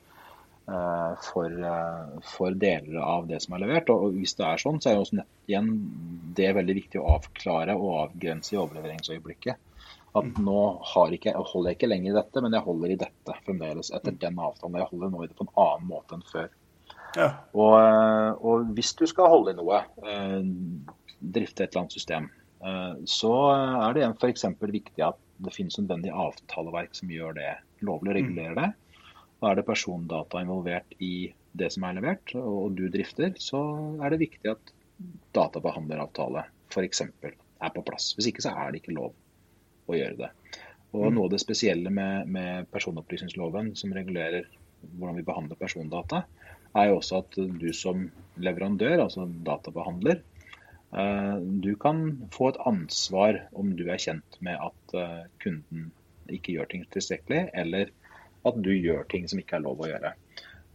uh, 0.70 1.12
for, 1.26 1.52
uh, 1.52 2.16
for, 2.24 2.56
deler 2.56 2.96
av 3.04 3.28
det 3.28 3.42
som 3.44 3.58
er 3.58 3.66
levert. 3.66 3.92
Og, 3.92 4.16
hvis 4.16 4.38
det 4.40 4.46
er 4.48 4.62
sånn, 4.64 4.80
så 4.80 4.88
er 4.88 4.96
det 4.96 5.04
også 5.04 5.20
nett 5.20 5.50
igjen 5.50 5.68
det 6.38 6.46
er 6.48 6.56
veldig 6.56 6.78
viktig 6.78 7.02
å 7.02 7.10
avklare 7.18 7.76
og 7.76 7.98
avgrense 8.06 8.54
i 8.54 8.60
overleveringsøyeblikket. 8.62 9.66
At 10.16 10.26
mm. 10.26 10.40
nå 10.46 10.60
ikke, 11.14 11.36
holder 11.36 11.74
jeg 11.74 11.76
ikke 11.76 11.90
lenger 11.90 12.14
i 12.14 12.16
dette, 12.16 12.40
men 12.42 12.56
jeg 12.56 12.64
holder 12.64 12.94
i 12.94 12.98
dette 13.04 13.36
fremdeles 13.44 13.92
etter 13.92 14.16
mm. 14.16 14.20
den 14.24 14.40
avtalen. 14.48 14.80
Jeg 14.80 14.90
holder 14.94 15.12
nå 15.12 15.22
i 15.22 15.28
det 15.28 15.36
på 15.36 15.44
en 15.44 15.54
annen 15.60 15.92
måte 15.92 16.16
enn 16.16 16.24
før. 16.32 16.48
Ja. 17.18 17.30
Og, 17.56 17.74
eh, 17.80 18.30
og, 18.38 18.68
hvis 18.76 18.92
du 18.98 19.06
skal 19.10 19.30
holde 19.32 19.54
i 19.54 19.58
noe, 19.58 19.82
eh, 20.04 20.38
drifte 21.20 21.64
et 21.64 21.72
eller 21.72 21.84
annet 21.84 21.96
system, 21.96 22.28
eh, 22.62 22.94
så 23.08 23.32
er 23.56 23.96
det 23.96 24.06
f.eks. 24.12 24.46
viktig 24.60 25.04
at 25.06 25.18
det 25.40 25.54
finnes 25.54 25.78
nødvendig 25.80 26.12
avtaleverk 26.12 26.94
som 26.96 27.10
gjør 27.10 27.36
det 27.38 27.50
lovlig, 27.86 28.12
å 28.12 28.16
regulerer 28.18 28.58
det. 28.58 28.70
Da 29.40 29.50
er 29.50 29.56
det 29.56 29.68
persondata 29.68 30.42
involvert 30.44 30.98
i 31.00 31.30
det 31.56 31.70
som 31.72 31.86
er 31.88 31.96
levert, 31.96 32.34
og 32.36 32.76
du 32.76 32.84
drifter, 32.92 33.32
så 33.40 33.60
er 34.04 34.12
det 34.12 34.20
viktig 34.20 34.52
at 34.52 34.74
databehandleravtale 35.34 36.44
f.eks. 36.70 37.02
er 37.02 37.72
på 37.74 37.84
plass. 37.86 38.12
Hvis 38.16 38.28
ikke 38.30 38.44
så 38.44 38.52
er 38.52 38.70
det 38.70 38.82
ikke 38.82 38.98
lov. 38.98 39.16
å 39.90 39.96
gjøre 39.96 40.14
det. 40.20 40.28
Og 40.94 41.08
Noe 41.10 41.26
av 41.26 41.32
det 41.32 41.40
spesielle 41.42 41.90
med, 41.90 42.28
med 42.30 42.68
personopplysningsloven, 42.70 43.72
som 43.74 43.90
regulerer 43.94 44.44
hvordan 44.80 45.16
vi 45.18 45.24
behandler 45.26 45.58
persondata, 45.58 46.20
er 46.78 46.90
jo 46.90 46.98
også 47.00 47.22
at 47.22 47.38
du 47.60 47.70
som 47.76 48.08
leverandør, 48.40 49.04
altså 49.06 49.26
databehandler, 49.46 50.20
eh, 50.96 51.36
du 51.64 51.72
kan 51.80 52.04
få 52.34 52.52
et 52.52 52.60
ansvar 52.66 53.44
om 53.52 53.74
du 53.78 53.86
er 53.88 54.02
kjent 54.02 54.38
med 54.44 54.58
at 54.70 54.96
eh, 54.96 55.24
kunden 55.42 55.90
ikke 56.30 56.54
gjør 56.56 56.70
ting 56.70 56.86
tilstrekkelig, 56.94 57.48
eller 57.58 57.90
at 58.46 58.58
du 58.64 58.70
gjør 58.72 59.04
ting 59.10 59.26
som 59.28 59.40
ikke 59.42 59.58
er 59.58 59.66
lov 59.66 59.82
å 59.82 59.90
gjøre. 59.90 60.14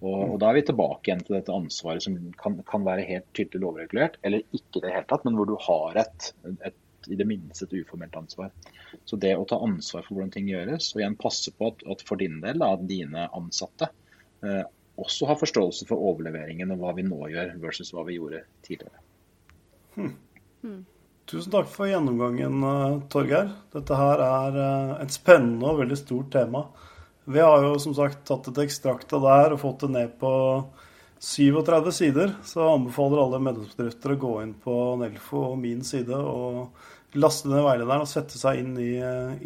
Og, 0.03 0.21
og 0.35 0.39
Da 0.41 0.49
er 0.49 0.59
vi 0.59 0.65
tilbake 0.67 1.09
igjen 1.09 1.23
til 1.25 1.37
dette 1.37 1.55
ansvaret 1.55 2.03
som 2.03 2.17
kan, 2.39 2.57
kan 2.67 2.85
være 2.85 3.07
helt 3.07 3.27
tydelig 3.37 3.63
lovregulert, 3.63 4.19
eller 4.27 4.43
ikke 4.51 4.81
i 4.81 4.83
det 4.83 4.91
hele 4.93 5.07
tatt, 5.09 5.23
men 5.25 5.37
hvor 5.39 5.49
du 5.49 5.55
har 5.65 6.01
et, 6.03 6.31
et, 6.67 6.79
i 7.07 7.17
det 7.17 7.27
minste 7.29 7.65
et 7.65 7.77
uformelt 7.79 8.17
ansvar. 8.19 8.51
Så 9.07 9.17
det 9.21 9.33
å 9.37 9.47
ta 9.47 9.61
ansvar 9.63 10.05
for 10.05 10.17
hvordan 10.17 10.33
ting 10.35 10.49
gjøres, 10.51 10.91
og 10.93 11.01
igjen 11.01 11.17
passe 11.21 11.53
på 11.55 11.71
at, 11.71 11.85
at 11.95 12.03
for 12.05 12.21
din 12.21 12.41
del, 12.43 12.63
at 12.65 12.83
dine 12.89 13.29
ansatte 13.37 13.89
eh, 14.43 14.65
også 15.01 15.27
ha 15.29 15.35
forståelse 15.39 15.87
for 15.89 16.01
overleveringen 16.11 16.71
og 16.73 16.81
hva 16.81 16.93
vi 16.97 17.05
nå 17.07 17.19
gjør, 17.31 17.55
versus 17.63 17.91
hva 17.93 18.05
vi 18.07 18.17
gjorde 18.17 18.43
tidligere. 18.65 19.01
Hmm. 19.95 20.13
Hmm. 20.63 20.83
Tusen 21.25 21.51
takk 21.51 21.69
for 21.71 21.89
gjennomgangen, 21.89 22.63
eh, 22.69 22.97
Torgeir. 23.09 23.51
Dette 23.73 23.97
her 23.97 24.21
er 24.21 24.57
eh, 24.61 25.03
et 25.03 25.15
spennende 25.15 25.71
og 25.71 25.79
veldig 25.81 25.97
stort 25.97 26.31
tema. 26.35 26.67
Vi 27.25 27.41
har 27.41 27.63
jo 27.65 27.79
som 27.81 27.95
sagt 27.97 28.27
tatt 28.29 28.51
et 28.51 28.61
ekstrakt 28.67 29.13
av 29.17 29.23
det 29.25 29.37
her 29.39 29.55
og 29.55 29.63
fått 29.63 29.87
det 29.87 29.93
ned 29.95 30.11
på 30.21 30.31
37 31.25 31.89
sider. 31.97 32.35
Så 32.45 32.61
jeg 32.61 32.75
anbefaler 32.75 33.23
alle 33.23 33.41
medlemsbedrifter 33.41 34.13
å 34.13 34.19
gå 34.21 34.35
inn 34.43 34.53
på 34.61 34.75
Nelfo 35.01 35.41
og 35.49 35.57
min 35.63 35.81
side 35.87 36.13
og 36.13 37.17
laste 37.17 37.49
ned 37.49 37.65
veilederen 37.65 38.05
og 38.05 38.11
sette 38.11 38.37
seg 38.37 38.61
inn 38.61 38.75
i, 38.77 38.91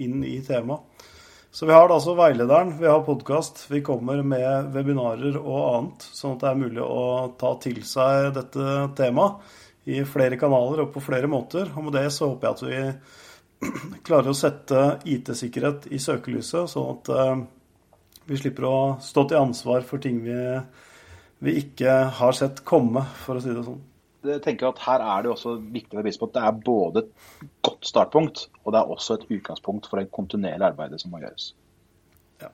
inn 0.04 0.20
i 0.28 0.42
temaet. 0.44 1.08
Så 1.52 1.66
vi 1.66 1.74
har 1.74 1.90
altså 1.90 2.14
veilederen, 2.14 2.76
vi 2.78 2.86
har 2.86 3.02
podkast, 3.02 3.64
vi 3.72 3.82
kommer 3.82 4.20
med 4.22 4.68
webinarer 4.70 5.34
og 5.40 5.64
annet, 5.64 6.04
sånn 6.14 6.36
at 6.36 6.44
det 6.44 6.50
er 6.52 6.60
mulig 6.60 6.84
å 6.86 7.06
ta 7.42 7.56
til 7.64 7.80
seg 7.90 8.28
dette 8.36 8.76
temaet 9.00 9.90
i 9.90 10.04
flere 10.06 10.38
kanaler 10.38 10.84
og 10.84 10.92
på 10.94 11.02
flere 11.02 11.26
måter. 11.32 11.72
Og 11.74 11.88
med 11.88 11.98
det 11.98 12.06
så 12.14 12.30
håper 12.30 12.48
jeg 12.48 12.54
at 12.54 12.62
vi 12.68 13.72
klarer 14.12 14.30
å 14.30 14.38
sette 14.38 14.84
IT-sikkerhet 15.10 15.90
i 15.90 15.98
søkelyset, 16.04 16.70
sånn 16.70 16.94
at 16.94 17.12
eh, 17.18 17.42
vi 18.30 18.38
slipper 18.38 18.70
å 18.70 18.78
stå 19.02 19.26
til 19.32 19.42
ansvar 19.42 19.82
for 19.90 20.06
ting 20.06 20.22
vi, 20.22 20.38
vi 21.50 21.58
ikke 21.64 21.98
har 22.20 22.38
sett 22.38 22.62
komme, 22.62 23.08
for 23.26 23.42
å 23.42 23.42
si 23.42 23.50
det 23.50 23.66
sånn. 23.66 23.82
Jeg 24.28 24.42
tenker 24.44 24.70
at 24.70 24.82
Her 24.84 25.04
er 25.06 25.24
det 25.24 25.32
også 25.32 25.56
viktig 25.72 26.00
å 26.00 26.04
vise 26.04 26.20
på 26.20 26.28
at 26.28 26.36
det 26.36 26.44
er 26.44 26.60
både 26.66 27.06
et 27.06 27.48
godt 27.64 27.88
startpunkt 27.88 28.50
og 28.66 28.76
det 28.76 28.82
er 28.82 28.92
også 28.96 29.16
et 29.16 29.26
utgangspunkt 29.38 29.88
for 29.88 30.02
det 30.02 30.12
kontinuerlige 30.16 30.74
arbeidet 30.74 31.00
som 31.02 31.14
må 31.14 31.22
gjøres. 31.24 31.54
Ja. 32.44 32.52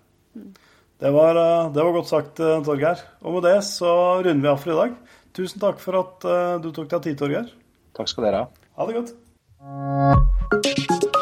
Det 1.01 1.11
var, 1.15 1.41
det 1.73 1.81
var 1.81 1.97
godt 1.97 2.11
sagt, 2.11 2.37
Torgeir. 2.37 3.01
Og 3.25 3.37
med 3.37 3.49
det 3.49 3.57
så 3.67 3.91
runder 4.21 4.45
vi 4.45 4.53
av 4.53 4.61
for 4.61 4.75
i 4.75 4.79
dag. 4.83 4.95
Tusen 5.35 5.59
takk 5.59 5.81
for 5.83 5.99
at 5.99 6.27
eh, 6.31 6.53
du 6.63 6.69
tok 6.71 6.87
deg 6.93 7.09
tid, 7.09 7.19
Torgeir. 7.19 7.51
Takk 7.97 8.11
skal 8.11 8.29
dere 8.29 8.45
ha. 8.45 8.69
Ha 8.79 8.87
det 8.87 9.01
godt. 9.01 11.13